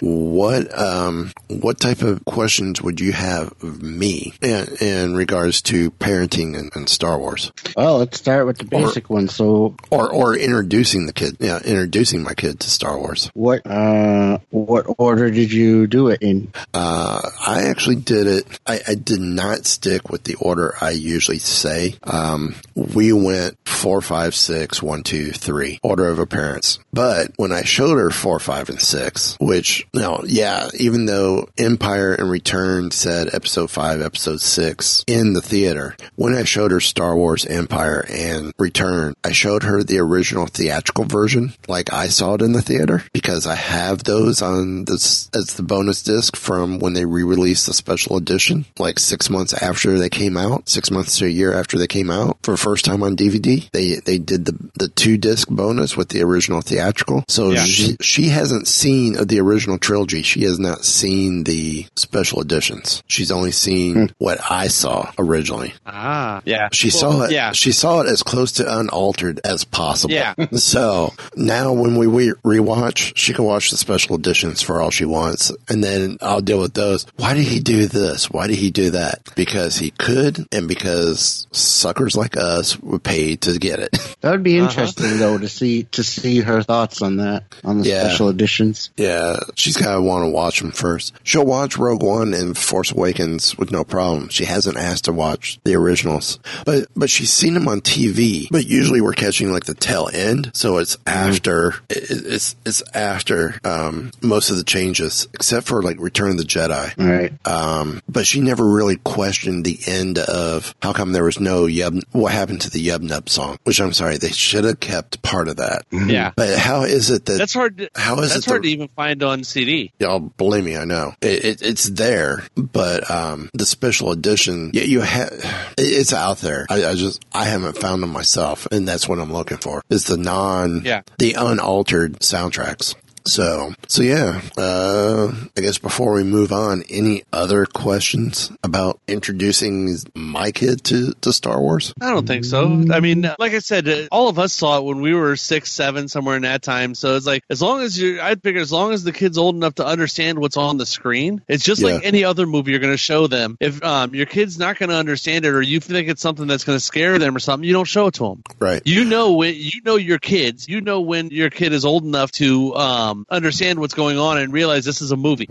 what 0.02 0.78
um 0.78 1.32
what 1.48 1.80
type 1.80 2.02
of 2.02 2.24
questions 2.26 2.82
would 2.82 3.00
you 3.00 3.12
have 3.12 3.52
of 3.64 3.82
me 3.82 4.34
in, 4.42 4.68
in 4.82 5.16
regards 5.16 5.62
to 5.64 5.92
parenting 5.92 6.58
and, 6.58 6.76
and 6.76 6.90
Star 6.90 7.18
Wars, 7.18 7.52
Well, 7.76 8.00
let's 8.00 8.18
start 8.18 8.46
with 8.46 8.58
the 8.58 8.66
basic 8.66 9.10
one. 9.10 9.28
So, 9.28 9.76
or 9.90 10.12
or 10.12 10.36
introducing 10.36 11.06
the 11.06 11.14
kid? 11.14 11.38
Yeah, 11.40 11.58
introducing 11.58 12.24
my 12.24 12.34
kid 12.34 12.60
to 12.62 12.70
Star 12.70 12.98
Wars. 12.98 13.30
what 13.34 13.66
uh, 13.66 14.40
what 14.50 14.86
order 14.98 15.30
did 15.32 15.52
you 15.52 15.88
do 15.88 16.10
it 16.10 16.22
in? 16.22 16.52
Uh, 16.74 17.22
I 17.46 17.64
actually 17.64 17.98
did 17.98 18.28
it. 18.28 18.60
I, 18.66 18.80
I 18.88 18.96
did 18.96 19.20
not 19.20 19.66
stick 19.66 20.10
with 20.10 20.24
the 20.24 20.36
order 20.36 20.76
I 20.82 20.92
usually 20.92 21.40
say. 21.40 21.96
Um, 22.04 22.56
we 22.76 23.14
went 23.14 23.58
four, 23.66 24.02
five, 24.02 24.36
six, 24.36 24.82
one, 24.82 25.04
two, 25.04 25.32
three, 25.32 25.80
order 25.84 26.08
of 26.08 26.20
appearance. 26.20 26.80
But 26.92 27.32
when 27.38 27.52
I 27.52 27.64
showed 27.64 27.98
her 27.98 28.10
four, 28.10 28.40
five, 28.40 28.70
and 28.70 28.82
six, 28.82 29.38
which, 29.40 29.69
you 29.78 30.02
know, 30.02 30.22
yeah, 30.26 30.70
even 30.80 31.06
though 31.06 31.48
Empire 31.58 32.14
and 32.14 32.30
Return 32.30 32.92
said 32.92 33.34
episode 33.34 33.70
five, 33.72 34.02
episode 34.02 34.42
six 34.42 35.04
in 35.08 35.34
the 35.34 35.42
theater, 35.42 35.96
when 36.16 36.34
I 36.36 36.44
showed 36.44 36.72
her 36.72 36.80
Star 36.80 37.16
Wars 37.16 37.46
Empire 37.46 38.06
and 38.10 38.54
Return, 38.58 39.14
I 39.24 39.32
showed 39.32 39.64
her 39.64 39.84
the 39.84 40.00
original 40.00 40.46
theatrical 40.48 41.06
version, 41.06 41.54
like 41.68 41.92
I 41.94 42.08
saw 42.08 42.36
it 42.36 42.42
in 42.42 42.54
the 42.54 42.62
theater, 42.62 43.04
because 43.14 43.46
I 43.48 43.56
have 43.56 44.04
those 44.04 44.42
on 44.42 44.86
this 44.86 45.30
as 45.36 45.54
the 45.56 45.64
bonus 45.64 46.04
disc 46.04 46.36
from 46.36 46.80
when 46.80 46.94
they 46.94 47.06
re-released 47.06 47.68
the 47.68 47.74
special 47.74 48.18
edition, 48.18 48.66
like 48.78 49.00
six 49.00 49.30
months 49.30 49.54
after 49.54 49.98
they 49.98 50.10
came 50.10 50.38
out, 50.38 50.70
six 50.70 50.92
months 50.92 51.18
to 51.18 51.26
a 51.26 51.30
year 51.30 51.54
after 51.54 51.78
they 51.78 51.88
came 51.88 52.10
out 52.10 52.38
for 52.44 52.52
the 52.52 52.58
first 52.58 52.86
time 52.86 53.04
on 53.04 53.16
DVD. 53.16 53.70
They 53.72 53.96
they 54.06 54.18
did 54.18 54.46
the 54.46 54.58
the 54.76 54.88
two 54.90 55.18
disc 55.18 55.48
bonus 55.50 55.96
with 55.98 56.10
the 56.10 56.22
original 56.22 56.62
theatrical. 56.62 57.24
So 57.28 57.52
Yeah. 57.52 57.64
she, 57.64 57.96
she 58.02 58.30
hasn't 58.30 58.68
seen 58.68 59.14
the 59.14 59.40
original 59.40 59.59
trilogy. 59.68 60.22
She 60.24 60.44
has 60.44 60.60
not 60.60 60.86
seen 60.86 61.44
the 61.44 61.86
special 61.96 62.42
editions. 62.42 63.04
She's 63.08 63.32
only 63.32 63.52
seen 63.52 64.14
what 64.18 64.40
I 64.50 64.68
saw 64.68 65.12
originally. 65.18 65.74
Ah, 65.86 66.42
yeah. 66.46 66.70
She 66.72 66.88
Well, 66.90 66.98
saw 67.00 67.22
it. 67.24 67.32
Yeah. 67.32 67.52
She 67.52 67.72
saw 67.72 68.02
it 68.02 68.08
as 68.08 68.24
close 68.24 68.54
to 68.54 68.80
unaltered 68.80 69.40
as 69.44 69.64
possible. 69.66 70.14
Yeah. 70.14 70.34
so 70.56 71.14
now 71.36 71.74
when 71.74 71.96
we 71.98 72.08
re- 72.08 72.34
rewatch, 72.44 73.14
she 73.16 73.34
can 73.34 73.46
watch 73.46 73.72
the 73.72 73.78
special 73.78 74.16
editions 74.16 74.62
for 74.62 74.82
all 74.82 74.90
she 74.92 75.06
wants, 75.06 75.52
and 75.68 75.84
then 75.84 76.18
I'll 76.22 76.42
deal 76.42 76.60
with 76.60 76.74
those. 76.74 77.06
Why 77.18 77.34
did 77.34 77.46
he 77.46 77.60
do 77.60 77.86
this? 77.88 78.30
Why 78.30 78.48
did 78.48 78.58
he 78.58 78.72
do 78.72 78.92
that? 78.92 79.22
Because 79.36 79.78
he 79.78 79.92
could, 79.92 80.46
and 80.52 80.68
because 80.68 81.48
suckers 81.52 82.16
like 82.16 82.38
us 82.38 82.80
were 82.80 83.00
paid 83.00 83.42
to 83.42 83.58
get 83.60 83.80
it. 83.80 83.98
That 84.22 84.32
would 84.32 84.44
be 84.44 84.60
Uh-huh. 84.60 84.68
interesting 84.70 85.18
though 85.18 85.38
to 85.38 85.48
see 85.48 85.84
to 85.94 86.04
see 86.04 86.42
her 86.42 86.62
thoughts 86.62 87.02
on 87.02 87.18
that 87.18 87.46
on 87.64 87.78
the 87.80 87.88
Yeah. 87.88 88.04
special 88.10 88.28
editions. 88.28 88.90
Yeah, 88.98 89.38
she's 89.56 89.78
gotta 89.78 90.02
want 90.02 90.24
to 90.26 90.30
watch 90.30 90.60
them 90.60 90.72
first. 90.72 91.14
She'll 91.24 91.46
watch 91.46 91.78
Rogue 91.78 92.04
One 92.04 92.34
and 92.34 92.58
Force 92.58 92.92
Awakens 92.92 93.58
with 93.58 93.72
no 93.72 93.84
problem. 93.84 94.30
She 94.30 94.46
hasn't 94.46 94.78
asked 94.78 95.06
to 95.06 95.14
watch 95.14 95.60
the 95.64 95.76
originals, 95.76 96.40
but 96.66 96.88
but 96.96 97.10
she's 97.10 97.32
seen 97.32 97.54
them 97.54 97.68
on 97.68 97.82
TV. 97.82 98.48
But 98.52 98.66
usually 98.66 99.02
we're 99.02 99.14
catching 99.14 99.52
like 99.52 99.66
the 99.66 99.74
tail 99.74 100.10
end, 100.14 100.52
so 100.54 100.78
it's 100.78 100.98
after 101.08 101.70
it, 101.90 102.10
it's 102.10 102.56
it's 102.66 102.82
after 102.94 103.60
um, 103.64 104.12
most 104.22 104.50
of 104.50 104.58
the 104.58 104.64
changes, 104.64 105.28
except 105.34 105.68
for 105.68 105.82
like 105.82 106.00
Return 106.00 106.32
of 106.32 106.38
the 106.38 106.44
Jedi. 106.44 107.00
All 107.00 107.06
right. 107.06 107.34
Um, 107.48 108.02
but 108.08 108.26
she 108.26 108.42
never 108.42 108.66
really 108.68 108.98
questioned 108.98 109.66
the 109.66 109.80
end 109.88 110.20
of 110.20 110.74
how 110.82 110.94
come 110.94 111.12
there 111.12 111.24
was 111.24 111.40
no 111.40 111.64
Yub. 111.64 112.02
What 112.12 112.32
happened 112.32 112.62
to 112.62 112.70
the 112.70 112.86
Yub 112.88 113.02
Nub 113.02 113.30
song? 113.30 113.58
Which 113.64 113.80
I'm 113.82 113.94
sorry, 113.94 114.18
they 114.18 114.30
should 114.32 114.64
have 114.64 114.80
kept 114.80 115.22
part 115.22 115.48
of 115.48 115.58
that. 115.58 115.86
Yeah. 115.92 116.32
But 116.36 116.58
how 116.58 116.84
is 116.84 117.10
it 117.10 117.26
that 117.26 117.38
That's 117.38 117.54
hard. 117.54 117.78
To, 117.78 117.90
How 117.96 118.20
is 118.22 118.34
that's 118.34 118.46
it 118.48 118.50
hard 118.50 118.64
the- 118.64 118.68
to 118.70 118.74
even 118.74 118.88
find 118.90 119.24
on 119.24 119.39
CD. 119.44 119.92
Y'all 120.00 120.20
believe 120.20 120.64
me, 120.64 120.78
I 120.78 120.86
know 120.86 121.14
it, 121.22 121.46
it, 121.46 121.62
it's 121.62 121.90
there, 121.90 122.44
but 122.56 123.10
um, 123.10 123.50
the 123.54 123.66
special 123.66 124.12
edition, 124.12 124.72
yeah, 124.74 124.84
you 124.84 125.02
have 125.02 125.30
it's 125.78 126.14
out 126.14 126.38
there. 126.40 126.66
I, 126.70 126.86
I 126.86 126.94
just 126.96 127.24
I 127.34 127.46
haven't 127.46 127.78
found 127.78 128.04
them 128.04 128.12
myself, 128.12 128.68
and 128.72 128.88
that's 128.88 129.08
what 129.08 129.20
I'm 129.20 129.32
looking 129.34 129.58
for. 129.58 129.82
Is 129.90 130.06
the 130.06 130.18
non, 130.18 130.82
Yeah. 130.84 131.02
the 131.18 131.34
unaltered 131.34 132.20
soundtracks. 132.20 132.96
So, 133.26 133.74
so 133.88 134.02
yeah, 134.02 134.42
uh, 134.58 135.32
I 135.58 135.62
guess 135.62 135.78
before 135.78 136.14
we 136.14 136.24
move 136.24 136.52
on, 136.52 136.84
any 136.90 137.24
other 137.32 137.66
questions 137.66 138.52
about 138.64 139.00
introducing 139.08 139.96
my 140.16 140.52
kid 140.52 140.84
to, 140.86 141.14
to 141.22 141.34
Star 141.34 141.60
Wars? 141.60 141.94
I 142.02 142.12
don't 142.12 142.28
think 142.28 142.46
so. 142.46 142.86
I 142.92 143.00
mean, 143.00 143.30
like 143.38 143.54
I 143.54 143.60
said, 143.60 143.88
uh, 143.88 144.08
all 144.12 144.30
of 144.30 144.40
us 144.40 144.54
saw 144.54 144.78
it 144.80 144.84
when 144.84 145.02
we 145.02 145.14
were 145.14 145.36
six, 145.36 145.72
seven, 145.72 146.08
somewhere 146.08 146.36
in 146.36 146.44
that 146.44 146.62
time. 146.62 146.96
So 146.96 147.16
it's 147.16 147.26
like, 147.26 147.44
as 147.50 147.62
long 147.62 147.82
as 147.82 147.98
you, 147.98 148.22
I'd 148.22 148.42
figure, 148.42 148.62
as 148.62 148.72
long 148.72 148.94
as 148.94 149.04
the 149.04 149.12
kid's 149.12 149.38
old 149.38 149.56
enough 149.56 149.76
to 149.76 149.86
understand 149.86 150.40
what's 150.40 150.58
on 150.58 150.78
the 150.78 150.86
screen, 150.86 151.42
it's 151.48 151.64
just 151.64 151.82
like 151.82 152.04
any 152.04 152.24
other 152.24 152.46
movie 152.46 152.72
you're 152.72 152.80
going 152.80 152.94
to 152.94 152.98
show 152.98 153.28
them. 153.28 153.58
If 153.60 153.84
um, 153.84 154.16
your 154.16 154.26
kid's 154.26 154.58
not 154.58 154.78
going 154.78 154.90
to 154.90 154.96
understand 154.96 155.46
it, 155.46 155.50
or 155.50 155.62
you 155.62 155.80
think 155.80 156.10
it's 156.10 156.22
something 156.22 156.48
that's 156.48 156.64
going 156.64 156.78
to 156.78 156.84
scare 156.84 157.18
them 157.20 157.36
or 157.36 157.40
something, 157.40 157.68
you 157.68 157.74
don't 157.74 157.86
show 157.86 158.08
it 158.08 158.16
to 158.16 158.30
them. 158.30 158.44
Right. 158.60 158.82
You 158.86 159.06
know 159.06 159.34
when 159.34 159.56
you 159.56 159.82
know 159.84 159.96
your 159.96 160.20
kids. 160.20 160.68
You 160.68 160.82
know 160.82 161.02
when 161.02 161.30
your 161.30 161.50
kid 161.50 161.74
is 161.74 161.86
old 161.86 162.04
enough 162.04 162.32
to 162.34 162.76
um 162.76 163.09
um, 163.10 163.26
understand 163.30 163.80
what's 163.80 163.94
going 163.94 164.18
on 164.18 164.38
and 164.38 164.54
realize 164.54 164.86
this 164.86 165.02
is 165.02 165.12
a 165.12 165.18
movie. 165.18 165.50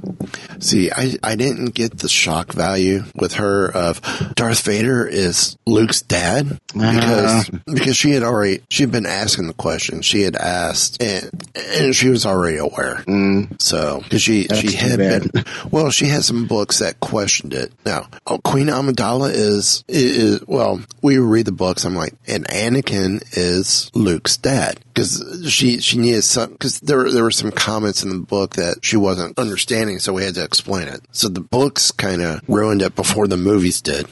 See, 0.61 0.91
I, 0.91 1.15
I 1.23 1.37
didn't 1.37 1.75
get 1.75 1.99
the 1.99 2.09
shock 2.09 2.53
value 2.53 3.05
with 3.15 3.35
her 3.35 3.71
of 3.71 4.01
Darth 4.35 4.63
Vader 4.65 5.07
is 5.07 5.57
Luke's 5.67 6.03
dad 6.03 6.59
because 6.73 7.51
because 7.67 7.97
she 7.97 8.11
had 8.11 8.23
already 8.23 8.63
she 8.69 8.83
had 8.83 8.93
been 8.93 9.07
asking 9.07 9.47
the 9.47 9.53
question. 9.55 10.03
She 10.03 10.23
had 10.23 10.37
asked 10.37 11.03
and 11.03 11.31
and 11.55 11.95
she 11.95 12.09
was 12.09 12.27
already 12.27 12.59
aware. 12.59 13.05
So 13.59 14.01
because 14.03 14.23
she 14.23 14.47
That's 14.47 14.61
she 14.61 14.77
had 14.77 14.99
bad. 14.99 15.33
been 15.33 15.45
well, 15.71 15.91
she 15.91 16.07
had 16.07 16.25
some 16.25 16.47
books 16.47 16.79
that 16.79 17.01
questioned 17.01 17.55
it. 17.55 17.73
Now, 17.85 18.09
oh, 18.27 18.39
Queen 18.39 18.67
Amidala 18.67 19.31
is 19.33 19.85
is 19.89 20.45
well, 20.47 20.81
we 21.03 21.19
read 21.19 21.47
the 21.47 21.53
books. 21.53 21.85
I'm 21.85 21.95
like, 21.95 22.15
and 22.27 22.47
Anakin 22.49 23.23
is 23.37 23.91
Luke's 23.95 24.37
dad 24.37 24.81
because 24.95 25.45
she 25.49 25.81
she 25.81 25.99
needed 25.99 26.23
some 26.23 26.53
because 26.53 26.81
there 26.81 27.11
there 27.11 27.23
were 27.23 27.31
some 27.31 27.48
comments 27.53 28.03
in 28.03 28.11
the 28.11 28.19
book 28.19 28.57
that 28.57 28.79
she 28.83 28.97
wasn't 28.97 29.39
understanding, 29.39 29.99
so 29.99 30.13
we 30.13 30.25
had 30.25 30.35
to 30.35 30.45
explain 30.45 30.89
it. 30.89 31.01
So 31.13 31.29
the 31.29 31.41
books 31.41 31.91
kind 31.91 32.23
of 32.23 32.41
ruined 32.49 32.83
it 32.83 32.95
before 32.95 33.27
the 33.27 33.37
movies 33.37 33.81
did. 33.81 34.07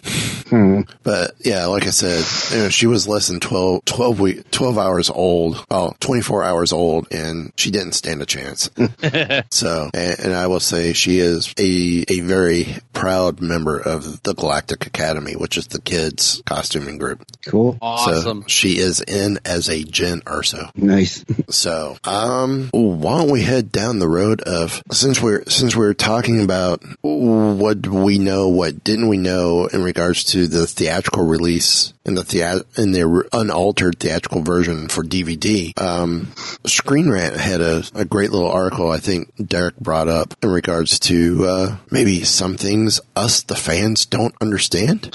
But 1.03 1.35
yeah, 1.41 1.67
like 1.67 1.87
I 1.87 1.91
said, 1.91 2.25
you 2.57 2.65
know, 2.65 2.69
she 2.69 2.87
was 2.87 3.09
less 3.09 3.29
than 3.29 3.41
12, 3.41 3.85
12 3.85 4.21
week, 4.21 4.51
12 4.51 4.79
hours 4.79 5.11
old. 5.11 5.65
Oh, 5.71 5.93
24 6.01 6.45
hours 6.45 6.73
old 6.73 7.09
and 7.11 7.53
she 7.57 7.71
didn't 7.71 7.93
stand 7.93 8.23
a 8.23 8.27
chance. 8.27 8.71
so, 9.51 9.91
and, 9.93 10.21
and 10.21 10.35
I 10.35 10.47
will 10.47 10.61
say 10.61 10.93
she 10.93 11.19
is 11.19 11.53
a, 11.59 12.05
a 12.09 12.21
very 12.21 12.77
proud 12.93 13.41
member 13.41 13.79
of 13.79 14.23
the 14.23 14.35
Galactic 14.35 14.87
Academy, 14.87 15.35
which 15.35 15.57
is 15.57 15.69
the 15.69 15.81
kids 15.81 16.43
costuming 16.47 16.99
group. 16.99 17.25
Cool. 17.47 17.77
Awesome. 17.81 18.43
So 18.43 18.49
she 18.49 18.79
is 18.79 19.01
in 19.01 19.39
as 19.45 19.69
a 19.69 19.83
Jyn 19.83 20.23
Erso. 20.25 20.71
Nice. 20.77 21.25
So, 21.49 21.97
um, 22.05 22.71
why 22.73 23.23
don't 23.27 23.33
we 23.33 23.43
head 23.43 23.73
down 23.73 23.99
the 23.99 24.09
road 24.09 24.41
of 24.43 24.81
since 24.93 25.21
we're 25.21 25.45
since 25.47 25.75
we're 25.75 25.95
talking 25.95 26.45
about 26.45 26.81
what 27.03 27.85
we 27.85 28.19
know, 28.19 28.47
what 28.47 28.85
didn't 28.85 29.09
we 29.09 29.17
know 29.17 29.67
in 29.67 29.83
regards 29.83 30.23
to 30.23 30.47
the 30.47 30.65
theatrical 30.65 31.25
release 31.25 31.93
and 32.07 32.17
the 32.17 32.25
thea- 32.25 32.65
in 32.77 32.93
the 32.93 33.29
unaltered 33.33 33.99
theatrical 33.99 34.43
version 34.43 34.89
for 34.89 35.03
DVD. 35.03 35.79
Um, 35.81 36.33
Screen 36.65 37.11
Rant 37.11 37.37
had 37.37 37.61
a, 37.61 37.83
a 37.95 38.05
great 38.05 38.31
little 38.31 38.51
article 38.51 38.91
I 38.91 38.99
think 38.99 39.33
Derek 39.45 39.77
brought 39.79 40.09
up 40.09 40.35
in 40.43 40.51
regards 40.51 41.01
to 41.01 41.47
uh, 41.47 41.77
maybe 41.91 42.25
some 42.25 42.57
things 42.57 43.01
us 43.15 43.43
the 43.43 43.57
fans 43.57 44.07
don't 44.07 44.35
understand. 44.41 45.15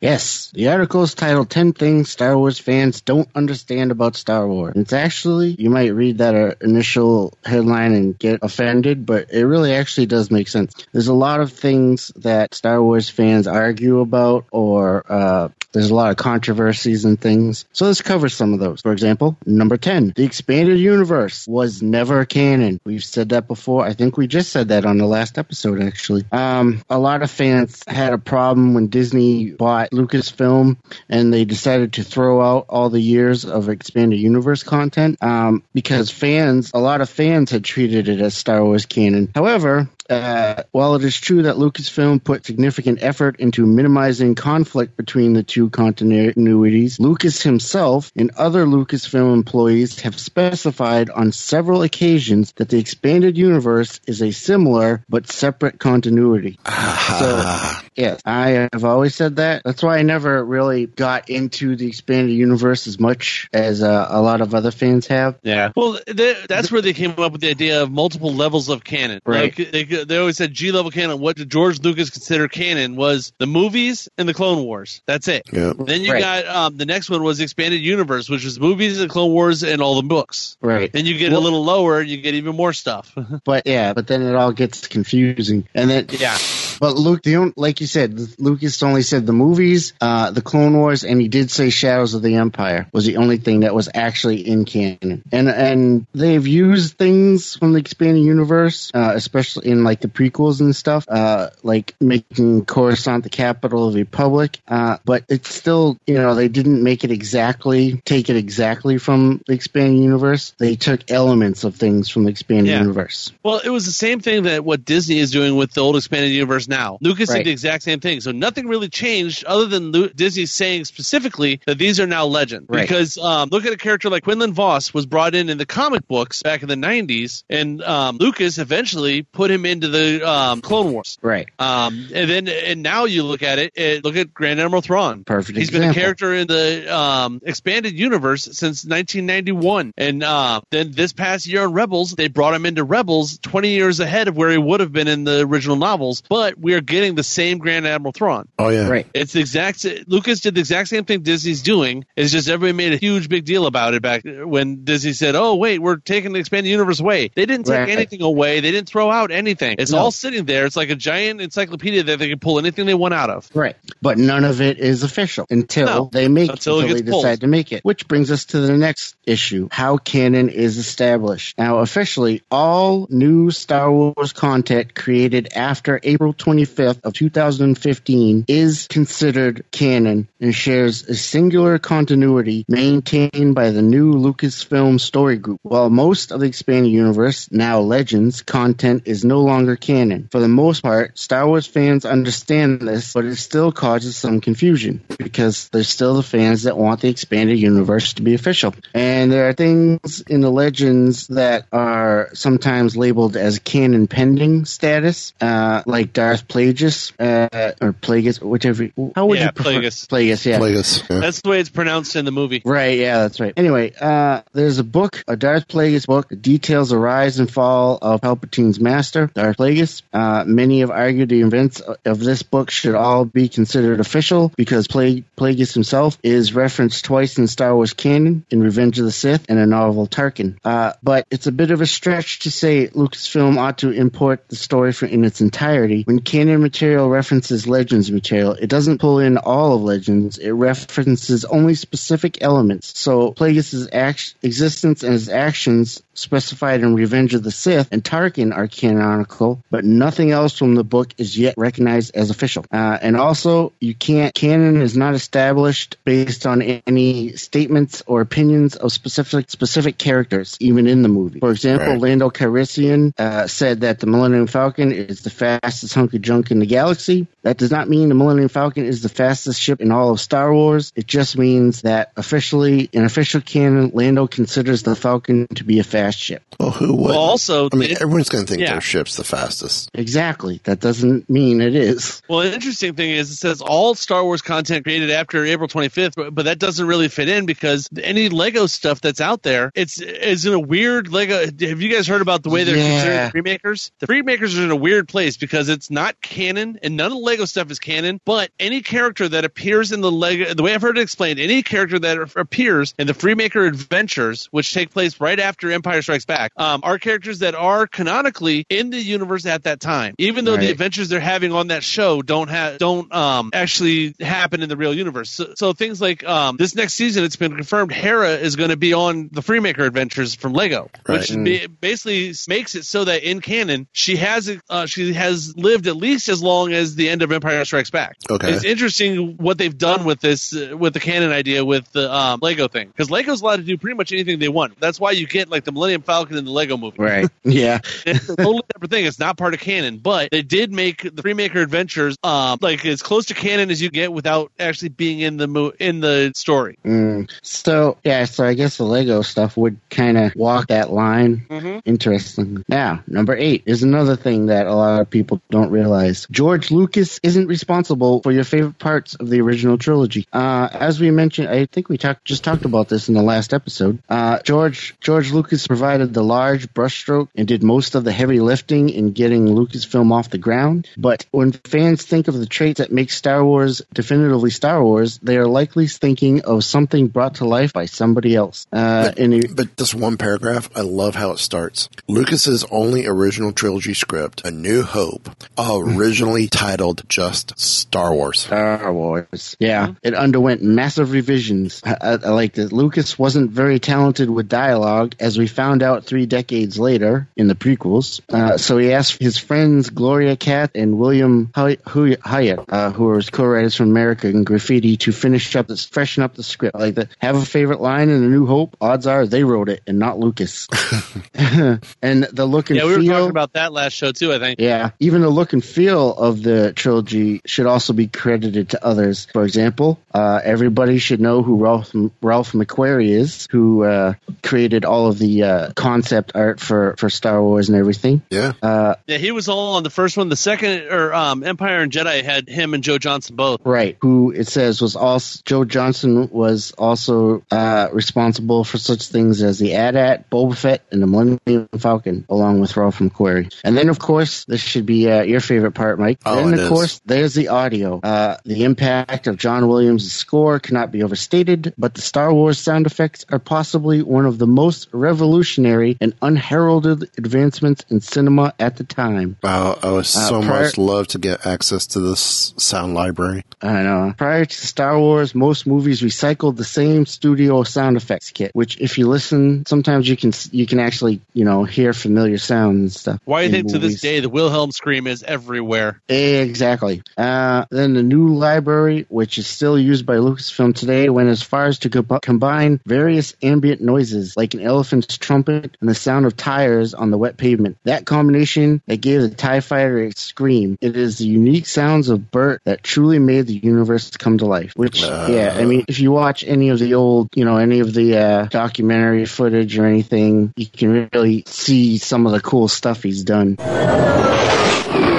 Yes, 0.00 0.50
the 0.54 0.68
article 0.68 1.02
is 1.02 1.14
titled 1.14 1.50
10 1.50 1.74
Things 1.74 2.10
Star 2.10 2.36
Wars 2.36 2.58
Fans 2.58 3.02
Don't 3.02 3.28
Understand 3.34 3.90
About 3.90 4.16
Star 4.16 4.48
Wars. 4.48 4.72
It's 4.76 4.92
actually, 4.92 5.50
you 5.58 5.70
might 5.70 5.88
read 5.88 6.18
that 6.18 6.34
uh, 6.34 6.54
initial 6.60 7.34
headline 7.44 7.92
and 7.92 8.18
get 8.18 8.40
offended, 8.42 9.04
but 9.04 9.32
it 9.32 9.44
really 9.44 9.74
actually 9.74 10.06
does 10.06 10.30
make 10.30 10.48
sense. 10.48 10.74
There's 10.92 11.08
a 11.08 11.14
lot 11.14 11.40
of 11.40 11.52
things 11.52 12.08
that 12.16 12.54
Star 12.54 12.82
Wars 12.82 13.10
fans 13.10 13.46
argue 13.46 14.00
about, 14.00 14.46
or 14.50 15.04
uh, 15.10 15.48
there's 15.72 15.90
a 15.90 15.94
lot 15.94 16.10
of 16.10 16.16
controversies 16.22 17.04
and 17.04 17.20
things. 17.20 17.64
So 17.72 17.86
let's 17.86 18.00
cover 18.00 18.28
some 18.28 18.54
of 18.54 18.60
those. 18.60 18.80
For 18.80 18.92
example, 18.92 19.36
number 19.44 19.76
10, 19.76 20.12
the 20.14 20.22
expanded 20.22 20.78
universe 20.78 21.48
was 21.48 21.82
never 21.82 22.24
canon. 22.24 22.80
We've 22.84 23.02
said 23.02 23.30
that 23.30 23.48
before. 23.48 23.84
I 23.84 23.92
think 23.92 24.16
we 24.16 24.28
just 24.28 24.52
said 24.52 24.68
that 24.68 24.86
on 24.86 24.98
the 24.98 25.06
last 25.06 25.36
episode, 25.36 25.82
actually. 25.82 26.24
Um, 26.30 26.82
a 26.88 26.98
lot 26.98 27.22
of 27.22 27.30
fans 27.30 27.82
had 27.88 28.12
a 28.12 28.18
problem 28.18 28.72
when 28.72 28.86
Disney 28.86 29.50
bought 29.50 29.90
Lucasfilm 29.90 30.76
and 31.08 31.34
they 31.34 31.44
decided 31.44 31.94
to 31.94 32.04
throw 32.04 32.40
out 32.40 32.66
all 32.68 32.88
the 32.88 33.00
years 33.00 33.44
of 33.44 33.68
expanded 33.68 34.20
universe 34.20 34.62
content 34.62 35.18
um, 35.22 35.64
because 35.74 36.08
fans, 36.08 36.70
a 36.72 36.78
lot 36.78 37.00
of 37.00 37.10
fans 37.10 37.50
had 37.50 37.64
treated 37.64 38.08
it 38.08 38.20
as 38.20 38.36
Star 38.36 38.64
Wars 38.64 38.86
canon. 38.86 39.28
However, 39.34 39.88
uh, 40.10 40.62
while 40.72 40.94
it 40.94 41.04
is 41.04 41.18
true 41.18 41.42
that 41.42 41.56
Lucasfilm 41.56 42.22
put 42.22 42.46
significant 42.46 43.02
effort 43.02 43.40
into 43.40 43.66
minimizing 43.66 44.34
conflict 44.34 44.96
between 44.96 45.32
the 45.32 45.42
two 45.42 45.70
continuities, 45.70 46.98
Lucas 46.98 47.42
himself 47.42 48.12
and 48.16 48.30
other 48.36 48.66
Lucasfilm 48.66 49.32
employees 49.32 50.00
have 50.00 50.18
specified 50.18 51.10
on 51.10 51.32
several 51.32 51.82
occasions 51.82 52.52
that 52.52 52.68
the 52.68 52.78
expanded 52.78 53.36
universe 53.36 54.00
is 54.06 54.22
a 54.22 54.32
similar 54.32 55.04
but 55.08 55.30
separate 55.30 55.78
continuity. 55.78 56.58
So, 56.66 57.70
yes, 57.94 58.20
I 58.24 58.68
have 58.72 58.84
always 58.84 59.14
said 59.14 59.36
that. 59.36 59.62
That's 59.64 59.82
why 59.82 59.98
I 59.98 60.02
never 60.02 60.44
really 60.44 60.86
got 60.86 61.30
into 61.30 61.76
the 61.76 61.86
expanded 61.88 62.34
universe 62.34 62.86
as 62.86 62.98
much 62.98 63.48
as 63.52 63.82
uh, 63.82 64.06
a 64.08 64.20
lot 64.20 64.40
of 64.40 64.54
other 64.54 64.70
fans 64.70 65.06
have. 65.06 65.38
Yeah. 65.42 65.72
Well, 65.76 65.98
they, 66.06 66.36
that's 66.48 66.70
where 66.70 66.82
they 66.82 66.92
came 66.92 67.12
up 67.18 67.32
with 67.32 67.40
the 67.40 67.50
idea 67.50 67.82
of 67.82 67.90
multiple 67.90 68.32
levels 68.32 68.68
of 68.68 68.84
canon. 68.84 69.20
Right. 69.24 69.56
Like, 69.58 69.70
they, 69.70 69.84
they 70.04 70.16
always 70.18 70.36
said 70.36 70.52
G 70.52 70.72
level 70.72 70.90
canon. 70.90 71.20
What 71.20 71.36
did 71.36 71.50
George 71.50 71.80
Lucas 71.80 72.10
consider 72.10 72.48
canon 72.48 72.96
was 72.96 73.32
the 73.38 73.46
movies 73.46 74.08
and 74.18 74.28
the 74.28 74.34
Clone 74.34 74.64
Wars. 74.64 75.02
That's 75.06 75.28
it. 75.28 75.42
Yeah. 75.52 75.72
Then 75.78 76.02
you 76.02 76.12
Right. 76.12 76.20
got 76.44 76.46
um, 76.46 76.76
the 76.76 76.86
next 76.86 77.10
one 77.10 77.22
was 77.22 77.40
expanded 77.40 77.80
universe, 77.80 78.28
which 78.28 78.44
was 78.44 78.58
movies 78.60 79.00
and 79.00 79.10
Clone 79.10 79.32
Wars 79.32 79.62
and 79.62 79.80
all 79.82 79.94
the 79.96 80.02
books. 80.06 80.56
Right. 80.60 80.92
Then 80.92 81.06
you 81.06 81.16
get 81.18 81.32
a 81.32 81.38
little 81.40 81.64
lower, 81.64 82.00
you 82.02 82.16
get 82.18 82.34
even 82.34 82.56
more 82.56 82.72
stuff. 82.72 83.16
But 83.44 83.66
yeah, 83.66 83.92
but 83.92 84.06
then 84.06 84.22
it 84.22 84.34
all 84.34 84.52
gets 84.52 84.86
confusing. 84.86 85.66
And 85.74 85.90
then 85.90 86.06
yeah. 86.10 86.36
But 86.82 86.96
Luke, 86.96 87.22
the 87.22 87.36
on- 87.36 87.52
like 87.56 87.80
you 87.80 87.86
said, 87.86 88.18
Lucas 88.40 88.82
only 88.82 89.02
said 89.02 89.24
the 89.24 89.32
movies, 89.32 89.92
uh, 90.00 90.32
the 90.32 90.42
Clone 90.42 90.76
Wars, 90.76 91.04
and 91.04 91.20
he 91.20 91.28
did 91.28 91.48
say 91.48 91.70
Shadows 91.70 92.14
of 92.14 92.22
the 92.22 92.34
Empire 92.34 92.88
was 92.92 93.04
the 93.04 93.18
only 93.18 93.36
thing 93.36 93.60
that 93.60 93.72
was 93.72 93.88
actually 93.94 94.40
in 94.48 94.64
canon. 94.64 95.22
And 95.30 95.48
and 95.48 96.06
they've 96.12 96.44
used 96.44 96.98
things 96.98 97.54
from 97.54 97.72
the 97.72 97.78
expanded 97.78 98.24
universe, 98.24 98.90
uh, 98.92 99.12
especially 99.14 99.68
in 99.68 99.84
like 99.84 100.00
the 100.00 100.08
prequels 100.08 100.58
and 100.60 100.74
stuff, 100.74 101.06
uh, 101.08 101.50
like 101.62 101.94
making 102.00 102.64
Coruscant 102.64 103.22
the 103.22 103.30
capital 103.30 103.86
of 103.86 103.94
the 103.94 104.00
Republic. 104.00 104.58
Uh, 104.66 104.96
but 105.04 105.22
it's 105.28 105.54
still, 105.54 105.98
you 106.08 106.14
know, 106.14 106.34
they 106.34 106.48
didn't 106.48 106.82
make 106.82 107.04
it 107.04 107.12
exactly 107.12 108.02
take 108.04 108.28
it 108.28 108.34
exactly 108.34 108.98
from 108.98 109.40
the 109.46 109.52
expanded 109.52 110.02
universe. 110.02 110.52
They 110.58 110.74
took 110.74 111.12
elements 111.12 111.62
of 111.62 111.76
things 111.76 112.08
from 112.08 112.24
the 112.24 112.30
expanded 112.30 112.70
Yeah. 112.70 112.80
universe. 112.80 113.30
Well, 113.44 113.60
it 113.64 113.70
was 113.70 113.86
the 113.86 113.92
same 113.92 114.18
thing 114.18 114.42
that 114.44 114.64
what 114.64 114.84
Disney 114.84 115.20
is 115.20 115.30
doing 115.30 115.54
with 115.54 115.70
the 115.74 115.80
old 115.82 115.94
expanded 115.94 116.32
universe 116.32 116.66
now. 116.72 116.98
Lucas 117.00 117.28
Right. 117.30 117.38
did 117.38 117.46
the 117.46 117.50
exact 117.52 117.84
same 117.84 118.00
thing. 118.00 118.20
So 118.20 118.32
nothing 118.32 118.66
really 118.66 118.88
changed 118.88 119.44
other 119.44 119.66
than 119.66 119.92
Lu- 119.92 120.08
Disney 120.08 120.46
saying 120.46 120.86
specifically 120.86 121.60
that 121.66 121.78
these 121.78 122.00
are 122.00 122.06
now 122.06 122.24
legend. 122.24 122.66
Right. 122.68 122.82
Because 122.82 123.18
um, 123.18 123.50
look 123.50 123.64
at 123.66 123.72
a 123.72 123.76
character 123.76 124.08
like 124.10 124.24
Quinlan 124.24 124.52
Vos 124.54 124.92
was 124.94 125.06
brought 125.06 125.34
in 125.34 125.48
in 125.50 125.58
the 125.58 125.66
comic 125.66 126.08
books 126.08 126.42
back 126.42 126.62
in 126.62 126.68
the 126.68 126.74
90s, 126.74 127.44
and 127.50 127.82
um, 127.82 128.16
Lucas 128.16 128.58
eventually 128.58 129.22
put 129.22 129.50
him 129.50 129.66
into 129.66 129.88
the 129.88 130.28
um, 130.28 130.60
Clone 130.62 130.92
Wars. 130.92 131.18
Right. 131.22 131.48
Um, 131.58 132.08
and 132.14 132.28
then 132.30 132.48
and 132.48 132.82
now 132.82 133.04
you 133.04 133.22
look 133.22 133.42
at 133.42 133.58
it, 133.58 133.72
it 133.76 134.04
look 134.04 134.16
at 134.16 134.32
Grand 134.32 134.58
Admiral 134.60 134.82
Thrawn. 134.82 135.24
Perfect 135.24 135.58
He's 135.58 135.70
been 135.70 135.84
a 135.88 135.94
character 135.94 136.34
in 136.34 136.46
the 136.46 136.94
um, 136.94 137.40
expanded 137.44 137.98
universe 137.98 138.44
since 138.44 138.84
1991, 138.84 139.92
and 139.96 140.22
uh, 140.22 140.60
then 140.70 140.92
this 140.92 141.12
past 141.12 141.46
year 141.46 141.64
on 141.64 141.72
Rebels, 141.72 142.12
they 142.12 142.28
brought 142.28 142.54
him 142.54 142.66
into 142.66 142.84
Rebels 142.84 143.38
20 143.38 143.68
years 143.70 144.00
ahead 144.00 144.28
of 144.28 144.36
where 144.36 144.50
he 144.50 144.58
would 144.58 144.80
have 144.80 144.92
been 144.92 145.08
in 145.08 145.24
the 145.24 145.40
original 145.46 145.76
novels. 145.76 146.22
But 146.28 146.51
we 146.58 146.74
are 146.74 146.80
getting 146.80 147.14
the 147.14 147.22
same 147.22 147.58
Grand 147.58 147.86
Admiral 147.86 148.12
Thrawn. 148.12 148.48
Oh 148.58 148.68
yeah. 148.68 148.88
Right. 148.88 149.06
It's 149.14 149.32
the 149.32 149.40
exact. 149.40 149.84
Lucas 150.06 150.40
did 150.40 150.54
the 150.54 150.60
exact 150.60 150.88
same 150.88 151.04
thing 151.04 151.22
Disney's 151.22 151.62
doing. 151.62 152.04
It's 152.16 152.32
just 152.32 152.48
everybody 152.48 152.72
made 152.76 152.92
a 152.92 152.96
huge 152.96 153.28
big 153.28 153.44
deal 153.44 153.66
about 153.66 153.94
it 153.94 154.02
back 154.02 154.22
when 154.24 154.84
Disney 154.84 155.12
said, 155.12 155.34
"Oh 155.34 155.56
wait, 155.56 155.78
we're 155.80 155.96
taking 155.96 156.32
the 156.32 156.38
expanded 156.40 156.70
universe 156.70 157.00
away." 157.00 157.30
They 157.34 157.46
didn't 157.46 157.66
take 157.66 157.78
Right. 157.78 157.88
anything 157.88 158.22
away. 158.22 158.60
They 158.60 158.70
didn't 158.70 158.88
throw 158.88 159.10
out 159.10 159.30
anything. 159.30 159.76
It's 159.78 159.92
No. 159.92 159.98
all 159.98 160.10
sitting 160.10 160.44
there. 160.44 160.66
It's 160.66 160.76
like 160.76 160.90
a 160.90 160.94
giant 160.96 161.40
encyclopedia 161.40 162.04
that 162.04 162.18
they 162.18 162.28
can 162.28 162.38
pull 162.38 162.58
anything 162.58 162.86
they 162.86 162.94
want 162.94 163.14
out 163.14 163.30
of. 163.30 163.48
Right. 163.54 163.76
But 164.00 164.18
none 164.18 164.44
of 164.44 164.60
it 164.60 164.78
is 164.78 165.02
official 165.02 165.46
until 165.50 165.86
No. 165.86 166.10
they 166.12 166.28
make 166.28 166.50
Until 166.50 166.78
it 166.80 166.82
until 166.84 166.96
they 166.96 167.10
pulled. 167.10 167.22
decide 167.24 167.40
to 167.42 167.46
make 167.46 167.72
it. 167.72 167.84
Which 167.84 168.06
brings 168.08 168.30
us 168.30 168.44
to 168.46 168.60
the 168.60 168.76
next 168.76 169.14
issue. 169.26 169.68
How 169.70 169.96
canon 169.96 170.48
is 170.48 170.76
established. 170.78 171.56
Now 171.58 171.78
officially 171.78 172.42
all 172.50 173.06
new 173.10 173.50
Star 173.50 173.90
Wars 173.90 174.32
content 174.32 174.94
created 174.94 175.48
after 175.54 176.00
April 176.02 176.32
25th 176.42 177.00
of 177.04 177.14
2015 177.14 178.46
is 178.48 178.88
considered 178.88 179.64
canon 179.70 180.28
and 180.40 180.52
shares 180.52 181.08
a 181.08 181.14
singular 181.14 181.78
continuity 181.78 182.64
maintained 182.68 183.54
by 183.54 183.70
the 183.70 183.80
new 183.80 184.14
Lucasfilm 184.14 185.00
story 185.00 185.36
group. 185.36 185.60
While 185.62 185.88
most 185.88 186.32
of 186.32 186.40
the 186.40 186.46
expanded 186.46 186.90
universe, 186.90 187.48
now 187.52 187.78
Legends, 187.80 188.42
content 188.42 189.04
is 189.06 189.24
no 189.24 189.42
longer 189.42 189.76
canon. 189.76 190.28
For 190.32 190.40
the 190.40 190.48
most 190.48 190.82
part, 190.82 191.16
Star 191.16 191.46
Wars 191.46 191.66
fans 191.66 192.04
understand 192.04 192.80
this, 192.80 193.12
but 193.12 193.24
it 193.24 193.36
still 193.36 193.70
causes 193.70 194.16
some 194.16 194.40
confusion 194.40 195.00
because 195.18 195.68
there's 195.68 195.88
still 195.88 196.16
the 196.16 196.22
fans 196.24 196.64
that 196.64 196.76
want 196.76 197.02
the 197.02 197.08
expanded 197.08 197.58
universe 197.58 198.14
to 198.14 198.22
be 198.22 198.34
official. 198.34 198.74
And 198.94 199.30
there 199.30 199.48
are 199.48 199.52
things 199.52 200.22
in 200.26 200.40
the 200.40 200.50
Legends 200.50 201.28
that 201.28 201.66
are 201.70 202.30
sometimes 202.34 202.96
labeled 202.96 203.36
as 203.36 203.60
canon 203.60 204.08
pending 204.08 204.64
status, 204.64 205.32
uh, 205.40 205.82
like 205.86 206.12
Darth 206.12 206.31
Darth 206.32 206.48
Plagueis, 206.48 207.12
uh, 207.18 207.72
or 207.80 207.92
Plagueis, 207.92 208.40
whichever. 208.40 208.88
How 209.14 209.26
would 209.26 209.38
Yeah, 209.38 209.46
you 209.46 209.52
prefer? 209.52 209.70
Plagueis. 209.70 210.06
Plagueis, 210.06 210.44
yeah. 210.46 210.58
Plagueis. 210.58 211.08
Yeah. 211.10 211.20
That's 211.20 211.40
the 211.42 211.50
way 211.50 211.60
it's 211.60 211.68
pronounced 211.68 212.16
in 212.16 212.24
the 212.24 212.32
movie. 212.32 212.62
Right, 212.64 212.98
yeah, 212.98 213.18
that's 213.20 213.40
right. 213.40 213.52
Anyway, 213.56 213.92
uh, 214.00 214.42
there's 214.52 214.78
a 214.78 214.84
book, 214.84 215.22
a 215.28 215.36
Darth 215.36 215.68
Plagueis 215.68 216.06
book, 216.06 216.28
that 216.28 216.42
details 216.42 216.90
the 216.90 216.98
rise 216.98 217.38
and 217.38 217.50
fall 217.50 217.98
of 218.00 218.20
Palpatine's 218.20 218.80
master, 218.80 219.30
Darth 219.34 219.56
Plagueis. 219.58 220.02
Uh, 220.12 220.44
many 220.46 220.80
have 220.80 220.90
argued 220.90 221.28
the 221.28 221.40
events 221.42 221.80
of 221.80 222.18
this 222.20 222.42
book 222.42 222.70
should 222.70 222.94
all 222.94 223.24
be 223.24 223.48
considered 223.48 224.00
official 224.00 224.52
because 224.56 224.86
Plague- 224.88 225.24
Plagueis 225.36 225.74
himself 225.74 226.18
is 226.22 226.54
referenced 226.54 227.04
twice 227.04 227.38
in 227.38 227.46
Star 227.46 227.74
Wars 227.74 227.92
canon, 227.92 228.44
in 228.50 228.62
Revenge 228.62 228.98
of 228.98 229.04
the 229.04 229.12
Sith, 229.12 229.46
and 229.48 229.58
a 229.58 229.66
novel 229.66 230.06
Tarkin. 230.06 230.56
Uh, 230.64 230.92
but 231.02 231.26
it's 231.30 231.46
a 231.46 231.52
bit 231.52 231.70
of 231.70 231.80
a 231.80 231.86
stretch 231.86 232.40
to 232.40 232.50
say 232.50 232.88
Lucasfilm 232.88 233.58
ought 233.58 233.78
to 233.78 233.90
import 233.90 234.48
the 234.48 234.56
story 234.56 234.92
for, 234.92 235.06
in 235.06 235.24
its 235.24 235.40
entirety. 235.40 236.02
When 236.04 236.20
canon 236.24 236.60
material 236.60 237.08
references 237.08 237.66
Legends 237.66 238.10
material, 238.10 238.52
it 238.52 238.68
doesn't 238.68 238.98
pull 239.00 239.18
in 239.18 239.38
all 239.38 239.74
of 239.76 239.82
Legends. 239.82 240.38
It 240.38 240.52
references 240.52 241.44
only 241.44 241.74
specific 241.74 242.42
elements. 242.42 242.98
So 242.98 243.32
Plagueis' 243.32 243.88
act- 243.92 244.34
existence 244.42 245.02
and 245.02 245.12
his 245.12 245.28
actions 245.28 246.02
specified 246.14 246.80
in 246.82 246.94
Revenge 246.94 247.34
of 247.34 247.42
the 247.42 247.50
Sith 247.50 247.88
and 247.90 248.04
Tarkin 248.04 248.54
are 248.54 248.68
canonical, 248.68 249.62
but 249.70 249.84
nothing 249.84 250.30
else 250.30 250.56
from 250.56 250.74
the 250.74 250.84
book 250.84 251.14
is 251.16 251.38
yet 251.38 251.54
recognized 251.56 252.14
as 252.14 252.30
official. 252.30 252.64
Uh, 252.70 252.98
and 253.00 253.16
also, 253.16 253.72
you 253.80 253.94
can't 253.94 254.34
canon 254.34 254.82
is 254.82 254.96
not 254.96 255.14
established 255.14 255.96
based 256.04 256.46
on 256.46 256.62
any 256.62 257.32
statements 257.36 258.02
or 258.06 258.20
opinions 258.20 258.76
of 258.76 258.92
specific 258.92 259.50
specific 259.50 259.98
characters, 259.98 260.56
even 260.60 260.86
in 260.86 261.02
the 261.02 261.08
movie. 261.08 261.40
For 261.40 261.50
example, 261.50 261.82
Right. 261.82 262.00
Lando 262.00 262.30
Calrissian 262.30 263.18
uh, 263.18 263.46
said 263.46 263.80
that 263.80 263.98
the 263.98 264.06
Millennium 264.06 264.46
Falcon 264.46 264.92
is 264.92 265.22
the 265.22 265.30
fastest 265.30 265.94
hunk 265.94 266.11
of 266.14 266.22
junk 266.22 266.50
in 266.50 266.58
the 266.58 266.66
galaxy. 266.66 267.26
That 267.42 267.56
does 267.56 267.70
not 267.70 267.88
mean 267.88 268.08
the 268.08 268.14
Millennium 268.14 268.48
Falcon 268.48 268.84
is 268.84 269.02
the 269.02 269.08
fastest 269.08 269.60
ship 269.60 269.80
in 269.80 269.90
all 269.90 270.10
of 270.10 270.20
Star 270.20 270.52
Wars. 270.54 270.92
It 270.94 271.06
just 271.06 271.36
means 271.36 271.82
that 271.82 272.12
officially, 272.16 272.88
in 272.92 273.04
official 273.04 273.40
canon, 273.40 273.90
Lando 273.94 274.26
considers 274.28 274.82
the 274.84 274.94
Falcon 274.94 275.48
to 275.56 275.64
be 275.64 275.80
a 275.80 275.84
fast 275.84 276.18
ship. 276.18 276.42
Well, 276.60 276.70
who 276.70 276.94
would? 276.94 277.10
Well, 277.10 277.18
also, 277.18 277.68
I 277.72 277.76
mean, 277.76 277.90
it- 277.92 278.00
everyone's 278.02 278.28
going 278.28 278.44
to 278.44 278.48
think 278.50 278.62
yeah. 278.62 278.72
their 278.72 278.80
ship's 278.80 279.16
the 279.16 279.24
fastest. 279.24 279.90
Exactly. 279.94 280.60
That 280.64 280.80
doesn't 280.80 281.28
mean 281.28 281.60
it 281.60 281.74
is. 281.74 282.22
Well, 282.28 282.40
the 282.40 282.52
interesting 282.54 282.94
thing 282.94 283.10
is 283.10 283.30
it 283.30 283.36
says 283.36 283.60
all 283.60 283.94
Star 283.94 284.22
Wars 284.22 284.42
content 284.42 284.84
created 284.84 285.10
after 285.10 285.44
April 285.44 285.68
25th, 285.68 286.12
but, 286.16 286.34
but 286.34 286.44
that 286.44 286.58
doesn't 286.58 286.86
really 286.86 287.08
fit 287.08 287.28
in 287.28 287.46
because 287.46 287.88
any 288.00 288.28
Lego 288.28 288.66
stuff 288.66 289.00
that's 289.00 289.20
out 289.20 289.42
there, 289.42 289.70
it's 289.74 290.00
is 290.00 290.46
in 290.46 290.52
a 290.52 290.60
weird 290.60 291.08
Lego. 291.12 291.40
Have 291.46 291.80
you 291.82 291.88
guys 291.92 292.06
heard 292.06 292.22
about 292.22 292.42
the 292.42 292.50
way 292.50 292.64
they're 292.64 292.76
Yeah. 292.76 292.90
considered 293.28 293.34
remakers? 293.34 293.90
The 293.98 294.06
remakers 294.06 294.58
are 294.58 294.62
in 294.64 294.70
a 294.70 294.76
weird 294.76 295.08
place 295.08 295.36
because 295.36 295.68
it's 295.68 295.90
not 295.90 296.01
canon 296.20 296.78
and 296.82 296.96
none 296.96 297.06
of 297.06 297.12
the 297.12 297.18
Lego 297.18 297.44
stuff 297.44 297.70
is 297.70 297.78
canon, 297.78 298.20
but 298.24 298.50
any 298.58 298.80
character 298.80 299.28
that 299.28 299.44
appears 299.44 299.92
in 299.92 300.00
the 300.00 300.10
Lego, 300.10 300.54
the 300.54 300.62
way 300.62 300.74
I've 300.74 300.82
heard 300.82 300.98
it 300.98 301.02
explained, 301.02 301.38
any 301.38 301.62
character 301.62 301.98
that 301.98 302.36
appears 302.36 302.94
in 302.98 303.06
the 303.06 303.12
Freemaker 303.14 303.66
Adventures, 303.66 304.46
which 304.50 304.72
take 304.74 304.90
place 304.90 305.20
right 305.20 305.38
after 305.38 305.70
Empire 305.70 306.02
Strikes 306.02 306.24
Back, 306.24 306.52
um, 306.56 306.80
are 306.82 306.98
characters 306.98 307.40
that 307.40 307.54
are 307.54 307.86
canonically 307.86 308.64
in 308.68 308.90
the 308.90 309.00
universe 309.00 309.46
at 309.46 309.64
that 309.64 309.80
time, 309.80 310.14
even 310.18 310.44
though 310.44 310.56
the 310.56 310.70
adventures 310.70 311.08
they're 311.08 311.20
having 311.20 311.52
on 311.52 311.68
that 311.68 311.82
show 311.84 312.22
don't 312.22 312.48
have 312.48 312.78
don't 312.78 313.12
um 313.12 313.50
actually 313.52 314.14
happen 314.20 314.62
in 314.62 314.68
the 314.68 314.76
real 314.76 314.94
universe. 314.94 315.30
So, 315.30 315.54
so 315.56 315.72
things 315.72 316.00
like 316.00 316.24
um 316.24 316.56
this 316.56 316.74
next 316.74 316.94
season, 316.94 317.24
it's 317.24 317.36
been 317.36 317.54
confirmed 317.54 317.92
Hera 317.92 318.30
is 318.32 318.56
going 318.56 318.70
to 318.70 318.76
be 318.76 318.94
on 318.94 319.28
the 319.32 319.42
Freemaker 319.42 319.86
Adventures 319.86 320.34
from 320.34 320.52
Lego, 320.52 320.90
which 321.06 321.30
Right. 321.30 321.44
be, 321.44 321.66
basically 321.66 322.34
makes 322.48 322.74
it 322.74 322.84
so 322.84 323.04
that 323.04 323.22
in 323.22 323.40
canon 323.40 323.86
she 323.92 324.16
has 324.16 324.50
uh, 324.68 324.86
she 324.86 325.12
has 325.12 325.56
lived 325.56 325.86
at 325.92 325.98
least 325.98 326.28
as 326.28 326.42
long 326.42 326.72
as 326.72 326.94
the 326.94 327.10
end 327.10 327.22
of 327.22 327.30
Empire 327.30 327.64
Strikes 327.64 327.90
Back. 327.90 328.16
Okay. 328.30 328.50
It's 328.50 328.64
interesting 328.64 329.36
what 329.36 329.58
they've 329.58 329.76
done 329.76 330.04
with 330.04 330.20
this 330.20 330.56
uh, 330.56 330.74
with 330.76 330.94
the 330.94 331.00
canon 331.00 331.30
idea 331.30 331.64
with 331.64 331.90
the 331.92 332.12
um, 332.12 332.40
Lego 332.42 332.66
thing 332.66 332.88
because 332.88 333.10
Lego's 333.10 333.42
allowed 333.42 333.56
to 333.56 333.62
do 333.62 333.76
pretty 333.76 333.96
much 333.96 334.10
anything 334.12 334.38
they 334.38 334.48
want. 334.48 334.80
That's 334.80 334.98
why 334.98 335.10
you 335.12 335.26
get 335.26 335.50
like 335.50 335.64
the 335.64 335.72
Millennium 335.72 336.02
Falcon 336.02 336.36
in 336.36 336.44
the 336.44 336.50
Lego 336.50 336.76
movie. 336.76 336.96
Right. 336.98 337.28
yeah. 337.44 337.78
It's 338.04 338.28
a 338.28 338.36
totally 338.36 338.62
separate 338.72 338.90
thing. 338.90 339.06
It's 339.06 339.18
not 339.18 339.36
part 339.36 339.54
of 339.54 339.60
canon, 339.60 339.98
but 339.98 340.30
they 340.30 340.42
did 340.42 340.72
make 340.72 341.02
the 341.02 341.22
Freemaker 341.22 341.62
Adventures 341.62 342.16
um, 342.24 342.58
like 342.60 342.84
as 342.84 343.02
close 343.02 343.26
to 343.26 343.34
canon 343.34 343.70
as 343.70 343.80
you 343.80 343.90
get 343.90 344.12
without 344.12 344.50
actually 344.58 344.88
being 344.90 345.20
in 345.20 345.36
the 345.36 345.46
mo- 345.46 345.72
in 345.78 346.00
the 346.00 346.32
story. 346.34 346.78
Mm. 346.84 347.30
So, 347.42 347.98
yeah, 348.04 348.24
so 348.24 348.44
I 348.44 348.54
guess 348.54 348.76
the 348.76 348.84
Lego 348.84 349.22
stuff 349.22 349.56
would 349.56 349.78
kind 349.90 350.18
of 350.18 350.34
walk 350.34 350.68
that 350.68 350.90
line. 350.90 351.46
Mm-hmm. 351.48 351.78
Interesting. 351.84 352.64
Now, 352.68 353.02
number 353.06 353.36
eight 353.36 353.62
is 353.66 353.82
another 353.82 354.16
thing 354.16 354.46
that 354.46 354.66
a 354.66 354.74
lot 354.74 355.00
of 355.00 355.10
people 355.10 355.40
don't 355.50 355.70
realize. 355.82 356.26
George 356.30 356.70
Lucas 356.70 357.18
isn't 357.22 357.46
responsible 357.48 358.22
for 358.22 358.32
your 358.32 358.44
favorite 358.44 358.78
parts 358.78 359.14
of 359.14 359.28
the 359.28 359.40
original 359.40 359.78
trilogy. 359.78 360.26
Uh, 360.32 360.68
as 360.72 361.00
we 361.00 361.10
mentioned, 361.10 361.48
I 361.48 361.66
think 361.66 361.88
we 361.88 361.98
talked 361.98 362.24
just 362.24 362.44
talked 362.44 362.64
about 362.64 362.88
this 362.88 363.08
in 363.08 363.14
the 363.14 363.22
last 363.22 363.52
episode. 363.52 363.98
Uh, 364.08 364.38
George 364.42 364.94
George 365.00 365.32
Lucas 365.32 365.66
provided 365.66 366.14
the 366.14 366.22
large 366.22 366.72
brushstroke 366.72 367.28
and 367.34 367.48
did 367.48 367.62
most 367.62 367.94
of 367.94 368.04
the 368.04 368.12
heavy 368.12 368.40
lifting 368.40 368.88
in 368.90 369.12
getting 369.12 369.46
Lucasfilm 369.46 370.12
off 370.12 370.30
the 370.30 370.38
ground. 370.38 370.88
But 370.96 371.26
when 371.30 371.52
fans 371.52 372.04
think 372.04 372.28
of 372.28 372.34
the 372.38 372.46
traits 372.46 372.78
that 372.78 372.92
make 372.92 373.10
Star 373.10 373.44
Wars 373.44 373.82
definitively 373.92 374.50
Star 374.50 374.82
Wars, 374.84 375.18
they 375.22 375.36
are 375.36 375.46
likely 375.46 375.86
thinking 375.88 376.42
of 376.42 376.64
something 376.64 377.08
brought 377.08 377.36
to 377.36 377.44
life 377.44 377.72
by 377.72 377.86
somebody 377.86 378.34
else. 378.36 378.66
Uh, 378.72 379.12
it- 379.16 379.56
But 379.56 379.76
this 379.76 379.94
one 379.94 380.16
paragraph, 380.16 380.70
I 380.76 380.82
love 380.82 381.14
how 381.14 381.32
it 381.32 381.38
starts. 381.38 381.88
Lucas's 382.08 382.64
only 382.70 383.06
original 383.06 383.52
trilogy 383.52 383.94
script, 383.94 384.42
A 384.44 384.50
New 384.50 384.82
Hope, 384.82 385.28
originally 385.70 386.48
titled 386.48 387.02
just 387.08 387.58
Star 387.58 388.12
Wars. 388.14 388.40
Star 388.40 388.92
Wars. 388.92 389.56
Yeah, 389.58 389.94
it 390.02 390.14
underwent 390.14 390.62
massive 390.62 391.12
revisions. 391.12 391.80
I, 391.84 391.96
I, 392.00 392.10
I 392.12 392.30
like 392.30 392.54
that. 392.54 392.72
Lucas 392.72 393.18
wasn't 393.18 393.50
very 393.50 393.78
talented 393.78 394.28
with 394.30 394.48
dialogue, 394.48 395.14
as 395.20 395.38
we 395.38 395.46
found 395.46 395.82
out 395.82 396.04
three 396.04 396.26
decades 396.26 396.78
later 396.78 397.28
in 397.36 397.46
the 397.48 397.54
prequels. 397.54 398.20
Uh, 398.28 398.58
so 398.58 398.78
he 398.78 398.92
asked 398.92 399.20
his 399.20 399.38
friends 399.38 399.90
Gloria 399.90 400.36
Katz 400.36 400.72
and 400.74 400.98
William 400.98 401.50
Hy- 401.54 401.78
Hy- 401.86 402.16
Hyatt, 402.22 402.60
uh, 402.68 402.90
who 402.90 403.04
were 403.04 403.20
co-writers 403.22 403.74
from 403.76 403.90
American 403.90 404.44
Graffiti, 404.44 404.96
to 404.98 405.12
finish 405.12 405.54
up 405.56 405.66
this, 405.68 405.84
freshen 405.84 406.22
up 406.22 406.34
the 406.34 406.42
script. 406.42 406.76
Like 406.78 406.94
that, 406.96 407.08
have 407.18 407.36
a 407.36 407.44
favorite 407.44 407.80
line 407.80 408.08
in 408.08 408.22
A 408.22 408.28
New 408.28 408.46
Hope. 408.46 408.76
Odds 408.80 409.06
are 409.06 409.26
they 409.26 409.44
wrote 409.44 409.68
it 409.68 409.82
and 409.86 409.98
not 409.98 410.18
Lucas. 410.18 410.66
and 411.34 412.24
the 412.24 412.46
look 412.46 412.70
and 412.70 412.78
Yeah, 412.78 412.84
we 412.86 412.92
were 412.92 413.00
feel. 413.00 413.12
talking 413.12 413.30
about 413.30 413.52
that 413.54 413.72
last 413.72 413.92
show 413.94 414.12
too. 414.12 414.32
I 414.32 414.38
think. 414.38 414.60
Yeah, 414.60 414.90
even 415.00 415.22
the 415.22 415.28
look 415.30 415.51
and 415.52 415.64
feel 415.64 416.14
of 416.14 416.42
the 416.42 416.72
trilogy 416.72 417.40
should 417.46 417.66
also 417.66 417.92
be 417.92 418.06
credited 418.06 418.70
to 418.70 418.84
others. 418.84 419.26
For 419.32 419.44
example, 419.44 419.98
uh, 420.12 420.40
everybody 420.42 420.98
should 420.98 421.20
know 421.20 421.42
who 421.42 421.56
Ralph 421.56 421.92
Ralph 422.20 422.52
McQuarrie 422.52 423.10
is, 423.10 423.46
who 423.50 423.84
uh, 423.84 424.14
created 424.42 424.84
all 424.84 425.06
of 425.06 425.18
the 425.18 425.42
uh, 425.42 425.72
concept 425.72 426.32
art 426.34 426.60
for, 426.60 426.94
for 426.98 427.10
Star 427.10 427.42
Wars 427.42 427.68
and 427.68 427.78
everything. 427.78 428.22
Yeah. 428.30 428.52
Uh, 428.62 428.94
Yeah, 429.06 429.18
he 429.18 429.30
was 429.32 429.48
all 429.48 429.76
on 429.76 429.82
the 429.82 429.90
first 429.90 430.16
one. 430.16 430.28
The 430.28 430.36
second, 430.36 430.88
or 430.90 431.12
um, 431.14 431.42
Empire 431.44 431.80
and 431.80 431.92
Jedi 431.92 432.22
had 432.22 432.48
him 432.48 432.74
and 432.74 432.82
Joe 432.82 432.98
Johnston 432.98 433.36
both. 433.36 433.60
Right. 433.64 433.96
Who 434.00 434.32
it 434.32 434.48
says 434.48 434.80
was 434.80 434.96
also 434.96 435.42
Joe 435.44 435.64
Johnston 435.64 436.28
was 436.30 436.72
also 436.72 437.44
uh, 437.50 437.88
responsible 437.92 438.64
for 438.64 438.78
such 438.78 439.08
things 439.08 439.42
as 439.42 439.58
the 439.58 439.74
AT-AT, 439.74 440.30
Boba 440.30 440.56
Fett, 440.56 440.82
and 440.90 441.02
the 441.02 441.06
Millennium 441.06 441.68
Falcon, 441.78 442.24
along 442.28 442.60
with 442.60 442.76
Ralph 442.76 442.98
McQuarrie. 442.98 443.54
And 443.64 443.76
then, 443.76 443.88
of 443.88 443.98
course, 443.98 444.44
this 444.44 444.60
should 444.60 444.86
be 444.86 445.10
uh, 445.10 445.22
your 445.22 445.40
favorite 445.42 445.72
part, 445.72 445.98
Mike. 445.98 446.18
Oh, 446.24 446.36
then, 446.36 446.48
it 446.48 446.54
of 446.54 446.60
is. 446.60 446.68
course, 446.68 447.00
there's 447.04 447.34
the 447.34 447.48
audio. 447.48 448.00
Uh, 448.02 448.36
the 448.44 448.64
impact 448.64 449.26
of 449.26 449.36
John 449.36 449.68
Williams' 449.68 450.10
score 450.10 450.58
cannot 450.60 450.90
be 450.92 451.02
overstated, 451.02 451.74
but 451.76 451.94
the 451.94 452.00
Star 452.00 452.32
Wars 452.32 452.58
sound 452.58 452.86
effects 452.86 453.24
are 453.30 453.38
possibly 453.38 454.02
one 454.02 454.26
of 454.26 454.38
the 454.38 454.46
most 454.46 454.88
revolutionary 454.92 455.96
and 456.00 456.14
unheralded 456.22 457.10
advancements 457.18 457.84
in 457.90 458.00
cinema 458.00 458.52
at 458.58 458.76
the 458.76 458.84
time. 458.84 459.36
Wow, 459.42 459.78
I 459.82 459.90
would 459.92 460.06
so 460.06 460.40
Uh, 460.40 460.42
prior- 460.46 460.62
much 460.64 460.78
love 460.78 461.06
to 461.08 461.18
get 461.18 461.46
access 461.46 461.86
to 461.88 462.00
this 462.00 462.54
sound 462.56 462.94
library. 462.94 463.44
I 463.60 463.82
know. 463.82 464.14
Prior 464.16 464.44
to 464.44 464.66
Star 464.66 464.98
Wars, 464.98 465.34
most 465.34 465.66
movies 465.66 466.02
recycled 466.02 466.56
the 466.56 466.64
same 466.64 467.06
studio 467.06 467.62
sound 467.62 467.96
effects 467.96 468.30
kit, 468.30 468.50
which, 468.54 468.76
if 468.80 468.98
you 468.98 469.08
listen, 469.08 469.64
sometimes 469.66 470.08
you 470.08 470.16
can 470.16 470.32
you 470.50 470.66
can 470.66 470.80
actually 470.80 471.20
you 471.32 471.44
know 471.44 471.64
hear 471.64 471.92
familiar 471.92 472.38
sounds 472.38 472.80
and 472.80 472.92
stuff. 472.92 473.20
Why 473.24 473.42
do 473.46 473.52
you 473.52 473.58
in 473.58 473.62
think 473.68 473.72
to 473.72 473.78
this 473.78 474.00
day 474.00 474.20
the 474.20 474.28
Wilhelm 474.28 474.72
scream 474.72 475.06
is 475.06 475.22
everywhere? 475.32 476.00
Exactly. 476.08 477.02
Uh, 477.16 477.64
then 477.70 477.94
the 477.94 478.02
new 478.02 478.34
library, 478.34 479.06
which 479.08 479.38
is 479.38 479.46
still 479.46 479.78
used 479.78 480.04
by 480.04 480.16
Lucasfilm 480.16 480.74
today, 480.74 481.08
went 481.08 481.30
as 481.30 481.42
far 481.42 481.64
as 481.64 481.78
to 481.80 481.90
co- 481.90 482.20
combine 482.20 482.80
various 482.84 483.34
ambient 483.42 483.80
noises 483.80 484.36
like 484.36 484.52
an 484.52 484.60
elephant's 484.60 485.16
trumpet 485.16 485.76
and 485.80 485.88
the 485.88 485.94
sound 485.94 486.26
of 486.26 486.36
tires 486.36 486.92
on 486.92 487.10
the 487.10 487.16
wet 487.16 487.38
pavement. 487.38 487.78
That 487.84 488.04
combination 488.04 488.82
that 488.86 489.00
gave 489.00 489.22
the 489.22 489.30
TIE 489.30 489.60
fighter 489.60 489.98
its 489.98 490.20
scream. 490.20 490.76
It 490.80 490.96
is 490.96 491.18
the 491.18 491.26
unique 491.26 491.66
sounds 491.66 492.10
of 492.10 492.30
Burtt 492.30 492.60
that 492.64 492.82
truly 492.82 493.18
made 493.18 493.46
the 493.46 493.54
universe 493.54 494.10
come 494.10 494.38
to 494.38 494.46
life. 494.46 494.74
Which, 494.76 495.00
yeah, 495.00 495.56
I 495.58 495.64
mean, 495.64 495.84
if 495.88 495.98
you 495.98 496.12
watch 496.12 496.44
any 496.44 496.68
of 496.68 496.78
the 496.78 496.94
old, 496.94 497.30
you 497.34 497.46
know, 497.46 497.56
any 497.56 497.80
of 497.80 497.94
the 497.94 498.18
uh, 498.18 498.44
documentary 498.44 499.24
footage 499.24 499.78
or 499.78 499.86
anything, 499.86 500.52
you 500.56 500.66
can 500.66 501.08
really 501.12 501.44
see 501.46 501.96
some 501.96 502.26
of 502.26 502.32
the 502.32 502.40
cool 502.40 502.68
stuff 502.68 503.02
he's 503.02 503.24
done. 503.24 503.56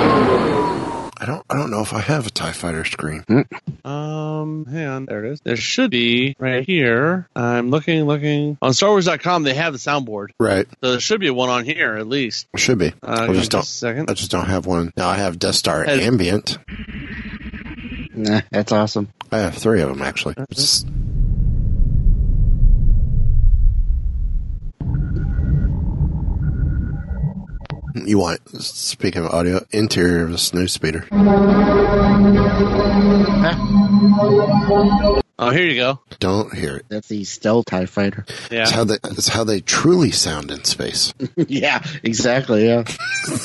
I 0.06 1.26
don't. 1.26 1.46
I 1.50 1.56
don't 1.56 1.72
know 1.72 1.82
if 1.82 1.94
I 1.94 2.00
have 2.02 2.28
a 2.28 2.30
Tie 2.30 2.52
Fighter 2.52 2.84
screen. 2.84 3.24
Um, 3.86 4.66
hang 4.66 4.88
on, 4.88 5.06
there 5.06 5.24
it 5.24 5.32
is. 5.32 5.42
There 5.42 5.56
should 5.56 5.90
be 5.90 6.36
right 6.38 6.66
here. 6.66 7.30
I'm 7.36 7.70
looking, 7.70 8.04
looking 8.04 8.58
on 8.62 8.72
StarWars.com. 8.72 9.44
They 9.44 9.54
have 9.54 9.72
the 9.72 9.80
soundboard, 9.80 10.30
Right. 10.40 10.68
so 10.84 10.92
there 10.92 11.00
should 11.00 11.22
be 11.22 11.30
one 11.30 11.50
on 11.50 11.64
here 11.64 11.96
at 11.96 12.08
least. 12.08 12.48
It 12.54 12.60
should 12.60 12.78
be. 12.78 12.92
Uh, 13.02 13.28
I 13.30 13.34
just 13.34 13.52
don't. 13.52 13.64
a 13.64 13.66
second. 13.66 14.10
I 14.10 14.14
just 14.16 14.32
don't 14.32 14.48
have 14.48 14.66
one. 14.66 14.92
Now 14.98 15.08
I 15.10 15.16
have 15.16 15.40
Death 15.40 15.56
Star 15.56 15.84
Has- 15.86 16.02
Ambient. 16.02 16.58
Nah, 18.16 18.42
that's 18.52 18.72
awesome. 18.74 19.08
I 19.32 19.40
have 19.40 19.56
three 19.56 19.82
of 19.82 19.90
them 19.90 20.02
actually. 20.02 20.36
It's- 20.38 20.84
You 27.96 28.18
want, 28.18 28.40
speaking 28.62 29.24
of 29.24 29.32
audio, 29.32 29.64
interior 29.72 30.24
of 30.24 30.32
a 30.32 30.38
snow 30.38 30.66
speeder. 30.66 31.06
Oh, 35.40 35.50
here 35.50 35.66
you 35.66 35.76
go. 35.76 36.00
Don't 36.20 36.56
hear 36.56 36.78
it. 36.78 36.86
That's 36.90 37.08
the 37.08 37.24
stealth 37.24 37.66
TIE 37.66 37.88
fighter. 37.88 38.24
Yeah. 38.52 38.62
It's 38.62 38.72
how 38.72 38.84
they, 38.84 38.98
it's 39.04 39.28
how 39.28 39.44
they 39.44 39.62
truly 39.62 40.12
sound 40.12 40.52
in 40.52 40.64
space. 40.64 41.12
yeah, 41.36 41.84
exactly. 42.04 42.68
Yeah. 42.68 42.84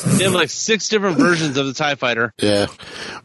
They 0.04 0.24
have 0.24 0.34
like 0.34 0.50
six 0.50 0.90
different 0.90 1.16
versions 1.18 1.56
of 1.56 1.66
the 1.66 1.72
TIE 1.72 1.94
Fighter. 1.94 2.34
Yeah. 2.40 2.66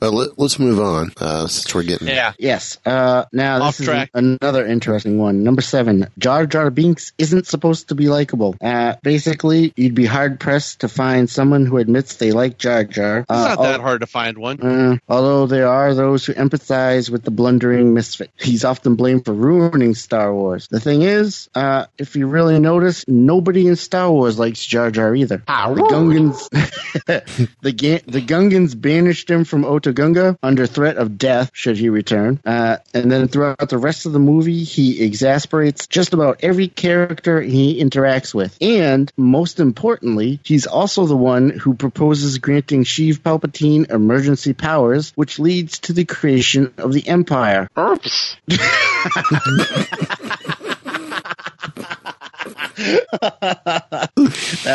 Well, 0.02 0.14
let, 0.14 0.40
let's 0.40 0.60
move 0.60 0.80
on, 0.80 1.12
uh, 1.18 1.48
since 1.48 1.76
we're 1.76 1.84
getting, 1.84 2.08
Yeah. 2.08 2.34
Yes. 2.40 2.78
Uh, 2.86 3.26
now 3.34 3.58
this 3.60 3.66
Off 3.68 3.80
is 3.82 3.86
track. 3.86 4.10
another 4.14 4.66
interesting 4.66 5.18
one. 5.18 5.44
Number 5.44 5.62
seven, 5.62 6.08
Jar 6.18 6.46
Jar 6.46 6.70
Binks 6.70 7.12
isn't 7.18 7.48
supposed 7.48 7.90
to 7.90 7.96
be 7.96 8.08
likable. 8.08 8.56
Uh, 8.62 8.96
basically, 9.04 9.74
you'd 9.76 9.94
be 9.96 10.06
hard 10.06 10.40
pressed 10.40 10.80
to 10.82 10.88
find 10.88 11.30
someone 11.30 11.66
who 11.66 11.78
admits 11.80 12.16
they 12.16 12.32
like 12.32 12.58
Jar 12.60 12.86
Jar. 12.86 13.20
It's 13.20 13.30
Uh, 13.30 13.56
not 13.56 13.62
that 13.64 13.82
hard 13.82 14.02
to 14.02 14.08
find 14.08 14.38
one. 14.38 14.62
Uh, 14.62 14.98
although 15.10 15.48
there 15.48 15.68
are 15.68 15.94
those 15.94 16.26
who 16.26 16.34
empathize 16.34 17.10
with 17.10 17.24
the 17.24 17.32
blundering 17.32 17.94
misfit. 17.94 18.32
He's 18.54 18.66
often 18.66 18.94
blamed 18.94 19.26
for 19.26 19.34
ruining 19.34 19.96
Star 19.96 20.32
Wars. 20.32 20.68
The 20.68 20.80
thing 20.80 21.02
is, 21.02 21.50
uh, 21.56 21.88
if 21.98 22.16
you 22.16 22.28
really 22.28 22.60
notice, 22.60 23.04
nobody 23.08 23.66
in 23.66 23.76
Star 23.76 24.12
Wars 24.12 24.38
likes 24.38 24.64
Jar 24.64 24.92
Jar 24.92 25.16
either. 25.16 25.42
Ah, 25.48 25.74
The 25.74 25.82
Gungans, 25.82 26.50
the, 27.62 27.72
Ga- 27.72 28.04
the 28.06 28.22
Gungans 28.22 28.80
banished 28.80 29.28
him 29.28 29.44
from 29.44 29.64
Otoh 29.64 29.96
Gunga 29.96 30.38
under 30.44 30.68
threat 30.68 30.98
of 30.98 31.18
death 31.18 31.50
should 31.54 31.78
he 31.78 31.90
return. 31.90 32.40
Uh, 32.46 32.78
and 32.94 33.12
then 33.12 33.28
throughout 33.28 33.70
the 33.70 33.80
rest 33.80 34.06
of 34.06 34.14
the 34.14 34.20
movie, 34.20 34.64
he 34.64 35.04
exasperates 35.04 35.88
just 35.88 36.14
about 36.14 36.42
every 36.44 36.68
character 36.68 37.42
he 37.42 37.82
interacts 37.82 38.36
with. 38.36 38.56
And 38.62 39.12
most 39.18 39.60
importantly, 39.60 40.40
he's 40.44 40.68
also 40.68 41.08
the 41.08 41.18
one 41.18 41.50
who 41.50 41.74
proposes 41.74 42.38
granting 42.38 42.84
Sheev 42.84 43.18
Palpatine 43.22 43.90
emergency 43.90 44.54
powers, 44.54 45.12
which 45.16 45.40
leads 45.40 45.80
to 45.80 45.94
the 45.94 46.06
creation 46.06 46.72
of 46.78 46.94
the 46.94 47.08
Empire. 47.08 47.68
Oops. 47.80 48.38
that 48.48 48.60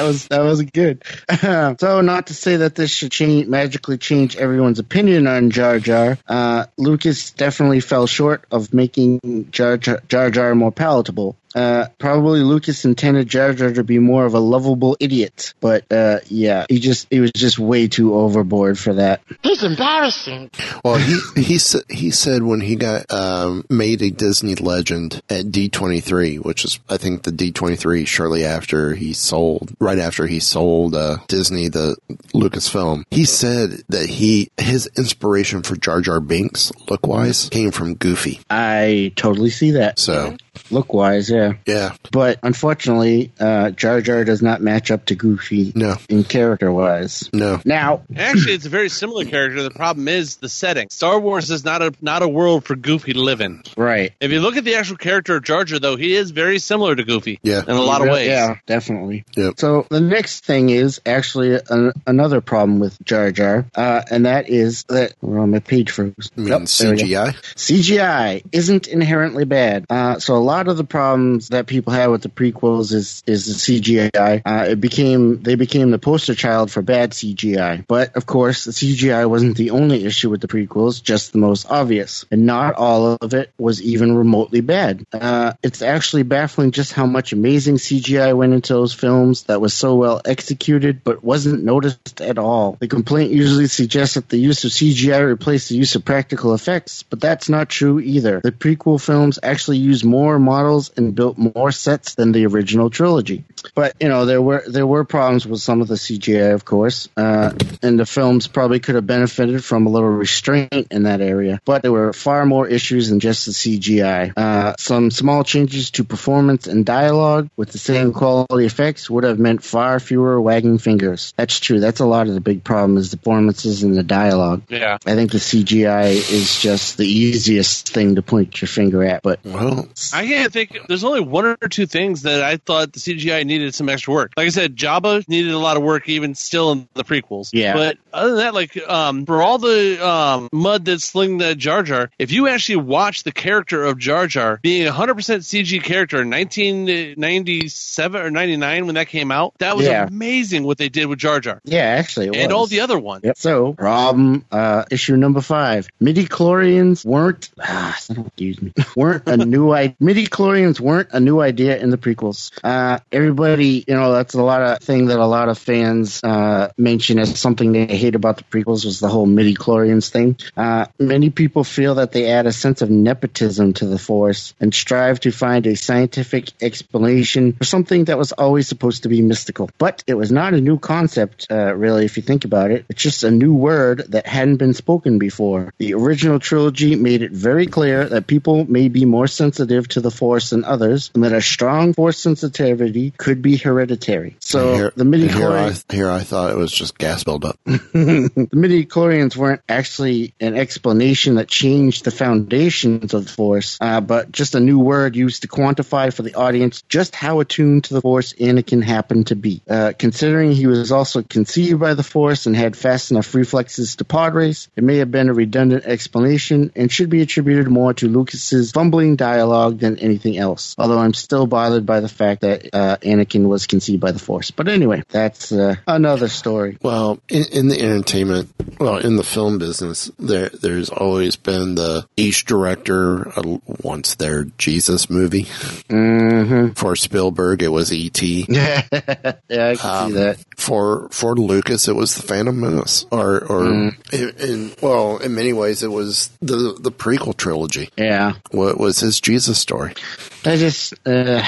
was 0.03 0.27
that 0.29 0.41
was 0.41 0.62
good. 0.62 1.03
so, 1.81 2.01
not 2.01 2.29
to 2.29 2.35
say 2.35 2.57
that 2.57 2.75
this 2.75 2.91
should 2.91 3.12
change 3.12 3.47
magically 3.47 3.99
change 3.99 4.37
everyone's 4.37 4.79
opinion 4.79 5.27
on 5.27 5.51
Jar 5.51 5.79
Jar. 5.79 6.19
Uh, 6.27 6.66
Lucas 6.77 7.31
definitely 7.33 7.81
fell 7.81 8.07
short 8.07 8.45
of 8.51 8.73
making 8.73 9.49
Jar 9.51 9.77
Jar, 9.77 10.01
Jar, 10.09 10.31
Jar 10.31 10.55
more 10.55 10.73
palatable. 10.73 11.37
Uh, 11.55 11.86
probably 11.99 12.40
Lucas 12.40 12.84
intended 12.84 13.28
Jar 13.28 13.53
Jar 13.53 13.72
to 13.72 13.84
be 13.84 13.99
more 13.99 14.26
of 14.26 14.34
a 14.34 14.38
lovable 14.38 14.96
idiot, 15.01 15.55
but 15.61 15.90
uh, 15.90 16.20
yeah, 16.26 16.66
he 16.68 16.78
just 16.78 17.07
he 17.11 17.20
was 17.20 17.32
just 17.32 17.59
way 17.59 17.88
too 17.88 18.14
overboard 18.14 18.78
for 18.78 18.94
that. 18.94 19.22
He's 19.42 19.62
embarrassing. 19.62 20.51
Well, 20.84 20.96
he 20.96 21.18
he 21.40 21.59
said 21.59 21.82
he 21.88 22.11
said 22.11 22.42
when 22.42 22.61
he 22.61 22.76
got 22.76 23.11
um, 23.12 23.64
made 23.70 24.03
a 24.03 24.11
Disney 24.11 24.57
legend 24.57 25.22
at 25.30 25.51
D 25.51 25.68
twenty 25.68 26.01
three, 26.01 26.36
which 26.36 26.64
is 26.64 26.78
I 26.88 26.96
think 26.99 27.22
the 27.22 27.32
D 27.32 27.51
twenty 27.51 27.76
three 27.76 28.05
shortly 28.05 28.44
after 28.44 28.94
he 28.94 29.12
sold, 29.12 29.74
right 29.80 29.99
after 29.99 30.26
he 30.26 30.40
sold 30.40 30.94
uh, 30.94 31.18
Disney 31.28 31.68
the 31.68 31.96
Lucasfilm. 32.34 33.05
He 33.11 33.24
said 33.24 33.82
that 33.88 34.07
he 34.07 34.51
his 34.59 34.88
inspiration 34.96 35.62
for 35.62 35.76
Jar 35.76 36.01
Jar 36.01 36.20
Binks 36.20 36.72
look 36.90 37.07
wise 37.07 37.49
came 37.49 37.70
from 37.70 37.94
Goofy. 37.94 38.40
I 38.51 39.12
totally 39.16 39.51
see 39.51 39.72
that. 39.72 39.99
So 39.99 40.36
Look 40.70 40.92
wise, 40.92 41.30
yeah. 41.30 41.54
yeah, 41.66 41.94
But 42.12 42.38
unfortunately, 42.42 43.32
uh, 43.40 43.70
Jar 43.70 44.00
Jar 44.00 44.24
does 44.24 44.42
not 44.42 44.61
match 44.61 44.90
up 44.90 45.06
to 45.06 45.14
Goofy 45.14 45.72
no, 45.74 45.96
in 46.09 46.24
character 46.24 46.70
wise. 46.72 47.28
no, 47.32 47.61
Now, 47.64 48.02
Actually, 48.16 48.54
it's 48.54 48.66
a 48.66 48.70
very 48.70 48.88
similar 48.88 49.24
character. 49.24 49.62
The 49.62 49.70
problem 49.70 50.09
is 50.09 50.36
the 50.36 50.48
setting. 50.48 50.88
Star 50.90 51.18
Wars 51.20 51.50
is 51.50 51.64
not 51.64 51.82
a 51.82 51.92
not 52.00 52.22
a 52.22 52.28
world 52.28 52.64
for 52.64 52.76
Goofy 52.76 53.12
to 53.14 53.20
live 53.20 53.40
in. 53.40 53.62
right. 53.76 54.12
If 54.20 54.30
you 54.32 54.40
look 54.40 54.56
at 54.56 54.64
the 54.64 54.74
actual 54.76 54.96
character 54.96 55.36
of 55.36 55.44
Jar 55.44 55.64
Jar, 55.64 55.78
though, 55.78 55.96
he 55.96 56.14
is 56.14 56.30
very 56.30 56.59
similar 56.59 56.94
to 56.94 57.04
Goofy. 57.04 57.38
Yeah. 57.42 57.62
in 57.62 57.70
a 57.70 57.80
lot 57.82 58.00
of 58.02 58.09
ways. 58.09 58.28
Yeah, 58.28 58.56
definitely. 58.66 59.24
Yep. 59.36 59.54
So 59.59 59.86
the 59.90 60.00
next 60.00 60.44
thing 60.44 60.70
is 60.70 61.00
actually 61.06 61.61
an, 61.68 61.92
another 62.06 62.40
problem 62.40 62.78
with 62.80 63.02
Jar 63.04 63.30
Jar, 63.32 63.66
uh, 63.74 64.02
and 64.11 64.26
that 64.26 64.48
is 64.48 64.84
that 64.88 65.14
well, 65.20 65.46
my 65.46 65.61
page 65.61 65.90
froze. 65.90 66.30
I 66.36 66.40
mean 66.40 66.48
Nope, 66.50 66.68
there 66.68 66.92
we 66.92 66.96
go. 66.98 67.04
CGI. 67.04 67.34
CGI 67.54 68.42
isn't 68.52 68.88
inherently 68.88 69.44
bad. 69.44 69.86
Uh, 69.90 70.18
so 70.18 70.36
a 70.36 70.38
lot 70.49 70.68
of 70.68 70.78
the 70.78 70.84
problems 70.84 71.51
that 71.51 71.66
people 71.66 71.92
had 71.92 72.09
with 72.09 72.22
the 72.22 72.30
prequels 72.30 72.92
is 72.92 73.22
is 73.26 73.46
the 73.46 73.80
CGI. 73.80 74.42
Uh, 74.44 74.64
it 74.70 74.80
became 74.80 75.42
they 75.42 75.57
became 75.57 75.90
the 75.90 75.99
poster 75.99 76.34
child 76.34 76.70
for 76.70 76.80
bad 76.80 77.12
CGI. 77.12 77.86
But 77.86 78.16
of 78.16 78.24
course, 78.24 78.64
the 78.64 78.72
CGI 78.72 79.28
wasn't 79.28 79.57
the 79.57 79.70
only 79.70 80.05
issue 80.07 80.30
with 80.30 80.40
the 80.40 80.49
prequels, 80.49 81.03
just 81.03 81.32
the 81.32 81.38
most 81.38 81.70
obvious. 81.70 82.24
And 82.30 82.46
not 82.46 82.74
all 82.74 83.18
of 83.20 83.34
it 83.34 83.53
was 83.59 83.82
even 83.82 84.16
remotely 84.16 84.62
bad. 84.62 85.05
Uh, 85.12 85.53
it's 85.62 85.82
actually 85.82 86.22
baffling 86.22 86.70
just 86.70 86.92
how 86.92 87.07
much 87.07 87.32
amazing 87.32 87.76
CGI 87.76 88.34
went 88.34 88.55
into 88.55 88.72
those 88.72 88.94
films 88.94 89.44
that 89.44 89.61
was 89.61 89.74
so 89.74 89.96
well 89.96 90.22
executed, 90.24 91.05
but 91.05 91.22
wasn't 91.22 91.62
noticed 91.62 92.20
at 92.22 92.38
all. 92.38 92.78
The 92.80 92.88
complaint 92.88 93.32
usually 93.32 93.66
suggests 93.66 94.14
that 94.14 94.30
the 94.30 94.38
use 94.38 94.64
of 94.64 94.70
CGI 94.70 95.26
replaced 95.26 95.68
the 95.68 95.76
use 95.76 95.94
of 95.94 96.05
practical 96.05 96.55
effects, 96.55 97.03
but 97.03 97.20
that's 97.20 97.49
not 97.51 97.68
true 97.68 98.01
either. 98.01 98.40
The 98.40 98.53
prequel 98.53 98.99
films 98.99 99.38
actually 99.42 99.78
used 99.78 100.05
more 100.05 100.38
models 100.39 100.91
and 100.97 101.14
built 101.14 101.39
more 101.39 101.72
sets 101.72 102.14
than 102.14 102.32
the 102.32 102.47
original 102.47 102.91
trilogy. 102.91 103.45
But 103.74 103.95
you 104.01 104.09
know 104.09 104.26
there 104.26 104.43
were 104.43 104.64
there 104.66 104.86
were 104.86 105.05
problems 105.05 105.47
with 105.47 105.61
some 105.61 105.80
of 105.80 105.89
the 105.89 105.95
CGI, 105.95 106.55
of 106.55 106.64
course, 106.64 107.09
uh, 107.16 107.53
and 107.82 107.99
the 107.99 108.07
films 108.07 108.47
probably 108.47 108.80
could 108.80 108.95
have 108.95 109.07
benefited 109.07 109.64
from 109.64 109.86
a 109.86 109.91
little 109.91 110.09
restraint 110.09 110.89
in 110.91 111.05
that 111.05 111.20
area. 111.20 111.61
But 111.64 111.82
there 111.82 111.93
were 111.93 112.12
far 112.12 112.47
more 112.47 112.66
issues 112.66 113.09
than 113.09 113.20
just 113.20 113.47
the 113.47 113.53
CGI. 113.53 114.32
Uh, 114.36 114.74
some 114.78 115.11
small 115.11 115.45
changes 115.45 115.91
to 115.93 116.05
performance 116.05 116.66
and 116.66 116.84
dialogue 116.84 117.51
with 117.57 117.72
the 117.72 117.78
same 117.78 118.12
quality 118.12 118.66
effects 118.66 119.09
would 119.11 119.24
have 119.24 119.39
meant 119.39 119.62
far 119.62 120.01
fewer 120.01 120.41
wagging 120.41 120.78
fingers. 120.78 121.32
That's 121.36 121.59
true. 121.61 121.80
That's 121.80 122.01
a 122.01 122.07
lot 122.07 122.28
of 122.28 122.34
the 122.34 122.41
big 122.41 122.64
problem 122.64 122.97
is 122.97 123.11
the 123.11 123.16
performances 123.16 123.82
and 123.82 123.95
the 123.95 124.03
dialogue. 124.03 124.62
Yeah. 124.68 124.99
I 125.07 125.14
think 125.14 125.32
the 125.32 125.39
CGI 125.39 126.11
is 126.11 126.61
just 126.61 126.97
the 126.97 127.07
easiest 127.07 127.89
thing 127.89 128.14
to 128.14 128.22
point 128.22 128.61
your 128.61 128.68
finger 128.68 129.05
at. 129.05 129.22
But 129.22 129.41
Well, 129.45 129.89
I 130.19 130.27
can't 130.27 130.53
think. 130.53 130.77
There's 130.89 131.05
only 131.05 131.21
one 131.21 131.45
or 131.47 131.57
two 131.69 131.87
things 131.87 132.23
that 132.23 132.43
I 132.43 132.57
thought 132.57 132.93
the 132.93 133.01
CGI 133.01 133.45
needed 133.45 133.75
some 133.75 133.89
extra 133.89 134.12
work. 134.14 134.33
Like 134.37 134.47
I 134.47 134.51
said, 134.51 134.77
Jabba 134.77 135.29
needed 135.29 135.53
a 135.53 135.59
lot 135.59 135.77
of 135.77 135.83
work, 135.83 136.09
even 136.09 136.35
still 136.35 136.73
in 136.73 136.89
the 136.95 137.05
prequels. 137.05 137.51
Yeah. 137.53 137.75
But 137.75 137.99
other 138.12 138.31
than 138.31 138.39
that, 138.39 138.55
like 138.55 138.77
um, 138.89 139.27
for 139.27 139.43
all 139.43 139.59
the 139.59 140.07
um, 140.07 140.49
mud 140.53 140.85
that's 140.85 141.05
sling 141.05 141.39
the 141.39 141.55
Jar 141.55 141.83
Jar, 141.83 142.11
if 142.19 142.33
you 142.33 142.49
actually 142.49 142.77
watch 142.77 143.23
the 143.23 143.33
character 143.33 143.85
of 143.85 143.99
Jar 143.99 144.27
Jar 144.27 144.59
being 144.62 144.87
a 144.87 144.93
100% 144.93 145.14
CG 145.14 145.83
character 145.83 146.21
in 146.23 146.31
1997 146.31 148.21
or 148.21 148.31
99 148.31 148.87
when 148.87 148.95
that 148.97 149.09
came 149.09 149.31
out, 149.31 149.55
that 149.59 149.77
was 149.77 149.87
Yeah. 149.87 150.07
amazing 150.07 150.64
what 150.64 150.79
they 150.79 150.89
did 150.89 151.07
with 151.07 151.19
Jar 151.19 151.41
Jar 151.41 151.61
yeah, 151.64 151.81
actually, 151.83 152.27
and 152.29 152.37
was. 152.49 152.53
all 152.53 152.66
the 152.66 152.81
other 152.81 152.99
ones. 152.99 153.25
Yep. 153.25 153.37
So, 153.39 153.73
problem 153.75 154.45
uh, 154.51 154.85
issue 154.91 155.16
number 155.16 155.41
five: 155.41 155.89
midi 156.01 156.27
chlorians 156.27 157.05
weren't 157.05 157.51
ah, 157.61 157.97
excuse 158.11 158.61
me 158.61 158.73
weren't 158.97 159.27
a 159.27 159.37
new 159.37 159.73
idea. 159.79 159.95
Midi 160.09 160.26
chlorians 160.26 160.80
weren't 160.80 161.11
a 161.12 161.20
new 161.20 161.38
idea 161.38 161.76
in 161.76 161.90
the 161.90 161.98
prequels. 161.98 162.50
Uh, 162.64 162.98
everybody, 163.12 163.84
you 163.86 163.92
know, 163.92 164.11
that's 164.14 164.32
a 164.32 164.42
lot 164.42 164.62
of 164.62 164.78
thing 164.78 165.09
that 165.09 165.18
a 165.18 165.26
lot 165.26 165.50
of 165.50 165.59
fans 165.59 166.24
uh, 166.24 166.72
mention 166.78 167.18
as 167.18 167.38
something 167.38 167.72
they 167.72 167.84
hate 167.84 168.14
about 168.14 168.38
the 168.38 168.44
prequels 168.44 168.86
was 168.86 169.00
the 169.00 169.09
whole 169.09 169.26
midi 169.26 169.54
chlorians 169.54 170.09
thing. 170.09 170.38
Uh, 170.56 170.86
many 170.98 171.28
people 171.28 171.62
feel 171.62 171.96
that 171.96 172.12
they 172.12 172.30
add 172.30 172.46
a 172.46 172.52
sense 172.52 172.80
of 172.80 172.88
nepotism 172.88 173.74
to 173.74 173.84
the 173.84 173.98
Force 173.98 174.54
and 174.59 174.74
strive 174.74 175.20
to 175.20 175.30
find 175.30 175.66
a 175.66 175.76
scientific 175.76 176.52
explanation 176.62 177.52
for 177.52 177.64
something 177.64 178.06
that 178.06 178.16
was 178.16 178.32
always 178.32 178.66
supposed 178.66 179.02
to 179.02 179.11
be 179.11 179.20
mystical. 179.20 179.68
But 179.76 180.04
it 180.06 180.14
was 180.14 180.32
not 180.32 180.54
a 180.54 180.61
new 180.62 180.78
concept, 180.78 181.48
uh, 181.50 181.74
really, 181.74 182.06
if 182.06 182.16
you 182.16 182.22
think 182.22 182.46
about 182.46 182.70
it. 182.70 182.86
It's 182.88 183.02
just 183.02 183.24
a 183.24 183.30
new 183.30 183.52
word 183.52 184.06
that 184.12 184.26
hadn't 184.26 184.56
been 184.56 184.72
spoken 184.72 185.18
before. 185.18 185.74
The 185.76 185.92
original 185.92 186.38
trilogy 186.38 186.96
made 186.96 187.20
it 187.20 187.32
very 187.32 187.66
clear 187.66 188.09
that 188.09 188.26
people 188.26 188.64
may 188.64 188.88
be 188.88 189.04
more 189.04 189.26
sensitive 189.26 189.86
to 189.88 189.97
to 189.99 190.03
the 190.03 190.11
Force 190.11 190.51
than 190.51 190.64
others, 190.64 191.11
and 191.14 191.24
that 191.24 191.32
a 191.32 191.42
strong 191.42 191.92
Force 191.92 192.18
sensitivity 192.18 193.11
could 193.16 193.42
be 193.42 193.57
hereditary. 193.57 194.36
So 194.40 194.74
here, 194.74 194.92
the 194.96 195.05
midi-chlorians, 195.05 195.84
I, 195.90 195.94
here 195.94 196.11
I 196.11 196.20
thought 196.20 196.53
it 196.53 196.57
was 196.57 196.72
just 196.72 196.96
gas 196.96 197.24
buildup. 197.24 197.59
the 197.64 198.49
midi-chlorians 198.53 199.36
weren't 199.36 199.62
actually 199.68 200.34
an 200.40 200.57
explanation 200.57 201.34
that 201.36 201.49
changed 201.49 202.05
the 202.05 202.11
foundations 202.11 203.12
of 203.14 203.26
the 203.26 203.32
Force, 203.32 203.78
uh, 203.80 204.01
but 204.01 204.30
just 204.32 204.55
a 204.55 204.61
new 204.61 204.78
word 204.78 205.16
used 205.16 205.42
to 205.42 205.49
quantify 205.49 206.12
for 206.14 206.22
the 206.22 206.34
audience 206.34 206.82
just 206.88 207.14
how 207.14 207.40
attuned 207.40 207.84
to 207.84 207.94
the 207.94 208.01
Force 208.01 208.32
Anakin 208.34 208.82
happened 208.82 209.28
to 209.28 209.36
be. 209.36 209.62
Uh, 209.68 209.92
considering 209.99 210.53
he 210.53 210.66
was 210.66 210.92
also 210.92 211.22
conceived 211.22 211.80
by 211.80 211.94
the 211.94 212.03
Force 212.03 212.46
and 212.46 212.57
had 212.57 212.76
fast 212.76 213.11
enough 213.11 213.34
reflexes 213.34 213.96
to 213.96 214.05
pod 214.05 214.34
race, 214.34 214.68
it 214.76 214.84
may 214.84 214.99
have 214.99 215.11
been 215.11 215.28
a 215.28 215.34
redundant 215.34 215.84
explanation 215.84 216.72
and 216.76 216.90
should 216.90 217.11
be 217.11 217.22
attributed 217.22 217.68
more 217.68 217.94
to 217.94 218.09
Lucas's 218.09 218.72
fumbling 218.72 219.16
dialogue 219.16 219.78
than 219.78 219.88
anything 219.97 220.36
else. 220.36 220.74
Although 220.78 220.99
I'm 220.99 221.14
still 221.14 221.47
bothered 221.47 221.86
by 221.86 222.01
the 222.01 222.09
fact 222.09 222.43
that 222.43 222.68
uh, 222.72 222.97
Anakin 223.03 223.47
was 223.49 223.66
conceived 223.66 224.01
by 224.01 224.12
the 224.12 224.18
Force. 224.18 224.51
But 224.51 224.68
anyway, 224.68 225.03
that's 225.09 225.51
uh, 225.53 225.76
another 225.86 226.28
story. 226.28 226.76
Well, 226.82 227.18
in, 227.28 227.45
in 227.53 227.68
the 227.68 227.80
entertainment, 227.80 228.53
well, 228.78 228.99
in 228.99 229.16
the 229.16 229.24
film 229.24 229.59
business, 229.59 230.11
there 230.18 230.49
there's 230.51 230.91
always 230.91 231.36
been 231.36 231.74
the 231.74 232.07
each 232.16 232.45
director 232.45 233.28
uh, 233.39 233.59
wants 233.82 234.14
their 234.16 234.45
Jesus 234.59 235.09
movie. 235.09 235.45
Mm-hmm. 235.89 236.72
For 236.74 236.97
Spielberg, 236.97 237.62
it 237.62 237.68
was 237.68 237.93
E.T. 237.93 238.47
yeah, 238.49 238.82
I 238.91 239.76
can 239.76 239.78
Um, 239.82 240.09
see 240.09 240.14
that. 240.18 240.39
For 240.57 241.09
for 241.11 241.34
Lucas, 241.36 241.89
it 241.89 241.95
was 241.97 242.14
the 242.16 242.22
Phantom 242.22 242.59
Menace, 242.61 243.07
or 243.11 243.39
or 243.45 243.59
Mm. 243.68 244.12
in, 244.12 244.49
in 244.51 244.72
well, 244.82 245.18
in 245.18 245.34
many 245.34 245.53
ways, 245.53 245.82
it 245.82 245.91
was 245.91 246.30
the 246.41 246.76
the 246.80 246.91
prequel 246.91 247.36
trilogy. 247.36 247.91
Yeah, 247.97 248.34
What 248.51 248.78
was 248.78 248.99
his 249.01 249.20
Jesus 249.20 249.59
story? 249.59 249.78
I 249.87 250.57
just 250.57 250.95
uh, 251.07 251.43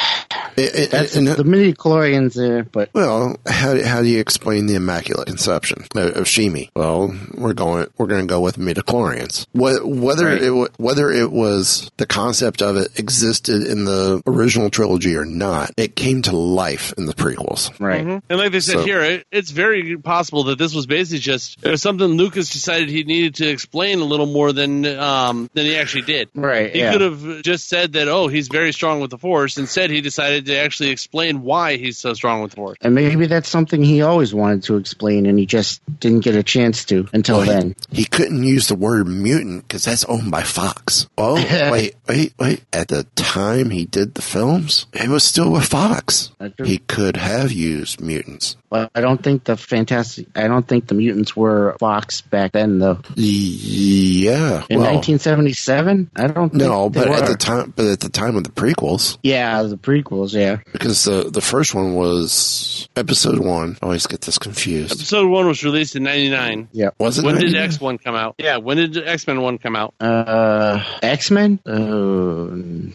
It- 0.56 0.74
it- 0.74 0.90
that's 0.90 1.16
and- 1.16 1.26
the 1.28 1.44
midi 1.44 1.72
chlorians 1.72 2.34
there, 2.34 2.64
but 2.64 2.90
Well, 2.92 3.36
how 3.46 3.74
do, 3.74 3.82
how 3.84 4.02
do 4.02 4.08
you 4.08 4.18
explain 4.18 4.66
the 4.66 4.74
Immaculate 4.74 5.26
Conception 5.28 5.84
of, 5.94 6.16
of 6.16 6.24
Shmi? 6.24 6.68
Well, 6.74 7.14
we're 7.34 7.52
going 7.52 7.86
we're 7.98 8.06
going 8.06 8.26
to 8.26 8.30
go 8.32 8.40
with 8.40 8.58
midi 8.58 8.80
chlorians. 8.82 9.46
Whether 9.54 10.26
Right. 10.26 10.42
it 10.42 10.70
whether 10.78 11.10
it 11.10 11.30
was 11.30 11.90
the 11.98 12.06
concept 12.06 12.62
of 12.62 12.76
it 12.76 12.98
existed 12.98 13.62
in 13.62 13.84
the 13.84 14.22
original 14.26 14.70
trilogy 14.70 15.16
or 15.16 15.24
not, 15.24 15.70
it 15.76 15.94
came 15.96 16.22
to 16.22 16.36
life 16.36 16.92
in 16.98 17.06
the 17.06 17.14
prequels. 17.14 17.70
right. 17.80 18.00
And 18.28 18.38
like 18.38 18.52
they 18.52 18.60
said 18.60 18.74
So- 18.78 18.84
here, 18.84 19.02
it, 19.02 19.26
it's 19.30 19.50
very 19.50 19.96
possible 19.96 20.44
that 20.44 20.58
this 20.58 20.74
was 20.74 20.86
basically 20.86 21.20
just 21.20 21.64
it 21.64 21.70
was 21.70 21.80
something 21.82 22.06
Lucas 22.06 22.50
decided 22.50 22.88
he 22.90 23.04
needed 23.04 23.36
to 23.36 23.48
explain 23.48 24.00
a 24.00 24.04
little 24.04 24.26
more 24.26 24.52
than 24.52 24.84
um, 24.84 25.48
than 25.54 25.64
he 25.66 25.76
actually 25.76 26.02
did. 26.02 26.28
Right, 26.34 26.72
He 26.72 26.80
yeah. 26.80 26.92
could 26.92 27.00
have 27.02 27.42
just 27.42 27.68
said 27.68 27.92
that, 27.92 28.08
oh, 28.08 28.19
Oh, 28.20 28.28
he's 28.28 28.48
very 28.48 28.70
strong 28.70 29.00
with 29.00 29.10
the 29.10 29.16
Force. 29.16 29.56
Instead, 29.56 29.88
he 29.88 30.02
decided 30.02 30.44
to 30.44 30.58
actually 30.58 30.90
explain 30.90 31.40
why 31.40 31.78
he's 31.78 31.96
so 31.96 32.12
strong 32.12 32.42
with 32.42 32.50
the 32.50 32.56
Force. 32.56 32.76
And 32.82 32.94
maybe 32.94 33.26
that's 33.26 33.48
something 33.48 33.82
he 33.82 34.02
always 34.02 34.34
wanted 34.34 34.64
to 34.64 34.76
explain, 34.76 35.24
and 35.24 35.38
he 35.38 35.46
just 35.46 35.80
didn't 35.98 36.20
get 36.20 36.34
a 36.34 36.42
chance 36.42 36.84
to 36.86 37.08
until 37.14 37.38
Well, 37.38 37.46
then. 37.46 37.76
He, 37.90 38.04
couldn't 38.04 38.44
use 38.44 38.68
the 38.68 38.74
word 38.74 39.06
mutant 39.06 39.62
because 39.66 39.84
that's 39.84 40.04
owned 40.04 40.30
by 40.30 40.42
Fox. 40.42 41.08
Oh, 41.16 41.34
wait, 41.72 41.94
wait, 42.06 42.34
wait. 42.38 42.62
At 42.74 42.88
the 42.88 43.04
time 43.16 43.70
he 43.70 43.86
did 43.86 44.12
the 44.12 44.22
films, 44.22 44.84
it 44.92 45.08
was 45.08 45.24
still 45.24 45.50
with 45.50 45.64
Fox. 45.64 46.30
He 46.62 46.76
could 46.76 47.16
have 47.16 47.50
used 47.52 48.02
mutants. 48.02 48.56
But 48.70 48.92
I 48.94 49.00
don't 49.00 49.20
think 49.20 49.44
the 49.44 49.56
fantastic. 49.56 50.28
I 50.36 50.46
don't 50.46 50.66
think 50.66 50.86
the 50.86 50.94
mutants 50.94 51.34
were 51.34 51.76
Fox 51.80 52.20
back 52.20 52.52
then, 52.52 52.78
though. 52.78 53.00
Yeah. 53.16 54.64
In 54.70 54.78
well, 54.78 54.94
1977, 54.94 56.10
I 56.14 56.26
don't. 56.28 56.50
Think 56.50 56.62
no, 56.62 56.88
they 56.88 57.00
but 57.00 57.22
at 57.22 57.28
the 57.28 57.36
time, 57.36 57.72
but 57.74 57.86
at 57.86 58.00
the 58.00 58.09
time 58.10 58.36
of 58.36 58.44
the 58.44 58.50
prequels, 58.50 59.18
yeah, 59.22 59.62
the 59.62 59.76
prequels, 59.76 60.32
yeah. 60.32 60.58
because 60.72 61.04
the 61.04 61.30
the 61.30 61.40
first 61.40 61.74
one 61.74 61.94
was 61.94 62.88
episode 62.96 63.38
one. 63.38 63.76
I 63.82 63.86
always 63.86 64.06
get 64.06 64.20
this 64.22 64.38
confused. 64.38 64.92
Episode 64.92 65.28
one 65.28 65.46
was 65.46 65.64
released 65.64 65.96
in 65.96 66.02
'99. 66.04 66.68
Yeah. 66.72 66.90
Was 66.98 67.18
it? 67.18 67.24
When 67.24 67.36
did 67.38 67.54
X 67.54 67.80
one 67.80 67.98
come 67.98 68.14
out? 68.14 68.36
Yeah, 68.38 68.58
when 68.58 68.76
did 68.76 68.96
X 68.96 69.26
Men 69.26 69.40
one 69.40 69.58
come 69.58 69.76
out? 69.76 69.94
Uh, 70.00 70.82
X 71.02 71.30
Men. 71.30 71.60
Uh, 71.66 72.94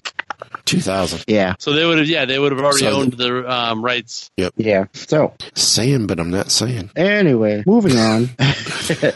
2000. 0.66 1.24
yeah, 1.28 1.56
So 1.60 1.74
they 1.74 1.86
would 1.86 1.98
have, 2.00 2.08
yeah, 2.08 2.26
they 2.26 2.40
would 2.40 2.52
have 2.52 2.62
already 2.62 2.80
So- 2.86 2.92
owned 2.92 3.14
the 3.14 3.52
um, 3.52 3.84
rights. 3.84 4.32
Yep. 4.38 4.54
Yeah. 4.58 4.86
So 4.94 5.34
Saying, 5.54 6.08
but 6.08 6.20
I'm 6.20 6.32
not 6.32 6.52
saying. 6.52 6.92
Anyway, 6.96 7.64
moving 7.66 7.98
on. 7.98 8.30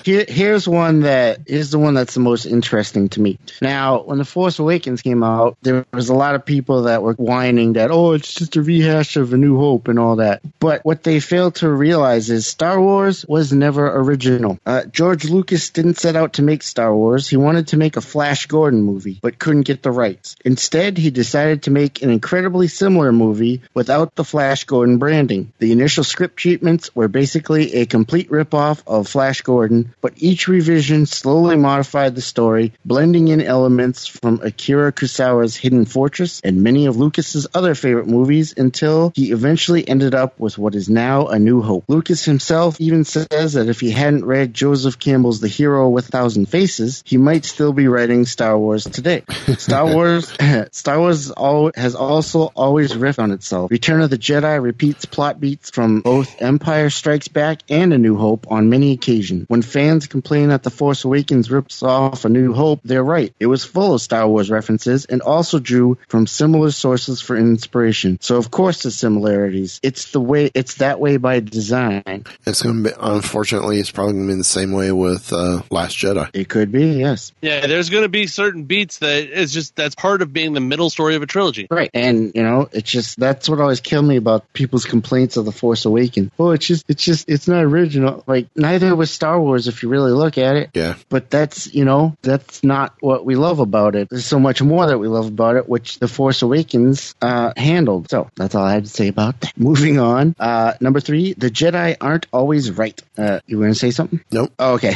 Here, 0.03 0.25
here's 0.27 0.67
one 0.67 1.01
that 1.01 1.41
is 1.45 1.69
the 1.71 1.77
one 1.79 1.93
that's 1.93 2.13
the 2.15 2.19
most 2.19 2.45
interesting 2.45 3.09
to 3.09 3.21
me. 3.21 3.37
Now, 3.61 4.01
when 4.01 4.17
The 4.17 4.25
Force 4.25 4.57
Awakens 4.59 5.01
came 5.01 5.23
out, 5.23 5.57
there 5.61 5.85
was 5.93 6.09
a 6.09 6.15
lot 6.15 6.35
of 6.35 6.45
people 6.45 6.83
that 6.83 7.03
were 7.03 7.13
whining 7.13 7.73
that, 7.73 7.91
oh, 7.91 8.13
it's 8.13 8.33
just 8.33 8.55
a 8.55 8.61
rehash 8.63 9.15
of 9.15 9.31
A 9.33 9.37
New 9.37 9.57
Hope 9.59 9.87
and 9.87 9.99
all 9.99 10.15
that. 10.17 10.41
But 10.59 10.83
what 10.85 11.03
they 11.03 11.19
failed 11.19 11.55
to 11.55 11.69
realize 11.69 12.29
is 12.29 12.47
Star 12.47 12.81
Wars 12.81 13.25
was 13.27 13.53
never 13.53 13.87
original. 13.99 14.59
Uh, 14.65 14.85
George 14.85 15.25
Lucas 15.25 15.69
didn't 15.69 15.97
set 15.97 16.15
out 16.15 16.33
to 16.33 16.41
make 16.41 16.63
Star 16.63 16.95
Wars. 16.95 17.27
He 17.27 17.37
wanted 17.37 17.67
to 17.69 17.77
make 17.77 17.95
a 17.97 18.01
Flash 18.01 18.47
Gordon 18.47 18.81
movie, 18.81 19.19
but 19.21 19.37
couldn't 19.39 19.63
get 19.67 19.83
the 19.83 19.91
rights. 19.91 20.35
Instead, 20.43 20.97
he 20.97 21.08
decided 21.11 21.63
to 21.63 21.71
make 21.71 22.01
an 22.01 22.09
incredibly 22.09 22.67
similar 22.67 23.11
movie 23.11 23.61
without 23.73 24.15
the 24.15 24.23
Flash 24.23 24.63
Gordon 24.65 24.97
branding. 24.97 25.51
The 25.59 25.71
initial 25.71 26.03
script 26.03 26.37
treatments 26.37 26.95
were 26.95 27.07
basically 27.07 27.75
a 27.75 27.85
complete 27.85 28.29
ripoff 28.29 28.81
of 28.87 29.07
Flash 29.07 29.41
Gordon, 29.41 29.93
but 30.01 30.13
each 30.17 30.47
revision 30.47 31.05
slowly 31.05 31.55
modified 31.55 32.15
the 32.15 32.21
story, 32.21 32.73
blending 32.85 33.29
in 33.29 33.41
elements 33.41 34.07
from 34.07 34.41
Akira 34.43 34.91
Kurosawa's 34.91 35.55
Hidden 35.55 35.85
Fortress 35.85 36.41
and 36.43 36.63
many 36.63 36.85
of 36.85 36.97
Lucas's 36.97 37.47
other 37.53 37.75
favorite 37.75 38.07
movies 38.07 38.53
until 38.57 39.11
he 39.15 39.31
eventually 39.31 39.87
ended 39.87 40.15
up 40.15 40.39
with 40.39 40.57
what 40.57 40.75
is 40.75 40.89
now 40.89 41.27
A 41.27 41.39
New 41.39 41.61
Hope. 41.61 41.85
Lucas 41.87 42.23
himself 42.25 42.79
even 42.79 43.05
says 43.05 43.53
that 43.53 43.69
if 43.69 43.79
he 43.79 43.91
hadn't 43.91 44.25
read 44.25 44.53
Joseph 44.53 44.99
Campbell's 44.99 45.39
The 45.39 45.47
Hero 45.47 45.89
with 45.89 46.09
a 46.09 46.11
Thousand 46.11 46.47
Faces, 46.47 47.03
he 47.05 47.17
might 47.17 47.45
still 47.45 47.73
be 47.73 47.87
writing 47.87 48.25
Star 48.25 48.57
Wars 48.57 48.83
today. 48.83 49.23
Star 49.57 49.85
Wars 49.85 50.31
Star 50.71 50.98
Wars 50.99 51.31
al- 51.35 51.71
has 51.75 51.95
also 51.95 52.51
always 52.55 52.93
riffed 52.93 53.19
on 53.19 53.31
itself. 53.31 53.71
Return 53.71 54.01
of 54.01 54.09
the 54.09 54.17
Jedi 54.17 54.61
repeats 54.61 55.05
plot 55.05 55.39
beats 55.39 55.69
from 55.69 56.01
both 56.01 56.41
Empire 56.41 56.89
Strikes 56.89 57.27
Back 57.27 57.61
and 57.69 57.93
A 57.93 57.97
New 57.97 58.17
Hope 58.17 58.51
on 58.51 58.69
many 58.69 58.93
occasions. 58.93 59.45
When 59.47 59.61
fans 59.61 60.07
complain 60.07 60.49
that 60.49 60.63
The 60.63 60.69
Force 60.69 61.03
Awakens 61.03 61.51
rips 61.51 61.83
off 61.83 62.25
A 62.25 62.29
New 62.29 62.53
Hope, 62.53 62.81
they're 62.83 63.03
right. 63.03 63.33
It 63.39 63.47
was 63.47 63.65
full 63.65 63.93
of 63.93 64.01
Star 64.01 64.27
Wars 64.27 64.49
references 64.49 65.05
and 65.05 65.21
also 65.21 65.59
drew 65.59 65.97
from 66.07 66.27
similar 66.27 66.71
sources 66.71 67.21
for 67.21 67.35
inspiration. 67.35 68.17
So 68.21 68.37
of 68.37 68.51
course 68.51 68.83
the 68.83 68.91
similarities. 68.91 69.79
It's 69.83 70.11
the 70.11 70.21
way 70.21 70.51
it's 70.53 70.75
that 70.75 70.99
way 70.99 71.17
by 71.17 71.39
design. 71.39 72.25
It's 72.45 72.61
going 72.61 72.83
to 72.83 72.89
be, 72.89 72.95
unfortunately, 72.99 73.79
it's 73.79 73.91
probably 73.91 74.13
going 74.13 74.27
to 74.27 74.33
be 74.33 74.37
the 74.37 74.43
same 74.43 74.71
way 74.71 74.91
with 74.91 75.31
uh, 75.33 75.61
Last 75.69 75.97
Jedi. 75.97 76.29
It 76.33 76.49
could 76.49 76.71
be, 76.71 76.99
yes. 76.99 77.31
Yeah, 77.41 77.67
there's 77.67 77.89
going 77.89 78.03
to 78.03 78.09
be 78.09 78.27
certain 78.27 78.63
beats 78.63 78.99
that 78.99 79.29
is 79.29 79.53
just 79.53 79.75
that's 79.75 79.95
part 79.95 80.21
of 80.21 80.33
being 80.33 80.53
the 80.53 80.59
middle 80.59 80.88
story 80.89 81.15
of 81.15 81.21
a 81.21 81.25
trilogy. 81.25 81.67
Right. 81.69 81.89
And, 81.93 82.31
you 82.35 82.43
know, 82.43 82.69
it's 82.71 82.89
just, 82.89 83.19
that's 83.19 83.49
what 83.49 83.59
always 83.59 83.81
killed 83.81 84.05
me 84.05 84.17
about 84.17 84.51
people's 84.53 84.85
complaints 84.85 85.37
of 85.37 85.45
The 85.45 85.51
Force 85.51 85.85
Awakens. 85.85 86.31
Oh, 86.39 86.51
it's 86.51 86.65
just, 86.65 86.85
it's 86.87 87.03
just, 87.03 87.29
it's 87.29 87.47
not 87.47 87.63
original. 87.63 88.23
Like, 88.27 88.47
neither 88.55 88.95
was 88.95 89.11
Star 89.11 89.39
Wars 89.39 89.67
if 89.67 89.83
you 89.83 89.89
really 89.89 90.11
look 90.11 90.37
at 90.37 90.55
it. 90.55 90.69
Yeah. 90.73 90.95
But 91.09 91.29
that's, 91.29 91.73
you 91.73 91.85
know, 91.85 92.15
that's 92.21 92.63
not 92.63 92.93
what 92.99 93.25
we 93.25 93.35
love 93.35 93.59
about 93.59 93.95
it. 93.95 94.09
There's 94.09 94.25
so 94.25 94.39
much 94.39 94.61
more 94.61 94.87
that 94.87 94.97
we 94.97 95.07
love 95.07 95.27
about 95.27 95.55
it, 95.55 95.67
which 95.67 95.99
The 95.99 96.07
Force 96.07 96.41
Awakens 96.41 97.15
uh, 97.21 97.53
handled. 97.55 98.09
So 98.09 98.29
that's 98.35 98.55
all 98.55 98.63
I 98.63 98.73
had 98.73 98.85
to 98.85 98.89
say 98.89 99.07
about 99.07 99.39
that. 99.41 99.53
Moving 99.57 99.99
on. 99.99 100.35
Uh, 100.39 100.73
number 100.79 100.99
three, 100.99 101.33
the 101.33 101.49
Jedi 101.49 101.95
aren't 101.99 102.27
always 102.31 102.71
right. 102.71 102.99
Uh, 103.17 103.39
you 103.45 103.59
want 103.59 103.71
to 103.71 103.79
say 103.79 103.91
something? 103.91 104.23
Nope. 104.31 104.51
Oh, 104.57 104.73
okay. 104.75 104.95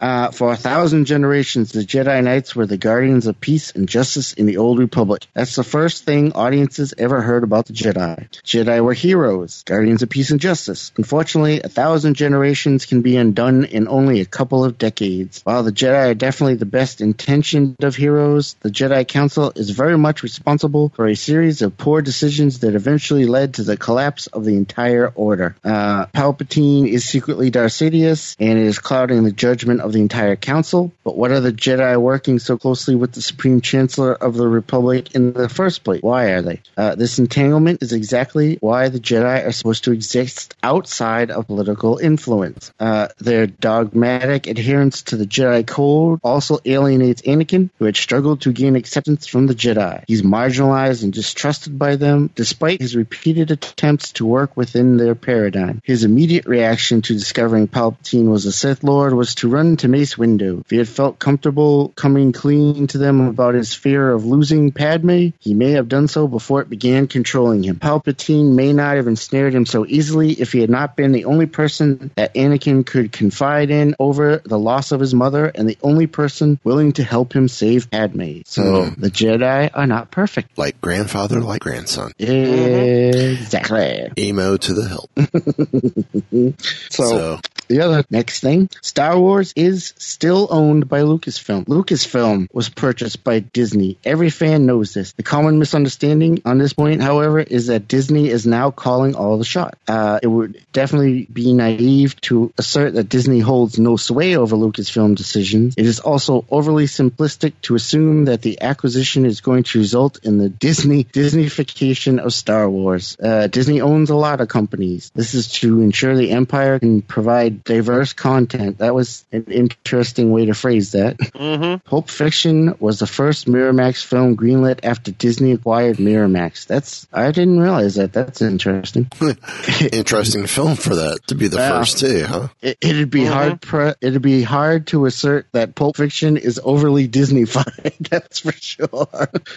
Uh, 0.00 0.30
for 0.30 0.52
a 0.52 0.56
thousand 0.56 1.04
generations, 1.04 1.72
the 1.72 1.80
Jedi 1.80 2.22
Knights 2.22 2.56
were 2.56 2.66
the 2.66 2.76
guardians 2.76 3.26
of 3.26 3.40
peace 3.40 3.72
and 3.72 3.88
justice 3.88 4.32
in 4.32 4.46
the 4.46 4.56
Old 4.56 4.78
Republic. 4.78 5.26
That's 5.34 5.54
the 5.54 5.64
first 5.64 6.04
thing 6.04 6.32
audiences 6.32 6.94
ever 6.98 7.20
heard 7.20 7.44
about 7.44 7.66
the 7.66 7.72
Jedi. 7.72 8.28
Jedi 8.42 8.82
were 8.82 8.94
heroes, 8.94 9.62
guardians 9.64 10.02
of 10.02 10.10
peace 10.10 10.30
and 10.30 10.40
justice. 10.40 10.92
Unfortunately, 10.96 11.60
a 11.62 11.68
thousand 11.68 12.14
generations 12.14 12.86
can 12.86 13.02
be 13.02 13.16
undone 13.16 13.64
in 13.64 13.88
only 13.88 14.20
a 14.20 14.26
couple 14.26 14.64
of 14.64 14.78
decades. 14.78 15.40
While 15.44 15.62
the 15.62 15.72
Jedi 15.72 16.10
are 16.10 16.14
definitely 16.14 16.56
the 16.56 16.66
best 16.66 17.00
intentioned 17.00 17.84
of 17.84 17.94
heroes, 17.94 18.56
the 18.60 18.70
Jedi 18.70 19.06
Council 19.06 19.52
is 19.54 19.70
very 19.70 19.96
much 19.96 20.22
responsible 20.22 20.90
for 20.94 21.06
a 21.06 21.14
series 21.14 21.62
of 21.62 21.76
poor 21.76 22.02
decisions 22.02 22.60
that 22.60 22.74
eventually 22.74 23.26
led 23.26 23.54
to 23.54 23.62
the 23.62 23.76
collapse 23.76 24.26
of 24.26 24.44
the 24.44 24.56
entire 24.56 25.08
order. 25.14 25.56
Uh, 25.62 26.06
Palpatine 26.06 26.88
is 26.88 27.08
secretly 27.08 27.50
Darth 27.50 27.72
Sidious 27.72 28.36
and 28.38 28.58
is 28.58 28.78
clouding 28.78 29.22
the 29.22 29.32
judgment 29.32 29.80
of 29.80 29.92
the 29.92 30.00
entire 30.00 30.36
council. 30.36 30.92
But 31.04 31.16
what 31.16 31.30
are 31.30 31.40
the 31.40 31.52
Jedi 31.52 32.00
working 32.00 32.38
so 32.38 32.58
closely 32.58 32.94
with 32.94 33.12
the 33.12 33.22
Supreme 33.22 33.60
Chancellor 33.60 34.12
of 34.12 34.34
the 34.34 34.48
Republic 34.48 35.14
in 35.18 35.32
the 35.32 35.48
first 35.48 35.84
place? 35.84 36.00
Why 36.02 36.30
are 36.32 36.42
they? 36.42 36.62
Uh, 36.76 36.94
this 36.94 37.18
entanglement 37.18 37.82
is 37.82 37.92
exactly 37.92 38.56
why 38.60 38.88
the 38.88 39.00
Jedi 39.00 39.46
are 39.46 39.52
supposed 39.52 39.84
to 39.84 39.92
exist 39.92 40.54
outside 40.62 41.30
of 41.30 41.46
political 41.46 41.98
influence. 41.98 42.72
Uh, 42.78 43.08
their 43.18 43.46
dogmatic 43.46 44.46
adherence 44.46 45.02
to 45.02 45.16
the 45.16 45.26
Jedi 45.26 45.66
Code 45.66 46.20
also 46.22 46.58
alienates 46.64 47.22
Anakin, 47.22 47.70
who 47.78 47.84
had 47.84 47.96
struggled 47.96 48.42
to 48.42 48.52
gain 48.52 48.76
acceptance 48.76 49.26
from 49.26 49.46
the 49.46 49.54
Jedi. 49.54 50.04
He's 50.06 50.22
marginalized 50.22 51.02
and 51.02 51.12
distrusted 51.12 51.78
by 51.78 51.96
them, 51.96 52.30
despite 52.34 52.80
his 52.80 52.96
repeated 52.96 53.50
attempts 53.50 54.12
to 54.12 54.26
work 54.26 54.56
within 54.56 54.96
their 54.96 55.14
paradigm. 55.14 55.82
His 55.84 56.04
immediate 56.04 56.46
reaction 56.46 57.02
to 57.02 57.12
discovering 57.14 57.68
Palpatine 57.68 58.30
was 58.30 58.46
a 58.46 58.52
Sith 58.52 58.84
Lord 58.84 59.14
was 59.14 59.34
to 59.36 59.48
run 59.48 59.76
to 59.78 59.88
Mace 59.88 60.14
Windu. 60.14 60.60
If 60.60 60.70
he 60.70 60.76
had 60.76 60.88
felt 60.88 61.18
comfortable 61.18 61.88
coming 61.96 62.32
clean 62.32 62.86
to 62.88 62.98
them 62.98 63.20
about 63.20 63.54
his 63.54 63.74
fear 63.74 64.10
of 64.10 64.24
losing 64.24 64.72
Padme, 64.72 65.07
he 65.08 65.54
may 65.54 65.72
have 65.72 65.88
done 65.88 66.08
so 66.08 66.28
before 66.28 66.60
it 66.60 66.68
began 66.70 67.06
controlling 67.06 67.62
him. 67.62 67.76
Palpatine 67.76 68.54
may 68.54 68.72
not 68.72 68.96
have 68.96 69.06
ensnared 69.06 69.54
him 69.54 69.66
so 69.66 69.86
easily 69.86 70.32
if 70.32 70.52
he 70.52 70.60
had 70.60 70.70
not 70.70 70.96
been 70.96 71.12
the 71.12 71.24
only 71.24 71.46
person 71.46 72.10
that 72.16 72.34
Anakin 72.34 72.84
could 72.86 73.10
confide 73.12 73.70
in 73.70 73.94
over 73.98 74.38
the 74.44 74.58
loss 74.58 74.92
of 74.92 75.00
his 75.00 75.14
mother 75.14 75.46
and 75.46 75.68
the 75.68 75.78
only 75.82 76.06
person 76.06 76.58
willing 76.64 76.92
to 76.92 77.02
help 77.04 77.32
him 77.32 77.48
save 77.48 77.90
Padme. 77.90 78.40
So 78.44 78.62
Mm. 78.62 78.96
the 79.00 79.10
Jedi 79.10 79.70
are 79.72 79.86
not 79.86 80.10
perfect. 80.10 80.56
Like 80.58 80.80
grandfather, 80.80 81.40
like 81.40 81.60
grandson. 81.60 82.12
Exactly. 82.18 84.10
Emo 84.18 84.56
to 84.56 84.74
the 84.74 84.88
hilt. 84.88 85.10
So, 86.90 87.04
So, 87.04 87.40
the 87.68 87.80
other 87.80 88.04
next 88.10 88.40
thing, 88.40 88.68
Star 88.82 89.18
Wars 89.18 89.52
is 89.56 89.94
still 89.98 90.48
owned 90.50 90.88
by 90.88 91.00
Lucasfilm. 91.00 91.66
Lucasfilm 91.66 92.48
was 92.52 92.68
purchased 92.68 93.22
by 93.24 93.40
Disney. 93.40 93.98
Every 94.04 94.30
fan 94.30 94.66
knows 94.66 94.94
this. 94.94 95.12
The 95.12 95.22
common 95.22 95.58
misunderstanding 95.58 96.42
on 96.44 96.58
this 96.58 96.72
point, 96.72 97.02
however, 97.02 97.40
is 97.40 97.66
that 97.68 97.88
Disney 97.88 98.28
is 98.28 98.46
now 98.46 98.70
calling 98.70 99.14
all 99.14 99.38
the 99.38 99.44
shots. 99.44 99.78
Uh, 99.86 100.18
it 100.22 100.26
would 100.26 100.60
definitely 100.72 101.26
be 101.32 101.52
naive 101.52 102.20
to 102.22 102.52
assert 102.58 102.94
that 102.94 103.08
Disney 103.08 103.40
holds 103.40 103.78
no 103.78 103.96
sway 103.96 104.36
over 104.36 104.56
Lucasfilm 104.56 105.14
decisions. 105.14 105.74
It 105.76 105.86
is 105.86 106.00
also 106.00 106.44
overly 106.50 106.84
simplistic 106.84 107.52
to 107.62 107.74
assume 107.74 108.26
that 108.26 108.42
the 108.42 108.60
acquisition 108.62 109.24
is 109.26 109.40
going 109.40 109.64
to 109.64 109.78
result 109.78 110.24
in 110.24 110.38
the 110.38 110.48
Disney 110.48 111.04
Disneyfication 111.04 112.18
of 112.18 112.32
Star 112.32 112.68
Wars. 112.68 113.16
Uh, 113.22 113.46
Disney 113.46 113.80
owns 113.80 114.10
a 114.10 114.16
lot 114.16 114.40
of 114.40 114.48
companies. 114.48 115.10
This 115.14 115.34
is 115.34 115.48
to 115.60 115.80
ensure 115.82 116.16
the 116.16 116.32
empire 116.32 116.78
can 116.78 117.02
provide 117.02 117.57
diverse 117.64 118.12
content. 118.12 118.78
That 118.78 118.94
was 118.94 119.24
an 119.32 119.44
interesting 119.44 120.30
way 120.30 120.46
to 120.46 120.54
phrase 120.54 120.92
that. 120.92 121.18
Mm-hmm. 121.18 121.88
Pulp 121.88 122.08
Fiction 122.10 122.74
was 122.80 122.98
the 122.98 123.06
first 123.06 123.46
Miramax 123.46 124.04
film 124.04 124.36
greenlit 124.36 124.80
after 124.84 125.10
Disney 125.12 125.52
acquired 125.52 125.96
Miramax. 125.98 126.66
That's 126.66 127.06
I 127.12 127.30
didn't 127.32 127.60
realize 127.60 127.96
that. 127.96 128.12
That's 128.12 128.42
interesting. 128.42 129.08
interesting 129.92 130.46
film 130.46 130.76
for 130.76 130.94
that 130.96 131.20
to 131.28 131.34
be 131.34 131.48
the 131.48 131.56
Yeah. 131.58 131.78
first 131.78 131.98
too, 131.98 132.24
huh? 132.24 132.48
It, 132.62 132.78
it'd 132.80 133.10
be 133.10 133.20
Mhm. 133.22 133.32
hard. 133.32 133.60
Pre- 133.60 133.94
it'd 134.00 134.22
be 134.22 134.42
hard 134.42 134.86
to 134.88 135.06
assert 135.06 135.46
that 135.52 135.74
Pulp 135.74 135.96
Fiction 135.96 136.36
is 136.36 136.60
overly 136.62 137.08
Disneyfied. 137.08 137.94
That's 138.10 138.40
for 138.40 138.52
sure. 138.52 139.08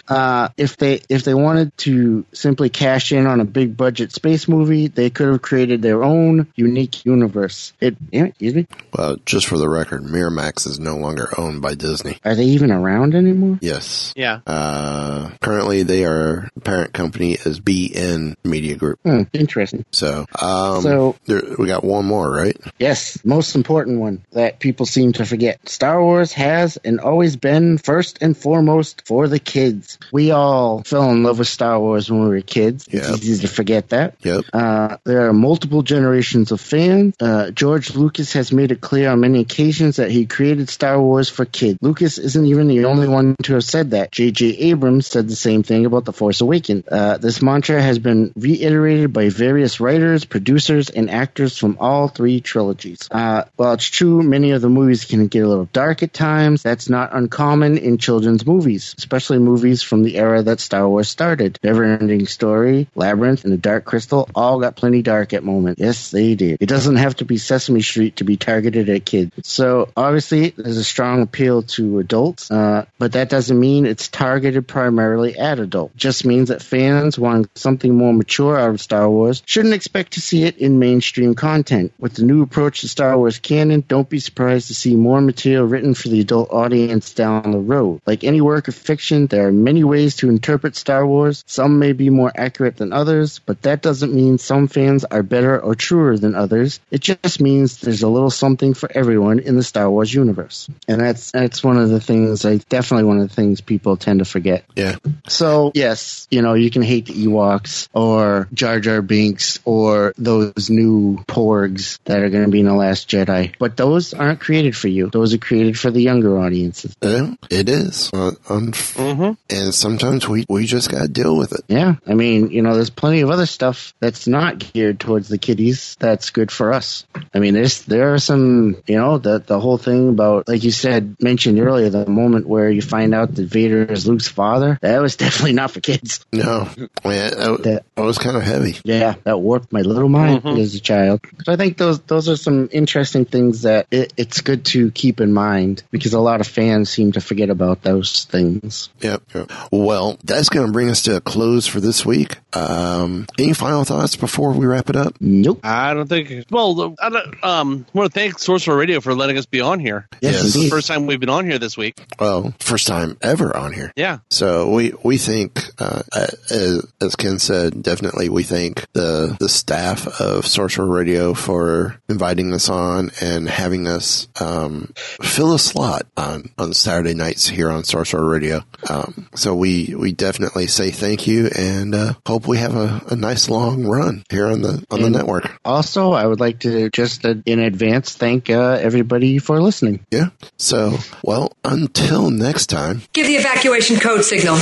Uh, 0.08 0.48
if 0.56 0.76
they 0.76 1.00
if 1.08 1.24
they 1.24 1.34
wanted 1.34 1.76
to 1.78 2.24
simply 2.32 2.68
cash 2.68 3.12
in 3.12 3.26
on 3.26 3.40
a 3.40 3.44
big 3.44 3.76
budget 3.76 4.12
space 4.12 4.48
movie, 4.48 4.88
they 4.88 5.10
could 5.10 5.28
have 5.28 5.42
created 5.42 5.82
their 5.82 6.02
own 6.02 6.46
unique 6.54 7.04
universe. 7.04 7.72
It. 7.80 7.91
Yeah, 8.10 8.24
Excuse 8.26 8.54
me. 8.54 8.66
Well, 8.96 9.16
just 9.26 9.46
for 9.46 9.58
the 9.58 9.68
record, 9.68 10.02
Miramax 10.02 10.66
is 10.66 10.78
no 10.78 10.96
longer 10.96 11.28
owned 11.38 11.62
by 11.62 11.74
Disney. 11.74 12.18
Are 12.24 12.34
they 12.34 12.44
even 12.44 12.70
around 12.70 13.14
anymore? 13.14 13.58
Yes. 13.60 14.12
Yeah. 14.16 14.40
Uh, 14.46 15.30
currently 15.40 15.82
they 15.82 16.04
are, 16.04 16.48
parent 16.64 16.92
company 16.92 17.32
is 17.32 17.60
beIN 17.60 18.36
Media 18.44 18.76
Group. 18.76 19.00
Hmm, 19.04 19.22
interesting. 19.32 19.84
So, 19.90 20.26
um, 20.40 20.82
So- 20.82 21.16
there, 21.26 21.42
we 21.58 21.66
got 21.66 21.84
one 21.84 22.04
more, 22.04 22.30
right? 22.30 22.56
Yes, 22.78 23.18
most 23.24 23.54
important 23.54 24.00
one 24.00 24.24
that 24.32 24.58
people 24.60 24.86
seem 24.86 25.12
to 25.14 25.24
forget. 25.24 25.68
Star 25.68 26.02
Wars 26.02 26.32
has 26.32 26.76
and 26.84 27.00
always 27.00 27.36
been 27.36 27.78
first 27.78 28.18
and 28.20 28.36
foremost 28.36 29.02
for 29.06 29.28
the 29.28 29.38
kids. 29.38 29.98
We 30.12 30.30
all 30.30 30.82
fell 30.82 31.10
in 31.10 31.22
love 31.22 31.38
with 31.38 31.48
Star 31.48 31.78
Wars 31.80 32.10
when 32.10 32.22
we 32.22 32.28
were 32.28 32.40
kids. 32.40 32.86
Yep. 32.90 33.02
It's 33.02 33.24
easy 33.24 33.46
to 33.46 33.52
forget 33.52 33.90
that. 33.90 34.14
Yep. 34.22 34.44
Uh, 34.52 34.96
there 35.04 35.28
are 35.28 35.32
multiple 35.32 35.82
generations 35.82 36.52
of 36.52 36.60
fans. 36.60 37.14
Uh, 37.20 37.50
George 37.50 37.81
Lucas 37.90 38.32
has 38.34 38.52
made 38.52 38.72
it 38.72 38.80
clear 38.80 39.10
on 39.10 39.20
many 39.20 39.40
occasions 39.40 39.96
that 39.96 40.10
he 40.10 40.26
created 40.26 40.68
Star 40.68 41.00
Wars 41.00 41.28
for 41.28 41.44
kids. 41.44 41.78
Lucas 41.80 42.18
isn't 42.18 42.46
even 42.46 42.68
the 42.68 42.84
only 42.84 43.08
one 43.08 43.36
to 43.42 43.54
have 43.54 43.64
said 43.64 43.90
that. 43.90 44.12
J.J. 44.12 44.46
Abrams 44.70 45.06
said 45.06 45.28
the 45.28 45.36
same 45.36 45.62
thing 45.62 45.86
about 45.86 46.04
The 46.04 46.12
Force 46.12 46.40
Awakens. 46.40 46.84
Uh, 46.86 47.18
this 47.18 47.42
mantra 47.42 47.80
has 47.82 47.98
been 47.98 48.32
reiterated 48.36 49.12
by 49.12 49.28
various 49.28 49.80
writers, 49.80 50.24
producers, 50.24 50.90
and 50.90 51.10
actors 51.10 51.58
from 51.58 51.76
all 51.80 52.08
three 52.08 52.40
trilogies. 52.40 53.08
Uh, 53.10 53.44
while 53.56 53.72
it's 53.72 53.86
true 53.86 54.22
many 54.22 54.52
of 54.52 54.62
the 54.62 54.68
movies 54.68 55.04
can 55.04 55.26
get 55.26 55.44
a 55.44 55.48
little 55.48 55.68
dark 55.72 56.02
at 56.02 56.12
times, 56.12 56.62
that's 56.62 56.88
not 56.88 57.14
uncommon 57.14 57.78
in 57.78 57.98
children's 57.98 58.46
movies, 58.46 58.94
especially 58.98 59.38
movies 59.38 59.82
from 59.82 60.02
the 60.02 60.16
era 60.16 60.42
that 60.42 60.60
Star 60.60 60.88
Wars 60.88 61.08
started. 61.08 61.58
Never-ending 61.62 62.26
Story, 62.26 62.88
Labyrinth, 62.94 63.44
and 63.44 63.52
The 63.52 63.58
Dark 63.58 63.84
Crystal 63.84 64.28
all 64.34 64.60
got 64.60 64.76
plenty 64.76 65.02
dark 65.02 65.32
at 65.32 65.44
moments. 65.44 65.80
Yes, 65.80 66.10
they 66.10 66.34
did. 66.34 66.58
It 66.60 66.68
doesn't 66.68 66.96
have 66.96 67.16
to 67.16 67.24
be 67.24 67.38
Sesame 67.38 67.61
Street 67.82 68.16
to 68.16 68.24
be 68.24 68.36
targeted 68.36 68.88
at 68.88 69.04
kids. 69.04 69.32
So 69.44 69.90
obviously, 69.96 70.50
there's 70.50 70.76
a 70.76 70.84
strong 70.84 71.22
appeal 71.22 71.62
to 71.62 71.98
adults, 71.98 72.50
uh, 72.50 72.86
but 72.98 73.12
that 73.12 73.28
doesn't 73.28 73.58
mean 73.58 73.86
it's 73.86 74.08
targeted 74.08 74.66
primarily 74.66 75.38
at 75.38 75.58
adults. 75.58 75.94
It 75.94 75.98
just 75.98 76.24
means 76.24 76.48
that 76.48 76.62
fans 76.62 77.18
wanting 77.18 77.50
something 77.54 77.94
more 77.94 78.12
mature 78.12 78.58
out 78.58 78.70
of 78.70 78.80
Star 78.80 79.08
Wars 79.08 79.42
shouldn't 79.46 79.74
expect 79.74 80.14
to 80.14 80.20
see 80.20 80.44
it 80.44 80.58
in 80.58 80.78
mainstream 80.78 81.34
content. 81.34 81.92
With 81.98 82.14
the 82.14 82.24
new 82.24 82.42
approach 82.42 82.80
to 82.80 82.88
Star 82.88 83.16
Wars 83.16 83.38
canon, 83.38 83.84
don't 83.86 84.08
be 84.08 84.18
surprised 84.18 84.68
to 84.68 84.74
see 84.74 84.96
more 84.96 85.20
material 85.20 85.64
written 85.66 85.94
for 85.94 86.08
the 86.08 86.20
adult 86.20 86.50
audience 86.52 87.12
down 87.14 87.52
the 87.52 87.58
road. 87.58 88.00
Like 88.06 88.24
any 88.24 88.40
work 88.40 88.68
of 88.68 88.74
fiction, 88.74 89.26
there 89.26 89.46
are 89.46 89.52
many 89.52 89.84
ways 89.84 90.16
to 90.16 90.28
interpret 90.28 90.76
Star 90.76 91.06
Wars. 91.06 91.44
Some 91.46 91.78
may 91.78 91.92
be 91.92 92.10
more 92.10 92.32
accurate 92.34 92.76
than 92.76 92.92
others, 92.92 93.38
but 93.38 93.62
that 93.62 93.82
doesn't 93.82 94.14
mean 94.14 94.38
some 94.38 94.68
fans 94.68 95.04
are 95.04 95.22
better 95.22 95.60
or 95.60 95.74
truer 95.74 96.16
than 96.16 96.34
others. 96.34 96.80
It 96.90 97.00
just 97.00 97.40
means 97.40 97.51
there's 97.60 98.02
a 98.02 98.08
little 98.08 98.30
something 98.30 98.74
for 98.74 98.90
everyone 98.92 99.38
in 99.38 99.56
the 99.56 99.62
Star 99.62 99.90
Wars 99.90 100.12
universe. 100.12 100.68
And 100.88 101.00
that's 101.00 101.30
that's 101.30 101.62
one 101.62 101.76
of 101.78 101.88
the 101.88 102.00
things 102.00 102.44
I 102.44 102.56
definitely 102.68 103.04
one 103.04 103.18
of 103.20 103.28
the 103.28 103.34
things 103.34 103.60
people 103.60 103.96
tend 103.96 104.18
to 104.20 104.24
forget. 104.24 104.64
Yeah. 104.76 104.96
So 105.28 105.72
yes, 105.74 106.26
you 106.30 106.42
know, 106.42 106.54
you 106.54 106.70
can 106.70 106.82
hate 106.82 107.06
the 107.06 107.14
Ewoks 107.26 107.88
or 107.92 108.48
Jar 108.52 108.80
Jar 108.80 109.02
Binks 109.02 109.60
or 109.64 110.12
those 110.18 110.70
new 110.70 111.18
porgs 111.28 111.98
that 112.04 112.20
are 112.22 112.30
going 112.30 112.44
to 112.44 112.50
be 112.50 112.60
in 112.60 112.66
the 112.66 112.74
Last 112.74 113.08
Jedi, 113.08 113.54
but 113.58 113.76
those 113.76 114.14
aren't 114.14 114.40
created 114.40 114.76
for 114.76 114.88
you. 114.88 115.08
Those 115.10 115.34
are 115.34 115.38
created 115.38 115.78
for 115.78 115.90
the 115.90 116.00
younger 116.00 116.38
audiences. 116.38 116.94
Yeah, 117.02 117.34
it 117.50 117.68
is. 117.68 118.10
Uh, 118.12 118.32
un- 118.48 118.72
Mm-hmm. 118.72 119.32
and 119.50 119.74
sometimes 119.74 120.28
we, 120.28 120.44
we 120.48 120.64
just 120.66 120.90
got 120.90 121.02
to 121.02 121.08
deal 121.08 121.36
with 121.36 121.52
it. 121.52 121.62
Yeah, 121.68 121.96
I 122.06 122.14
mean, 122.14 122.50
you 122.50 122.62
know, 122.62 122.74
there's 122.74 122.90
plenty 122.90 123.20
of 123.20 123.30
other 123.30 123.46
stuff 123.46 123.94
that's 124.00 124.26
not 124.26 124.58
geared 124.58 125.00
towards 125.00 125.28
the 125.28 125.38
kiddies 125.38 125.96
that's 125.98 126.30
good 126.30 126.50
for 126.50 126.72
us. 126.72 127.04
I 127.34 127.38
mean, 127.42 127.54
there's 127.54 127.82
there 127.82 128.14
are 128.14 128.18
some, 128.18 128.76
you 128.86 128.96
know, 128.96 129.18
the 129.18 129.38
the 129.38 129.60
whole 129.60 129.78
thing 129.78 130.08
about, 130.08 130.48
like 130.48 130.64
you 130.64 130.70
said, 130.70 131.16
mentioned 131.20 131.58
earlier, 131.60 131.90
the 131.90 132.06
moment 132.06 132.46
where 132.46 132.70
you 132.70 132.80
find 132.82 133.14
out 133.14 133.34
that 133.34 133.44
Vader 133.44 133.82
is 133.84 134.06
Luke's 134.06 134.28
father. 134.28 134.78
That 134.80 135.00
was 135.02 135.16
definitely 135.24 135.52
not 135.54 135.70
for 135.70 135.80
kids. 135.80 136.24
No, 136.32 136.68
man, 137.04 137.30
that, 137.36 137.60
That- 137.64 137.84
that 137.94 138.02
was 138.02 138.18
kind 138.18 138.36
of 138.36 138.42
heavy. 138.42 138.76
Yeah, 138.84 139.14
that 139.24 139.38
warped 139.38 139.72
my 139.72 139.80
little 139.82 140.08
mind 140.08 140.46
as 140.46 140.74
a 140.74 140.80
child. 140.80 141.20
So 141.44 141.52
I 141.52 141.56
think 141.56 141.76
those 141.76 142.00
those 142.00 142.28
are 142.28 142.36
some 142.36 142.68
interesting 142.72 143.24
things 143.24 143.62
that 143.62 143.86
it, 143.90 144.12
it's 144.16 144.40
good 144.40 144.64
to 144.66 144.90
keep 144.92 145.20
in 145.20 145.32
mind 145.32 145.82
because 145.90 146.14
a 146.14 146.20
lot 146.20 146.40
of 146.40 146.46
fans 146.46 146.90
seem 146.90 147.12
to 147.12 147.20
forget 147.20 147.50
about 147.50 147.82
those 147.82 148.24
things. 148.24 148.88
Yep. 149.00 149.22
yep. 149.34 149.50
Well, 149.70 150.18
that's 150.24 150.48
going 150.48 150.66
to 150.66 150.72
bring 150.72 150.88
us 150.90 151.02
to 151.02 151.16
a 151.16 151.20
close 151.20 151.66
for 151.66 151.80
this 151.80 152.04
week. 152.06 152.38
Um, 152.54 153.26
any 153.38 153.52
final 153.52 153.84
thoughts 153.84 154.16
before 154.16 154.52
we 154.52 154.66
wrap 154.66 154.90
it 154.90 154.96
up? 154.96 155.14
Nope. 155.20 155.60
I 155.64 155.94
don't 155.94 156.08
think. 156.08 156.46
Well, 156.50 156.94
I 157.00 157.08
don't, 157.08 157.31
um, 157.42 157.86
want 157.92 158.12
to 158.12 158.18
thank 158.18 158.38
Sorcerer 158.38 158.76
Radio 158.76 159.00
for 159.00 159.14
letting 159.14 159.38
us 159.38 159.46
be 159.46 159.60
on 159.60 159.80
here. 159.80 160.08
Yes, 160.20 160.32
Yes. 160.34 160.42
This 160.42 160.56
is 160.56 160.62
the 160.64 160.70
first 160.70 160.88
time 160.88 161.06
we've 161.06 161.20
been 161.20 161.28
on 161.28 161.44
here 161.44 161.58
this 161.58 161.76
week. 161.76 162.00
Well, 162.18 162.54
first 162.60 162.86
time 162.86 163.16
ever 163.22 163.56
on 163.56 163.72
here. 163.72 163.92
Yeah. 163.96 164.18
So 164.30 164.70
we 164.70 164.92
we 165.02 165.18
think, 165.18 165.60
uh, 165.78 166.02
as, 166.14 166.86
as 167.00 167.16
Ken 167.16 167.38
said, 167.38 167.82
definitely 167.82 168.28
we 168.28 168.42
thank 168.42 168.86
the 168.92 169.36
the 169.38 169.48
staff 169.48 170.06
of 170.20 170.46
Sorcerer 170.46 170.86
Radio 170.86 171.34
for 171.34 171.96
inviting 172.08 172.52
us 172.52 172.68
on 172.68 173.10
and 173.20 173.48
having 173.48 173.86
us 173.86 174.28
um, 174.40 174.92
fill 175.22 175.54
a 175.54 175.58
slot 175.58 176.06
on 176.16 176.50
on 176.58 176.72
Saturday 176.72 177.14
nights 177.14 177.48
here 177.48 177.70
on 177.70 177.84
Sorcerer 177.84 178.28
Radio. 178.28 178.62
Um, 178.88 179.28
so 179.34 179.54
we 179.54 179.94
we 179.96 180.12
definitely 180.12 180.66
say 180.66 180.90
thank 180.90 181.26
you 181.26 181.50
and 181.56 181.94
uh, 181.94 182.14
hope 182.26 182.46
we 182.46 182.58
have 182.58 182.74
a, 182.76 183.02
a 183.10 183.16
nice 183.16 183.48
long 183.48 183.84
run 183.84 184.24
here 184.30 184.46
on 184.46 184.62
the 184.62 184.84
on 184.90 185.00
the 185.00 185.06
And- 185.06 185.14
network. 185.14 185.50
Also, 185.64 186.12
I 186.12 186.26
would 186.26 186.40
like 186.40 186.60
to 186.60 186.90
just 186.90 187.21
in 187.24 187.58
advance 187.58 188.14
thank 188.14 188.50
uh, 188.50 188.78
everybody 188.80 189.38
for 189.38 189.60
listening. 189.62 190.04
Yeah. 190.10 190.30
So 190.58 190.98
well, 191.22 191.52
until 191.64 192.30
next 192.30 192.66
time. 192.66 193.02
Give 193.12 193.26
the 193.26 193.36
evacuation 193.36 193.98
code 193.98 194.24
signal. 194.24 194.54
All 194.54 194.60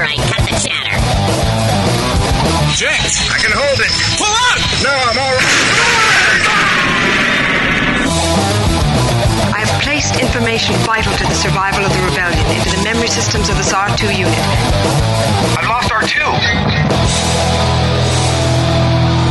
right, 0.00 0.18
cut 0.18 0.42
the 0.48 0.54
chatter. 0.62 0.96
Jinx! 2.76 3.30
I 3.30 3.38
can 3.38 3.52
hold 3.54 3.78
it. 3.78 3.92
Pull 4.18 4.26
out! 4.26 4.58
No, 4.82 4.90
I'm 4.90 5.18
all 5.18 5.34
right. 5.34 5.60
I 9.54 9.58
have 9.64 9.82
placed 9.82 10.20
information 10.20 10.74
vital 10.82 11.12
to 11.12 11.24
the 11.24 11.34
survival 11.34 11.84
of 11.84 11.92
the 11.92 12.02
rebellion 12.02 12.46
into 12.56 12.70
the 12.76 12.82
memory 12.82 13.08
systems 13.08 13.48
of 13.48 13.56
this 13.56 13.72
R2 13.72 14.10
unit. 14.18 14.38
I've 15.56 15.68
lost 15.68 15.90
R2. 15.90 17.33